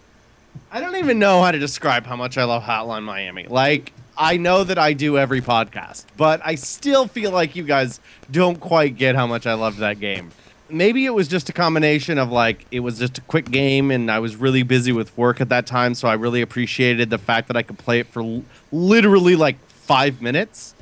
I 0.72 0.80
don't 0.80 0.96
even 0.96 1.20
know 1.20 1.42
how 1.42 1.52
to 1.52 1.60
describe 1.60 2.06
how 2.06 2.16
much 2.16 2.38
I 2.38 2.46
love 2.46 2.64
Hotline 2.64 3.04
Miami. 3.04 3.48
Like, 3.48 3.92
I 4.22 4.38
know 4.38 4.64
that 4.64 4.78
I 4.78 4.94
do 4.94 5.18
every 5.18 5.42
podcast, 5.42 6.06
but 6.16 6.42
I 6.46 6.54
still 6.56 7.08
feel 7.08 7.32
like 7.32 7.56
you 7.56 7.64
guys 7.64 8.00
don't 8.30 8.60
quite 8.60 8.96
get 8.96 9.16
how 9.16 9.26
much 9.26 9.48
I 9.48 9.56
love 9.56 9.78
that 9.78 10.00
game. 10.00 10.30
Maybe 10.70 11.06
it 11.06 11.10
was 11.10 11.28
just 11.28 11.50
a 11.50 11.54
combination 11.54 12.20
of 12.20 12.32
like, 12.32 12.66
it 12.72 12.82
was 12.82 13.00
just 13.00 13.18
a 13.18 13.22
quick 13.22 13.50
game 13.50 13.90
and 13.90 14.12
I 14.12 14.20
was 14.20 14.36
really 14.36 14.62
busy 14.64 14.92
with 14.92 15.18
work 15.18 15.42
at 15.42 15.50
that 15.50 15.66
time, 15.66 15.96
so 15.96 16.08
I 16.08 16.14
really 16.14 16.42
appreciated 16.42 17.10
the 17.10 17.18
fact 17.18 17.48
that 17.48 17.58
I 17.58 17.64
could 17.64 17.80
play 17.80 18.00
it 18.00 18.08
for 18.08 18.22
l- 18.22 18.44
literally 18.72 19.36
like 19.36 19.58
five 19.66 20.22
minutes. 20.22 20.76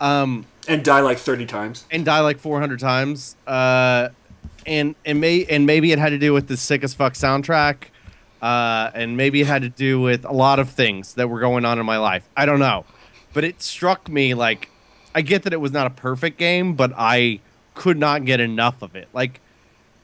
Um, 0.00 0.46
and 0.66 0.82
die 0.84 1.00
like 1.00 1.18
thirty 1.18 1.44
times. 1.46 1.84
and 1.90 2.04
die 2.04 2.20
like 2.20 2.38
400 2.38 2.80
times. 2.80 3.36
Uh, 3.46 4.08
and 4.66 4.94
and 5.04 5.20
may 5.20 5.44
and 5.44 5.66
maybe 5.66 5.92
it 5.92 5.98
had 5.98 6.10
to 6.10 6.18
do 6.18 6.32
with 6.32 6.48
the 6.48 6.56
sick 6.56 6.82
as 6.84 6.94
fuck 6.94 7.14
soundtrack. 7.14 7.84
Uh, 8.40 8.90
and 8.94 9.16
maybe 9.16 9.40
it 9.40 9.46
had 9.46 9.62
to 9.62 9.68
do 9.68 10.00
with 10.00 10.24
a 10.24 10.32
lot 10.32 10.58
of 10.58 10.70
things 10.70 11.14
that 11.14 11.28
were 11.28 11.40
going 11.40 11.64
on 11.64 11.78
in 11.78 11.86
my 11.86 11.98
life. 11.98 12.28
I 12.36 12.46
don't 12.46 12.60
know, 12.60 12.84
but 13.32 13.44
it 13.44 13.62
struck 13.62 14.08
me 14.08 14.34
like 14.34 14.68
I 15.14 15.22
get 15.22 15.42
that 15.42 15.52
it 15.52 15.60
was 15.60 15.72
not 15.72 15.86
a 15.86 15.90
perfect 15.90 16.38
game, 16.38 16.74
but 16.74 16.92
I 16.96 17.40
could 17.74 17.98
not 17.98 18.24
get 18.24 18.38
enough 18.40 18.80
of 18.82 18.94
it. 18.94 19.08
Like 19.12 19.40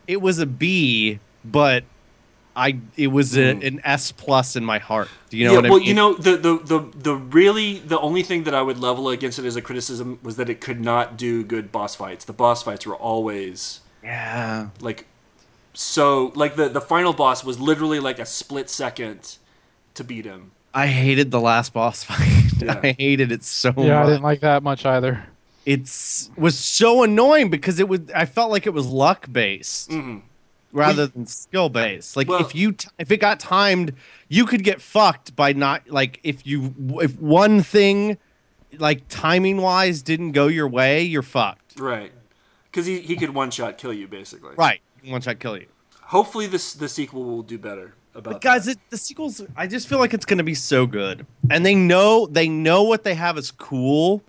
it 0.09 0.21
was 0.21 0.39
a 0.41 0.47
B, 0.47 1.21
but 1.45 1.85
I 2.57 2.79
it 2.97 3.09
was 3.09 3.37
a, 3.37 3.55
Mm. 3.55 3.67
an 3.67 3.81
S 3.85 4.13
plus 4.13 4.57
in 4.57 4.65
my 4.65 4.79
heart. 4.79 5.09
Do 5.31 5.37
you 5.37 5.45
know 5.45 5.53
yeah, 5.53 5.57
what 5.59 5.67
I 5.67 5.71
well, 5.71 5.79
mean? 5.79 5.89
you 5.89 5.95
know, 5.95 6.15
the, 6.15 6.37
the 6.37 6.59
the 6.59 6.91
the 6.97 7.15
really 7.15 7.79
the 7.81 7.99
only 8.01 8.23
thing 8.23 8.45
that 8.45 8.55
I 8.55 8.63
would 8.63 8.79
level 8.79 9.09
against 9.11 9.39
it 9.39 9.45
as 9.45 9.57
a 9.57 9.63
criticism 9.63 10.19
was 10.23 10.37
that 10.37 10.49
it 10.49 10.61
could 10.61 10.81
not 10.81 11.17
do 11.17 11.45
good 11.45 11.71
boss 11.73 11.95
fights. 11.95 12.25
The 12.25 12.33
boss 12.33 12.63
fights 12.63 12.87
were 12.87 12.97
always 12.97 13.81
yeah. 14.03 14.69
like 14.81 15.07
so 15.75 16.33
like 16.35 16.57
the 16.57 16.69
the 16.69 16.81
final 16.81 17.13
boss 17.13 17.45
was 17.45 17.59
literally 17.61 18.01
like 18.01 18.19
a 18.19 18.27
split 18.27 18.71
second 18.71 19.37
to 19.95 20.05
beat 20.05 20.25
him. 20.25 20.53
I 20.73 20.87
hated 20.89 21.31
the 21.31 21.41
last 21.41 21.73
boss 21.73 22.03
fight. 22.05 22.31
Yeah. 22.65 22.81
I 22.83 22.93
hated 22.93 23.31
it 23.33 23.43
so 23.45 23.73
much. 23.77 23.85
Yeah, 23.85 24.03
I 24.03 24.07
didn't 24.07 24.23
like 24.23 24.41
that 24.41 24.63
much 24.63 24.87
either. 24.87 25.25
it's 25.67 26.31
was 26.37 26.57
so 26.59 27.03
annoying 27.03 27.51
because 27.51 27.81
it 27.81 27.89
was 27.89 28.01
I 28.15 28.27
felt 28.27 28.51
like 28.51 28.65
it 28.67 28.71
was 28.73 28.87
luck 28.87 29.31
based 29.31 29.91
Mhm. 29.91 30.23
rather 30.73 31.07
than 31.09 31.27
skill 31.27 31.69
based. 31.69 32.17
Like 32.17 32.29
Well- 32.29 32.41
if 32.41 32.55
you 32.55 32.73
t- 32.73 32.89
if 32.99 33.11
it 33.11 33.17
got 33.19 33.41
timed, 33.41 33.93
you 34.29 34.47
could 34.47 34.63
get 34.65 34.81
fucked 34.81 35.35
by 35.37 35.53
not 35.53 35.83
like 35.91 36.21
if 36.23 36.47
you 36.47 36.75
if 37.03 37.19
one 37.21 37.61
thing 37.63 38.19
like 38.79 39.03
timing 39.09 39.57
wise 39.59 40.01
didn't 40.01 40.33
go 40.33 40.47
your 40.47 40.69
way, 40.69 41.03
you're 41.03 41.23
fucked. 41.23 41.79
Right. 41.79 42.13
Because 42.71 42.87
he, 42.87 43.01
he 43.01 43.17
could 43.17 43.35
one 43.35 43.51
shot 43.51 43.79
kill 43.79 43.93
you 43.93 44.07
basically. 44.09 44.55
Right. 44.57 44.81
One 45.07 45.21
shot 45.21 45.39
kill 45.39 45.57
you. 45.57 45.67
Hopefully 46.03 46.47
this 46.47 46.75
the 46.75 46.89
sequel 46.89 47.25
will 47.25 47.43
do 47.43 47.59
better 47.59 47.95
about 48.15 48.35
But 48.35 48.41
guys, 48.41 48.69
it, 48.69 48.79
the 48.91 48.99
sequels 48.99 49.43
I 49.57 49.67
just 49.67 49.89
feel 49.89 49.99
like 49.99 50.15
it's 50.15 50.27
going 50.27 50.39
to 50.39 50.45
be 50.45 50.55
so 50.55 50.87
good. 50.87 51.27
And 51.51 51.65
they 51.65 51.75
know 51.75 52.27
they 52.27 52.49
know 52.49 52.83
what 52.83 53.05
they 53.05 53.15
have 53.15 53.39
is 53.39 53.51
cool 53.51 54.23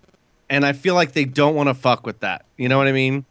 and 0.50 0.66
I 0.66 0.74
feel 0.74 0.96
like 0.96 1.14
they 1.14 1.26
don't 1.26 1.56
want 1.56 1.70
to 1.70 1.74
fuck 1.74 2.06
with 2.06 2.20
that. 2.22 2.46
You 2.58 2.70
know 2.70 2.78
what 2.78 2.88
I 2.88 2.92
mean? 2.92 3.26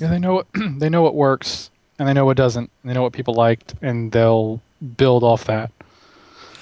Yeah, 0.00 0.08
they 0.08 0.18
know 0.18 0.34
what 0.34 0.46
they 0.78 0.88
know 0.88 1.02
what 1.02 1.14
works 1.14 1.70
and 1.98 2.08
they 2.08 2.12
know 2.12 2.24
what 2.24 2.36
doesn't. 2.36 2.70
And 2.82 2.90
they 2.90 2.94
know 2.94 3.02
what 3.02 3.12
people 3.12 3.34
liked, 3.34 3.74
and 3.82 4.12
they'll 4.12 4.60
build 4.96 5.24
off 5.24 5.44
that. 5.44 5.72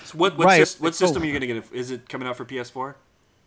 So 0.04 0.18
what 0.18 0.38
what, 0.38 0.46
Right. 0.46 0.62
sys- 0.62 0.80
what 0.80 0.94
system 0.94 1.22
are 1.22 1.26
you 1.26 1.32
gonna 1.32 1.46
get? 1.46 1.64
Is 1.72 1.90
it 1.90 2.08
coming 2.08 2.26
out 2.26 2.36
for 2.36 2.44
PS4? 2.44 2.94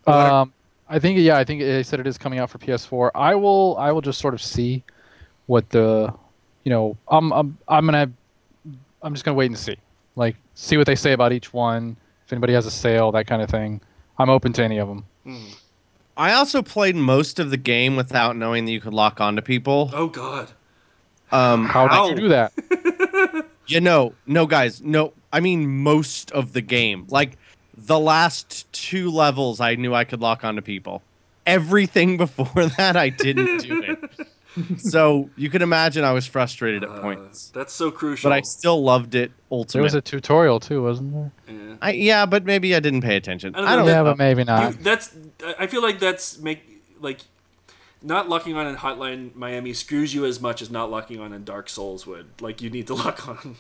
Um, 0.06 0.54
I 0.88 1.00
think 1.00 1.20
yeah, 1.20 1.38
I 1.38 1.43
think 1.43 1.62
they 1.62 1.84
said 1.84 2.00
it 2.00 2.08
is 2.08 2.18
coming 2.18 2.39
out 2.39 2.50
for 2.50 2.58
PS4. 2.58 3.12
I 3.16 3.36
will 3.36 3.76
I 3.78 3.91
will 3.91 4.02
just 4.02 4.20
sort 4.20 4.34
of 4.34 4.41
see 4.41 4.84
what 5.47 5.70
the, 5.72 6.14
you 6.70 6.76
know, 6.76 6.95
I'm 7.07 7.34
I'm 7.34 7.57
I'm 7.67 7.86
gonna 7.86 8.11
I'm 9.01 9.13
just 9.15 9.26
gonna 9.26 9.34
wait 9.34 9.47
and 9.47 9.57
see. 9.57 9.76
Like, 10.15 10.36
see 10.53 10.78
what 10.78 10.86
they 10.86 10.93
say 10.93 11.13
about 11.13 11.34
each 11.34 11.51
one. 11.51 11.97
If 12.28 12.32
anybody 12.32 12.53
has 12.53 12.67
a 12.67 12.72
sale, 12.72 13.11
that 13.13 13.26
kind 13.26 13.41
of 13.41 13.49
thing. 13.49 13.82
I'm 14.20 14.30
open 14.30 14.53
to 14.53 14.63
any 14.63 14.78
of 14.78 14.88
them. 14.88 15.03
I 16.15 16.34
also 16.34 16.61
played 16.61 16.95
most 16.95 17.39
of 17.39 17.49
the 17.49 17.57
game 17.57 17.95
without 17.95 18.36
knowing 18.36 18.65
that 18.65 18.72
you 18.72 18.82
could 18.82 18.93
lock 18.93 19.20
onto 19.20 19.41
people. 19.41 19.89
Oh 19.93 20.09
God. 20.09 20.51
Um, 21.32 21.65
How 21.65 21.88
How? 21.88 22.09
did 22.09 22.17
you 22.17 22.24
do 22.26 22.30
that? 22.30 23.45
you 23.65 23.82
know, 23.82 24.13
no, 24.28 24.45
guys, 24.45 24.80
no. 24.80 25.13
I 25.34 25.39
mean, 25.39 25.67
most 25.82 26.32
of 26.34 26.53
the 26.53 26.61
game. 26.61 27.07
Like 27.09 27.39
the 27.76 27.99
last 27.99 28.72
two 28.72 29.09
levels, 29.09 29.59
I 29.59 29.74
knew 29.74 29.95
I 29.95 30.03
could 30.03 30.22
lock 30.22 30.43
onto 30.43 30.61
people. 30.61 31.01
Everything 31.47 32.17
before 32.26 32.67
that, 32.67 32.95
I 32.95 33.09
didn't 33.09 33.63
do 33.63 33.82
it. 33.82 34.28
so 34.78 35.30
you 35.36 35.49
can 35.49 35.62
imagine 35.62 36.03
I 36.03 36.12
was 36.14 36.26
frustrated 36.26 36.84
at 36.84 36.89
Uh, 36.89 36.99
points, 37.01 37.49
that's 37.53 37.74
so 37.74 37.91
crucial. 37.91 38.30
but 38.30 38.36
I 38.36 38.41
still 38.41 38.82
loved 38.84 39.16
it. 39.16 39.30
There 39.49 39.57
Ultimate. 39.57 39.84
was 39.84 39.93
a 39.95 40.01
tutorial 40.01 40.60
too, 40.60 40.84
wasn't 40.84 41.14
there? 41.14 41.32
Yeah. 41.47 41.76
I, 41.82 41.91
yeah, 41.91 42.26
but 42.26 42.45
maybe 42.45 42.76
I 42.76 42.80
didn't 42.80 43.01
pay 43.01 43.16
attention. 43.16 43.55
I 43.55 43.60
don't 43.60 43.68
I 43.68 43.72
know. 43.72 43.78
don't, 43.80 43.88
yeah, 43.88 44.03
but 44.03 44.18
maybe 44.18 44.41
You- 44.41 44.45
not. 44.45 44.84
that's. 44.84 45.16
I 45.57 45.68
feel 45.68 45.82
like 45.82 45.99
that's 45.99 46.38
make 46.39 46.62
like 46.99 47.20
not 48.01 48.30
locking 48.30 48.55
on 48.55 48.68
in 48.68 48.76
Hotline 48.76 49.36
Miami 49.36 49.74
screws 49.74 50.14
you 50.14 50.26
as 50.26 50.39
much 50.39 50.62
as 50.62 50.70
not 50.70 50.89
locking 50.91 51.20
on 51.20 51.34
in 51.34 51.43
Dark 51.43 51.68
Souls 51.70 52.05
would. 52.07 52.28
Like 52.41 52.62
you 52.62 52.70
need 52.70 52.88
to 52.88 52.93
lock 53.03 53.28
on. 53.28 53.55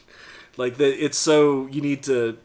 Like 0.57 0.77
the, 0.77 0.85
it's 1.03 1.17
so 1.17 1.67
you 1.67 1.81
need 1.81 2.03
to. 2.03 2.37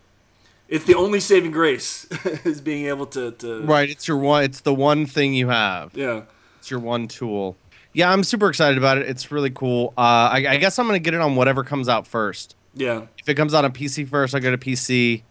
It's 0.68 0.86
the 0.86 0.94
only 0.94 1.20
saving 1.20 1.50
grace 1.50 2.05
is 2.44 2.61
being 2.62 2.86
able 2.86 3.07
to. 3.09 3.32
to 3.32 3.62
Right, 3.62 3.90
it's 3.90 4.09
your 4.09 4.16
one. 4.16 4.44
It's 4.44 4.61
the 4.61 4.72
one 4.74 5.05
thing 5.05 5.34
you 5.34 5.48
have. 5.48 5.90
Yeah. 5.94 6.22
It's 6.59 6.70
your 6.70 6.80
one 6.80 7.09
tool. 7.09 7.57
Yeah, 7.95 8.11
I'm 8.11 8.24
super 8.24 8.49
excited 8.49 8.76
about 8.76 8.99
it. 8.99 9.09
It's 9.09 9.30
really 9.30 9.51
cool. 9.51 9.95
Uh, 9.97 10.01
I, 10.32 10.47
I 10.49 10.57
guess 10.59 10.78
I'm 10.78 10.86
gonna 10.86 10.99
get 10.99 11.14
it 11.14 11.20
on 11.20 11.36
whatever 11.36 11.62
comes 11.64 11.88
out 11.88 12.07
first. 12.07 12.57
Yeah. 12.74 13.07
If 13.18 13.28
it 13.28 13.34
comes 13.34 13.55
out 13.55 13.64
on 13.64 13.72
PC 13.72 14.07
first, 14.09 14.34
I'll 14.34 14.40
go 14.40 14.51
to 14.51 14.59
PC. 14.59 15.22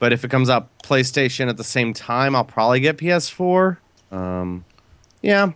But 0.00 0.12
if 0.12 0.24
it 0.24 0.30
comes 0.32 0.50
out 0.50 0.68
PlayStation 0.82 1.48
at 1.48 1.56
the 1.56 1.62
same 1.64 1.94
time, 1.94 2.34
I'll 2.34 2.44
probably 2.44 2.80
get 2.80 2.96
PS4. 2.96 3.76
Um, 4.10 4.64
yeah, 5.22 5.52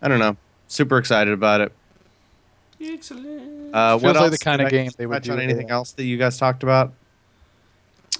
I 0.00 0.06
don't 0.06 0.20
know. 0.20 0.36
Super 0.68 0.96
excited 0.98 1.34
about 1.34 1.60
it. 1.60 1.72
Excellent. 2.80 3.74
Uh, 3.74 3.98
Feels 3.98 4.02
what 4.04 4.14
like 4.14 4.22
else? 4.22 4.30
the 4.30 4.38
kinda 4.38 4.58
Did 4.58 4.66
I 4.66 4.70
game 4.70 4.90
they 4.96 5.06
would 5.06 5.14
touch 5.14 5.24
do 5.24 5.32
on 5.32 5.40
anything 5.40 5.70
else 5.70 5.90
that 5.92 6.04
you 6.04 6.16
guys 6.16 6.38
talked 6.38 6.62
about? 6.62 6.92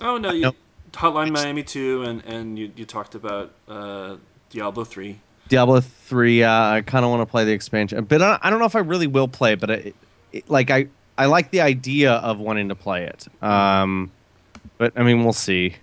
oh 0.00 0.16
no, 0.16 0.32
you, 0.32 0.52
Hotline 0.92 1.30
Miami 1.30 1.62
two, 1.62 2.02
and 2.02 2.24
and 2.24 2.58
you 2.58 2.72
you 2.74 2.84
talked 2.84 3.14
about 3.14 3.52
uh, 3.68 4.16
Diablo 4.50 4.82
three. 4.84 5.20
Diablo 5.48 5.80
three. 5.80 6.42
Uh, 6.42 6.50
I 6.50 6.80
kind 6.82 7.04
of 7.04 7.10
want 7.10 7.22
to 7.22 7.26
play 7.30 7.44
the 7.44 7.52
expansion, 7.52 8.04
but 8.04 8.22
I 8.22 8.38
I 8.42 8.50
don't 8.50 8.58
know 8.58 8.66
if 8.66 8.76
I 8.76 8.80
really 8.80 9.06
will 9.06 9.28
play. 9.28 9.54
But 9.54 9.70
it, 9.70 9.94
it, 10.32 10.50
like 10.50 10.70
I, 10.70 10.88
I 11.16 11.26
like 11.26 11.50
the 11.50 11.60
idea 11.60 12.12
of 12.12 12.38
wanting 12.40 12.68
to 12.68 12.74
play 12.74 13.04
it. 13.04 13.26
Um, 13.42 14.10
but 14.76 14.92
I 14.96 15.02
mean, 15.02 15.24
we'll 15.24 15.32
see. 15.32 15.76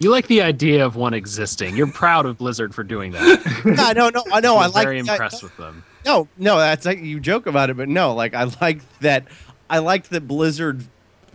You 0.00 0.10
like 0.10 0.28
the 0.28 0.42
idea 0.42 0.86
of 0.86 0.94
one 0.94 1.12
existing. 1.12 1.76
You're 1.76 1.90
proud 1.90 2.24
of 2.24 2.38
Blizzard 2.38 2.72
for 2.72 2.84
doing 2.84 3.12
that. 3.12 3.62
no, 3.64 3.92
no, 3.92 4.08
no. 4.10 4.24
I 4.32 4.38
know. 4.40 4.56
I 4.56 4.64
You're 4.66 4.70
like. 4.72 4.84
very 4.84 4.96
I- 4.98 5.00
impressed 5.00 5.42
with 5.42 5.56
them. 5.56 5.84
No, 6.06 6.28
no, 6.38 6.56
that's 6.56 6.86
like 6.86 7.00
you 7.00 7.18
joke 7.20 7.46
about 7.46 7.68
it, 7.68 7.76
but 7.76 7.88
no, 7.88 8.14
like 8.14 8.32
I 8.32 8.44
like 8.62 8.80
that. 9.00 9.24
I 9.68 9.78
liked 9.78 10.10
that 10.10 10.26
Blizzard 10.28 10.84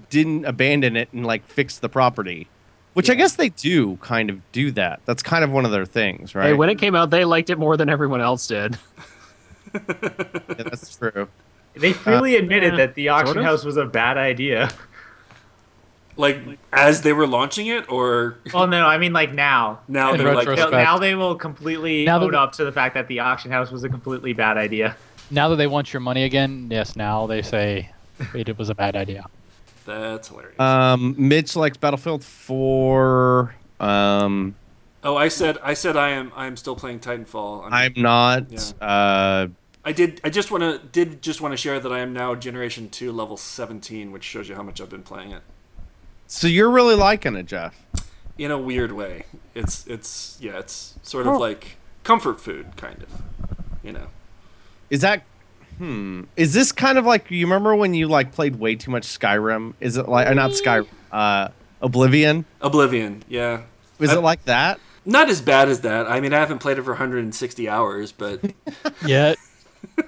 didn't 0.10 0.46
abandon 0.46 0.96
it 0.96 1.10
and 1.12 1.26
like 1.26 1.46
fix 1.46 1.78
the 1.78 1.90
property, 1.90 2.48
which 2.94 3.10
I 3.10 3.16
guess 3.16 3.36
they 3.36 3.50
do 3.50 3.98
kind 3.98 4.30
of 4.30 4.40
do 4.52 4.72
that. 4.72 5.02
That's 5.06 5.24
kind 5.24 5.44
of 5.44 5.52
one 5.52 5.66
of 5.66 5.72
their 5.72 5.86
things, 5.86 6.36
right? 6.36 6.48
Hey, 6.48 6.54
when 6.54 6.70
it 6.70 6.78
came 6.78 6.96
out, 6.96 7.10
they 7.10 7.26
liked 7.26 7.50
it 7.50 7.58
more 7.58 7.78
than 7.78 7.90
everyone 7.90 8.22
else 8.22 8.48
did. 8.48 8.78
Yeah, 9.74 10.66
that's 10.66 10.96
true. 10.96 11.28
They 11.76 11.92
uh, 11.92 11.94
freely 11.96 12.36
admitted 12.36 12.74
yeah, 12.74 12.78
that 12.78 12.94
the 12.94 13.10
auction 13.10 13.34
sort 13.34 13.38
of. 13.38 13.44
house 13.46 13.66
was 13.66 13.76
a 13.78 13.86
bad 13.86 14.18
idea. 14.18 14.70
Like 16.16 16.38
as 16.72 17.02
they 17.02 17.12
were 17.12 17.26
launching 17.26 17.66
it, 17.68 17.92
or 17.92 18.38
Well, 18.54 18.68
no, 18.68 18.86
I 18.86 19.00
mean 19.00 19.14
like 19.14 19.34
now. 19.34 19.80
now 19.88 20.12
In 20.12 20.20
they're 20.20 20.28
like, 20.36 20.48
retrospect. 20.48 20.72
Now 20.74 20.84
now 20.84 20.98
they 21.00 21.16
will 21.16 21.34
completely 21.34 22.06
Now 22.06 22.22
own 22.22 22.36
up 22.36 22.52
to 22.54 22.66
the 22.66 22.72
fact 22.72 22.94
that 22.94 23.08
the 23.08 23.20
auction 23.20 23.50
house 23.50 23.72
was 23.72 23.84
a 23.84 23.90
completely 23.90 24.34
bad 24.34 24.58
idea. 24.58 24.96
Now 25.32 25.50
that 25.50 25.56
they 25.56 25.66
want 25.66 25.92
your 25.92 26.02
money 26.02 26.24
again, 26.24 26.68
yes, 26.70 26.96
now 26.96 27.26
they 27.26 27.42
say 27.42 27.90
it 28.36 28.56
was 28.60 28.70
a 28.70 28.76
bad 28.76 28.96
idea. 28.96 29.26
That's 29.86 30.28
hilarious. 30.30 30.60
Um, 30.60 31.16
Mitch 31.18 31.56
likes 31.56 31.78
Battlefield 31.78 32.24
4. 32.24 33.56
Um, 33.80 34.56
oh, 35.04 35.16
I 35.16 35.28
said 35.28 35.58
I 35.64 35.74
said 35.74 35.98
I 35.98 36.10
am 36.10 36.32
I 36.36 36.48
am 36.48 36.56
still 36.58 36.76
playing 36.76 37.00
Titanfall. 37.00 37.66
I'm, 37.66 37.74
I'm 37.74 37.94
not. 37.98 38.52
Yeah. 38.52 38.60
Uh, 38.86 39.48
I 39.86 39.92
did. 39.92 40.22
I 40.24 40.30
just 40.30 40.50
want 40.52 40.64
to 40.64 40.80
did 40.92 41.22
just 41.22 41.42
want 41.42 41.52
to 41.52 41.58
share 41.58 41.80
that 41.80 41.92
I 41.92 42.00
am 42.00 42.14
now 42.14 42.36
Generation 42.36 42.90
Two, 42.90 43.12
level 43.12 43.36
seventeen, 43.36 44.12
which 44.12 44.24
shows 44.24 44.48
you 44.48 44.56
how 44.56 44.64
much 44.64 44.80
I've 44.80 44.90
been 44.90 45.04
playing 45.04 45.32
it. 45.32 45.42
so 46.28 46.48
you're 46.48 46.70
really 46.70 46.96
liking 46.96 47.36
it, 47.36 47.46
Jeff? 47.46 47.76
In 48.38 48.50
a 48.50 48.58
weird 48.58 48.94
way, 48.94 49.26
it's 49.54 49.86
it's 49.88 50.38
yeah, 50.40 50.58
it's 50.60 50.96
sort 51.04 51.28
of 51.28 51.38
like 51.38 51.76
comfort 52.04 52.40
food, 52.40 52.78
kind 52.78 53.04
of. 53.04 53.22
You 53.84 53.92
know. 53.92 54.08
Is 54.90 55.02
that? 55.02 55.24
Hmm. 55.78 56.24
Is 56.36 56.54
this 56.54 56.72
kind 56.72 56.98
of 56.98 57.06
like 57.06 57.30
you 57.32 57.46
remember 57.46 57.76
when 57.76 57.94
you 57.94 58.08
like 58.08 58.32
played 58.32 58.58
way 58.58 58.76
too 58.76 58.92
much 58.92 59.04
Skyrim? 59.04 59.74
Is 59.80 59.98
it 59.98 60.08
like 60.08 60.28
or 60.28 60.36
not 60.36 60.52
Skyrim? 60.52 60.88
Uh, 61.12 61.50
Oblivion. 61.82 62.46
Oblivion, 62.62 63.24
yeah. 63.28 63.64
Is 64.00 64.12
I- 64.12 64.16
it 64.18 64.22
like 64.22 64.46
that? 64.46 64.80
Not 65.06 65.30
as 65.30 65.42
bad 65.42 65.68
as 65.68 65.82
that. 65.82 66.10
I 66.10 66.22
mean, 66.22 66.34
I 66.34 66.40
haven't 66.40 66.60
played 66.60 66.78
it 66.78 66.84
for 66.84 66.92
160 66.92 67.68
hours, 67.68 68.14
but 68.14 68.40
Yet 69.06 69.38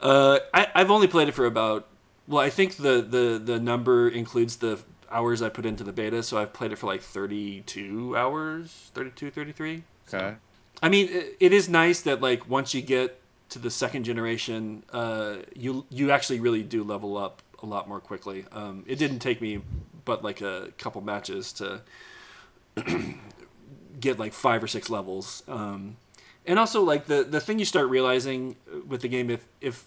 uh, 0.00 0.38
I, 0.54 0.68
I've 0.74 0.90
only 0.90 1.06
played 1.08 1.28
it 1.28 1.32
for 1.32 1.46
about. 1.46 1.86
Well, 2.26 2.40
I 2.40 2.50
think 2.50 2.76
the, 2.76 3.00
the 3.00 3.40
the 3.42 3.58
number 3.58 4.08
includes 4.08 4.56
the 4.56 4.78
hours 5.10 5.40
I 5.40 5.48
put 5.48 5.64
into 5.64 5.82
the 5.82 5.92
beta, 5.92 6.22
so 6.22 6.38
I've 6.38 6.52
played 6.52 6.72
it 6.72 6.76
for 6.76 6.86
like 6.86 7.00
32 7.00 8.14
hours, 8.16 8.90
32, 8.94 9.30
33. 9.30 9.82
Okay. 10.06 10.34
I 10.82 10.88
mean, 10.88 11.08
it, 11.08 11.36
it 11.40 11.52
is 11.52 11.68
nice 11.68 12.02
that 12.02 12.20
like 12.20 12.48
once 12.48 12.74
you 12.74 12.82
get 12.82 13.17
to 13.50 13.58
the 13.58 13.70
second 13.70 14.04
generation, 14.04 14.82
uh, 14.92 15.36
you 15.54 15.86
you 15.90 16.10
actually 16.10 16.40
really 16.40 16.62
do 16.62 16.82
level 16.84 17.16
up 17.16 17.42
a 17.62 17.66
lot 17.66 17.88
more 17.88 18.00
quickly. 18.00 18.44
Um, 18.52 18.84
it 18.86 18.96
didn't 18.96 19.18
take 19.20 19.40
me 19.40 19.60
but 20.04 20.24
like 20.24 20.40
a 20.40 20.72
couple 20.78 21.02
matches 21.02 21.52
to 21.52 21.82
get 24.00 24.18
like 24.18 24.32
five 24.32 24.62
or 24.62 24.66
six 24.66 24.88
levels. 24.88 25.42
Um, 25.46 25.96
and 26.46 26.58
also 26.58 26.82
like 26.82 27.06
the 27.06 27.24
the 27.24 27.40
thing 27.40 27.58
you 27.58 27.64
start 27.66 27.88
realizing 27.90 28.56
with 28.86 29.02
the 29.02 29.08
game 29.08 29.28
if 29.28 29.46
if 29.60 29.84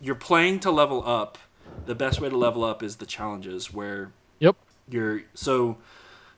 you're 0.00 0.14
playing 0.14 0.60
to 0.60 0.70
level 0.70 1.02
up, 1.06 1.38
the 1.86 1.94
best 1.94 2.20
way 2.20 2.28
to 2.28 2.36
level 2.36 2.62
up 2.62 2.82
is 2.82 2.96
the 2.96 3.06
challenges 3.06 3.72
where 3.72 4.12
Yep. 4.38 4.56
you're 4.88 5.22
so 5.34 5.78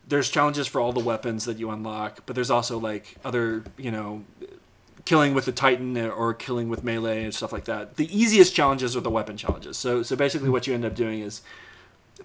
there's 0.09 0.31
challenges 0.31 0.67
for 0.67 0.81
all 0.81 0.93
the 0.93 1.05
weapons 1.05 1.45
that 1.45 1.59
you 1.59 1.69
unlock, 1.71 2.21
but 2.27 2.35
there's 2.37 2.51
also 2.51 2.79
like 2.79 3.17
other, 3.25 3.65
you 3.77 3.91
know, 3.91 4.25
killing 5.07 5.33
with 5.33 5.47
the 5.47 5.53
Titan 5.53 5.97
or 5.97 6.35
killing 6.35 6.69
with 6.69 6.85
melee 6.85 7.25
and 7.25 7.35
stuff 7.35 7.53
like 7.53 7.65
that. 7.65 7.97
The 7.97 8.15
easiest 8.15 8.55
challenges 8.55 8.95
are 8.95 9.01
the 9.01 9.11
weapon 9.11 9.39
challenges. 9.39 9.79
So 9.79 10.03
so 10.03 10.15
basically 10.17 10.51
what 10.51 10.67
you 10.67 10.75
end 10.75 10.85
up 10.85 10.95
doing 10.95 11.21
is 11.21 11.41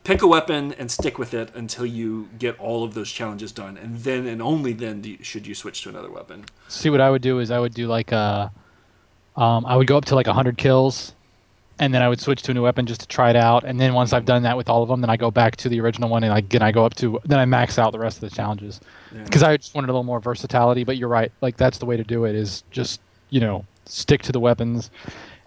pick 0.04 0.22
a 0.22 0.28
weapon 0.28 0.74
and 0.74 0.90
stick 0.90 1.18
with 1.18 1.34
it 1.34 1.54
until 1.56 1.86
you 1.86 2.30
get 2.40 2.60
all 2.60 2.84
of 2.84 2.94
those 2.94 3.12
challenges 3.12 3.52
done, 3.52 3.78
and 3.78 4.00
then 4.00 4.26
and 4.26 4.42
only 4.42 4.74
then 4.74 5.04
you, 5.04 5.18
should 5.22 5.46
you 5.48 5.56
switch 5.56 5.84
to 5.84 5.90
another 5.90 6.12
weapon. 6.12 6.46
see 6.68 6.90
what 6.90 7.02
I 7.02 7.10
would 7.10 7.22
do 7.22 7.40
is 7.40 7.52
I 7.52 7.60
would 7.60 7.74
do 7.74 7.88
like 7.88 8.12
a, 8.12 8.52
um, 9.36 9.66
I 9.66 9.76
would 9.76 9.88
go 9.88 9.98
up 9.98 10.06
to 10.06 10.16
like 10.16 10.28
hundred 10.28 10.58
kills, 10.58 11.14
and 11.82 11.94
then 11.94 12.02
I 12.02 12.08
would 12.08 12.22
switch 12.22 12.42
to 12.44 12.52
a 12.52 12.54
new 12.54 12.64
weapon 12.64 12.86
just 12.86 13.02
to 13.02 13.08
try 13.08 13.30
it 13.32 13.36
out. 13.36 13.66
And 13.66 13.78
then 13.80 13.94
once 13.94 14.14
I've 14.14 14.24
done 14.26 14.44
that 14.44 14.56
with 14.56 14.70
all 14.70 14.82
of 14.84 14.88
them, 14.88 15.02
then 15.02 15.10
I 15.10 15.18
go 15.18 15.32
back 15.32 15.58
to 15.58 15.68
the 15.70 15.82
original 15.82 16.08
one 16.10 16.24
and 16.24 16.34
again 16.34 16.62
I 16.62 16.72
go 16.72 16.86
up 16.86 16.94
to 16.96 17.20
then 17.26 17.40
I 17.40 17.46
max 17.46 17.78
out 17.78 17.92
the 17.92 18.00
rest 18.00 18.24
of 18.24 18.30
the 18.30 18.36
challenges 18.36 18.80
Yeah. 19.14 19.24
because 19.24 19.44
I 19.44 19.58
just 19.58 19.76
wanted 19.76 19.88
a 19.90 19.92
little 19.94 20.04
more 20.04 20.22
versatility. 20.22 20.86
But 20.86 20.96
you're 20.98 21.10
right, 21.10 21.32
like 21.42 21.58
that's 21.58 21.80
the 21.80 21.86
way 21.86 21.98
to 21.98 22.04
do 22.06 22.24
it 22.26 22.36
is 22.36 22.64
just 22.72 23.02
you 23.32 23.42
know 23.42 23.66
stick 23.86 24.22
to 24.24 24.32
the 24.32 24.40
weapons, 24.40 24.90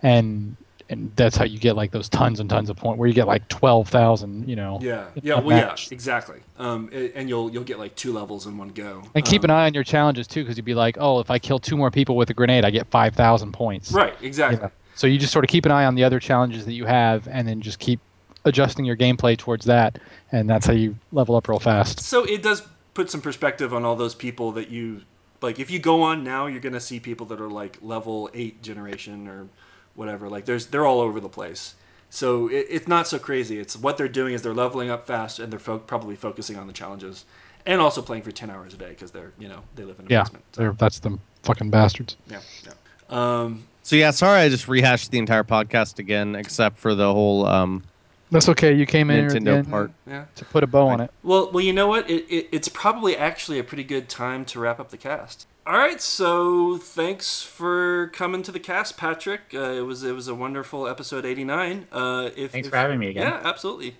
and 0.03 0.57
and 0.91 1.11
that's 1.16 1.35
how 1.37 1.45
you 1.47 1.59
get 1.59 1.76
like 1.76 1.93
those 1.93 2.11
tons 2.11 2.41
and 2.41 2.51
tons 2.51 2.68
of 2.68 2.76
point 2.76 2.99
where 2.99 3.09
you 3.09 3.14
get 3.14 3.26
like 3.26 3.49
twelve 3.49 3.89
thousand, 3.89 4.47
you 4.49 4.55
know. 4.57 4.78
Yeah, 4.82 5.07
yeah, 5.22 5.41
well, 5.41 5.57
yeah, 5.57 5.74
exactly. 5.91 6.41
Um, 6.59 6.91
and 7.14 7.26
you'll 7.28 7.51
you'll 7.51 7.64
get 7.64 7.78
like 7.78 7.95
two 7.97 8.12
levels 8.12 8.47
in 8.47 8.59
one 8.59 8.68
go. 8.68 9.03
And 9.14 9.24
keep 9.24 9.45
an 9.45 9.51
Um, 9.51 9.57
eye 9.57 9.64
on 9.66 9.72
your 9.74 9.85
challenges 9.85 10.26
too, 10.26 10.43
because 10.43 10.57
you'd 10.59 10.66
be 10.66 10.74
like, 10.74 10.97
oh, 11.01 11.20
if 11.20 11.30
I 11.30 11.39
kill 11.39 11.59
two 11.59 11.76
more 11.76 11.91
people 11.91 12.16
with 12.16 12.28
a 12.30 12.35
grenade, 12.35 12.64
I 12.66 12.70
get 12.70 12.87
five 12.89 13.14
thousand 13.14 13.53
points. 13.53 13.93
Right, 13.93 14.14
exactly. 14.20 14.59
Yeah. 14.61 14.68
So 14.95 15.07
you 15.07 15.18
just 15.18 15.32
sort 15.32 15.45
of 15.45 15.49
keep 15.51 15.66
an 15.66 15.72
eye 15.72 15.84
on 15.84 15.95
the 15.95 16.05
other 16.05 16.20
challenges 16.20 16.64
that 16.66 16.72
you 16.74 16.84
have, 16.86 17.26
and 17.28 17.47
then 17.49 17.61
just 17.61 17.78
keep 17.78 18.01
adjusting 18.45 18.84
your 18.84 18.97
gameplay 18.97 19.36
towards 19.36 19.64
that, 19.66 19.99
and 20.32 20.49
that's 20.49 20.66
how 20.66 20.72
you 20.72 20.97
level 21.12 21.34
up 21.36 21.49
real 21.49 21.59
fast. 21.59 22.01
So 22.01 22.24
it 22.24 22.42
does 22.42 22.62
put 22.95 23.11
some 23.11 23.20
perspective 23.20 23.72
on 23.74 23.84
all 23.84 23.97
those 23.97 24.14
people 24.14 24.53
that 24.53 24.68
you 24.70 25.03
like. 25.40 25.59
If 25.59 25.70
you 25.70 25.78
go 25.78 26.03
on 26.03 26.22
now, 26.22 26.47
you're 26.47 26.61
gonna 26.61 26.80
see 26.80 27.01
people 27.01 27.26
that 27.26 27.40
are 27.40 27.49
like 27.49 27.78
level 27.82 28.30
eight 28.34 28.62
generation 28.62 29.26
or 29.28 29.49
whatever. 29.95 30.28
Like 30.28 30.45
there's 30.45 30.66
they're 30.66 30.86
all 30.86 31.01
over 31.01 31.20
the 31.20 31.28
place. 31.28 31.74
So 32.11 32.47
it, 32.49 32.66
it's 32.70 32.86
not 32.86 33.09
so 33.09 33.18
crazy. 33.18 33.59
It's 33.59 33.76
what 33.76 33.97
they're 33.97 34.09
doing 34.09 34.34
is 34.34 34.42
they're 34.42 34.55
leveling 34.55 34.90
up 34.90 35.07
fast 35.07 35.40
and 35.40 35.53
they're 35.53 35.59
fo- 35.59 35.78
probably 35.78 36.14
focusing 36.14 36.57
on 36.57 36.66
the 36.68 36.72
challenges 36.72 37.24
and 37.66 37.80
also 37.80 38.01
playing 38.03 38.22
for 38.22 38.30
ten 38.30 38.51
hours 38.51 38.74
a 38.74 38.76
day 38.76 38.90
because 38.90 39.11
they're 39.11 39.32
you 39.38 39.49
know 39.49 39.62
they 39.74 39.82
live 39.84 39.99
in 39.99 40.07
a 40.07 40.11
Yeah, 40.11 40.22
basement. 40.22 40.45
So, 40.53 40.72
that's 40.78 40.99
the 41.01 41.18
fucking 41.42 41.70
bastards. 41.70 42.16
yeah, 42.28 42.40
yeah. 42.64 42.72
Um, 43.09 43.64
So 43.85 43.97
yeah, 43.97 44.11
sorry 44.11 44.41
I 44.41 44.49
just 44.49 44.66
rehashed 44.66 45.11
the 45.11 45.18
entire 45.18 45.45
podcast 45.45 45.99
again, 45.99 46.35
except 46.35 46.78
for 46.78 46.95
the 46.95 47.12
whole 47.12 47.45
um, 47.47 47.85
That's 48.30 48.49
okay. 48.49 48.72
You 48.74 48.87
came 48.87 49.11
in 49.11 49.16
here 49.18 49.26
at 49.26 49.32
the 49.35 49.39
Nintendo 49.41 49.57
end 49.59 49.70
part. 49.70 49.91
Yeah. 50.07 50.24
to 50.37 50.45
put 50.47 50.64
a 50.64 50.66
bow 50.66 50.89
on 50.89 51.01
it. 51.03 51.11
Well, 51.22 51.51
well, 51.53 51.62
you 51.62 51.72
know 51.74 51.87
what? 51.87 52.09
It, 52.11 52.24
it, 52.28 52.49
it's 52.51 52.68
probably 52.68 53.14
actually 53.16 53.59
a 53.59 53.64
pretty 53.64 53.85
good 53.85 54.09
time 54.09 54.47
to 54.47 54.59
wrap 54.59 54.80
up 54.80 54.89
the 54.91 54.97
cast. 54.97 55.47
All 55.66 55.76
right, 55.78 56.01
so 56.01 56.76
thanks 56.78 57.43
for 57.43 58.09
coming 58.14 58.43
to 58.43 58.53
the 58.53 58.59
cast, 58.61 58.97
Patrick. 58.97 59.41
Uh, 59.55 59.61
it 59.72 59.80
was 59.87 60.03
it 60.03 60.12
was 60.12 60.28
a 60.28 60.35
wonderful 60.35 60.89
episode 60.89 61.24
eighty 61.26 61.45
nine. 61.45 61.87
Uh, 61.93 62.30
if, 62.37 62.53
Thanks 62.53 62.66
if- 62.68 62.70
for 62.72 62.76
having 62.78 62.99
me 62.99 63.09
again. 63.09 63.26
Yeah, 63.26 63.41
absolutely. 63.45 63.97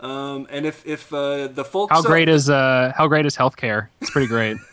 Um, 0.00 0.46
and 0.50 0.64
if 0.66 0.84
if 0.86 1.12
uh, 1.12 1.48
the 1.48 1.64
folks 1.64 1.92
How 1.92 1.98
out- 1.98 2.04
great 2.04 2.28
is 2.28 2.50
uh 2.50 2.92
how 2.96 3.06
great 3.08 3.26
is 3.26 3.36
healthcare? 3.36 3.88
It's 4.00 4.10
pretty 4.10 4.28
great. 4.28 4.56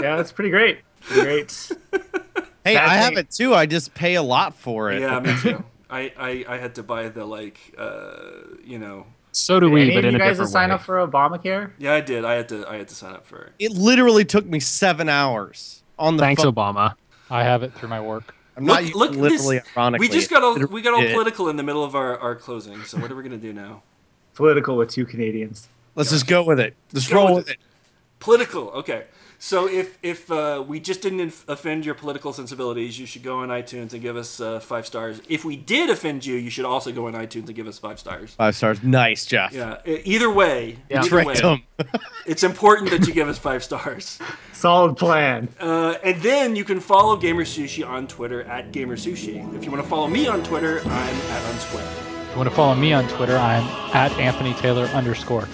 Yeah, 0.00 0.18
it's 0.20 0.32
pretty 0.32 0.50
great. 0.50 0.78
Pretty 1.02 1.22
great. 1.22 1.72
Hey, 2.70 2.76
Sad 2.76 2.88
I 2.88 2.94
have 2.96 3.16
it 3.16 3.30
too. 3.30 3.54
I 3.54 3.66
just 3.66 3.94
pay 3.94 4.14
a 4.14 4.22
lot 4.22 4.54
for 4.54 4.90
it. 4.90 5.00
yeah, 5.00 5.20
me 5.20 5.34
too. 5.40 5.64
I, 5.90 6.12
I, 6.16 6.44
I 6.48 6.56
had 6.58 6.74
to 6.76 6.82
buy 6.82 7.08
the 7.08 7.24
like 7.24 7.58
uh, 7.76 8.12
you 8.64 8.78
know 8.78 9.06
So 9.32 9.58
do 9.58 9.66
Did 9.66 9.72
we, 9.74 9.80
any 9.82 9.94
but 9.94 9.98
of 10.04 10.04
in 10.06 10.10
you 10.12 10.16
a 10.16 10.18
guys 10.20 10.30
different 10.32 10.50
sign 10.52 10.68
way. 10.68 10.74
up 10.76 10.82
for 10.82 10.96
Obamacare? 11.06 11.72
yeah 11.78 11.94
I 11.94 12.00
did 12.00 12.24
I 12.24 12.34
had 12.34 12.48
to 12.50 12.64
I 12.68 12.76
had 12.76 12.88
to 12.88 12.94
sign 12.94 13.12
up 13.14 13.26
for 13.26 13.38
it. 13.42 13.52
It 13.58 13.72
literally 13.72 14.24
took 14.24 14.46
me 14.46 14.60
seven 14.60 15.08
hours 15.08 15.82
on 15.98 16.16
the 16.16 16.22
Thanks, 16.22 16.42
phone. 16.44 16.54
Obama. 16.54 16.94
I 17.28 17.42
have 17.42 17.62
it 17.64 17.74
through 17.74 17.88
my 17.88 18.00
work. 18.00 18.34
I'm 18.56 18.64
not 18.66 18.82
Look- 18.84 18.94
look, 18.94 19.10
literally 19.12 19.58
this- 19.58 19.66
ironically. 19.76 20.06
We 20.08 20.12
just 20.12 20.30
got 20.30 20.42
all 20.44 20.56
we 20.66 20.80
got 20.82 20.94
all 20.94 21.04
political 21.12 21.48
in 21.48 21.56
the 21.56 21.62
middle 21.62 21.82
of 21.84 21.94
our, 21.94 22.18
our 22.18 22.34
closing. 22.36 22.82
So 22.84 22.98
what 22.98 23.10
are 23.10 23.14
we 23.16 23.22
gonna 23.22 23.36
do 23.36 23.52
now? 23.52 23.82
Political 24.34 24.76
with 24.76 24.90
two 24.90 25.04
Canadians. 25.06 25.68
Let's 25.96 26.10
just 26.10 26.26
go 26.28 26.42
with 26.44 26.60
it. 26.60 26.74
Let's 26.92 27.08
Go 27.08 27.16
roll 27.16 27.26
with 27.34 27.46
with 27.46 27.50
it. 27.54 27.58
Political. 28.20 28.68
Okay. 28.70 29.04
So 29.42 29.66
if 29.66 29.96
if 30.02 30.30
uh, 30.30 30.62
we 30.68 30.80
just 30.80 31.00
didn't 31.00 31.20
inf- 31.20 31.48
offend 31.48 31.86
your 31.86 31.94
political 31.94 32.34
sensibilities, 32.34 32.98
you 33.00 33.06
should 33.06 33.22
go 33.22 33.38
on 33.38 33.48
iTunes 33.48 33.94
and 33.94 34.02
give 34.02 34.14
us 34.14 34.38
uh, 34.38 34.60
five 34.60 34.86
stars. 34.86 35.22
If 35.30 35.46
we 35.46 35.56
did 35.56 35.88
offend 35.88 36.26
you, 36.26 36.34
you 36.36 36.50
should 36.50 36.66
also 36.66 36.92
go 36.92 37.06
on 37.06 37.14
iTunes 37.14 37.46
and 37.46 37.54
give 37.54 37.66
us 37.66 37.78
five 37.78 37.98
stars. 37.98 38.34
Five 38.34 38.54
stars. 38.54 38.82
Nice, 38.82 39.24
Jeff. 39.24 39.54
Yeah. 39.54 39.78
e- 39.86 40.02
Either 40.04 40.28
way, 40.30 40.76
Yeah. 40.90 41.02
either 41.04 41.16
way, 41.24 41.34
Tricked 41.34 41.40
him. 41.40 41.62
it's 42.26 42.42
important 42.42 42.90
that 42.90 43.06
you 43.06 43.14
give 43.14 43.28
us 43.28 43.38
five 43.38 43.64
stars. 43.64 44.18
Solid 44.52 44.98
plan. 44.98 45.48
Uh, 45.58 45.94
and 46.04 46.20
then 46.20 46.54
you 46.54 46.64
can 46.64 46.78
follow 46.78 47.16
Gamer 47.16 47.46
Sushi 47.46 47.82
on 47.86 48.06
Twitter 48.08 48.42
at 48.42 48.72
Gamer 48.72 48.96
Sushi. 48.96 49.36
If 49.56 49.64
you 49.64 49.70
want 49.70 49.82
to 49.82 49.88
follow 49.88 50.06
me 50.06 50.26
on 50.28 50.42
Twitter, 50.44 50.80
I'm 50.80 51.16
at 51.16 51.54
Unsquared. 51.54 51.86
If 51.86 52.30
you 52.32 52.36
want 52.36 52.50
to 52.50 52.54
follow 52.54 52.74
me 52.74 52.92
on 52.92 53.08
Twitter, 53.08 53.38
I'm 53.38 53.64
at 53.96 54.12
Anthony 54.18 54.52
Taylor 54.52 54.84
underscore. 54.88 55.48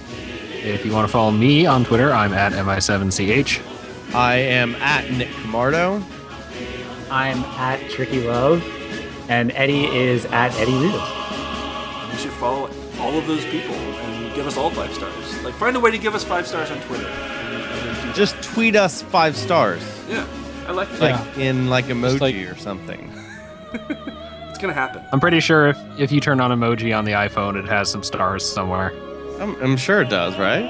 If 0.55 0.85
you 0.85 0.93
want 0.93 1.07
to 1.07 1.13
follow 1.13 1.31
me 1.31 1.67
on 1.67 1.85
Twitter, 1.85 2.13
I'm 2.13 2.35
at 2.35 2.51
mi7ch. 2.51 3.76
I 4.15 4.37
am 4.37 4.75
at 4.77 5.11
Nick 5.11 5.29
Camardo. 5.29 6.03
I'm 7.11 7.39
at 7.45 7.89
Tricky 7.91 8.27
Love, 8.27 8.63
and 9.29 9.53
Eddie 9.53 9.87
is 9.87 10.25
at 10.27 10.55
Eddie 10.57 10.73
Rivas. 10.73 12.13
You 12.13 12.19
should 12.19 12.33
follow 12.39 12.71
all 12.99 13.17
of 13.19 13.27
those 13.27 13.45
people 13.47 13.75
and 13.75 14.35
give 14.35 14.47
us 14.47 14.57
all 14.57 14.71
five 14.71 14.93
stars. 14.95 15.43
Like, 15.45 15.55
find 15.55 15.77
a 15.77 15.81
way 15.81 15.91
to 15.91 15.99
give 15.99 16.15
us 16.15 16.25
five 16.25 16.47
stars 16.47 16.71
on 16.71 16.81
Twitter. 16.83 17.07
And, 17.07 17.63
and 17.99 18.15
Just 18.15 18.41
tweet 18.43 18.75
us 18.77 19.03
five 19.03 19.37
stars, 19.37 19.83
yeah, 20.09 20.27
I 20.67 20.73
like 20.73 20.91
that. 20.93 21.01
like 21.01 21.39
in 21.39 21.69
like 21.69 21.87
emoji 21.87 22.21
like- 22.21 22.37
or 22.51 22.57
something. 22.59 23.13
It's 24.57 24.63
gonna 24.63 24.73
happen. 24.73 25.05
I'm 25.13 25.21
pretty 25.21 25.41
sure 25.41 25.67
if, 25.69 25.79
if 25.99 26.11
you 26.11 26.19
turn 26.19 26.41
on 26.41 26.51
emoji 26.51 26.97
on 26.97 27.05
the 27.05 27.13
iPhone, 27.13 27.63
it 27.63 27.69
has 27.69 27.91
some 27.91 28.03
stars 28.03 28.43
somewhere. 28.43 28.91
I'm, 29.39 29.55
I'm 29.63 29.77
sure 29.77 30.01
it 30.01 30.09
does, 30.09 30.39
right? 30.39 30.65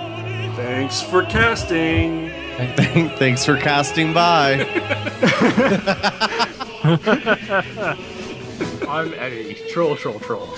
Thanks 0.57 1.01
for 1.03 1.23
casting. 1.27 2.26
Thanks 2.57 3.45
for 3.45 3.59
casting 3.59 4.15
by. 4.15 4.55
I'm 8.89 9.13
Eddie. 9.15 9.59
Troll, 9.71 9.97
troll, 9.97 10.19
troll. 10.21 10.49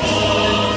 Oh, 0.00 0.64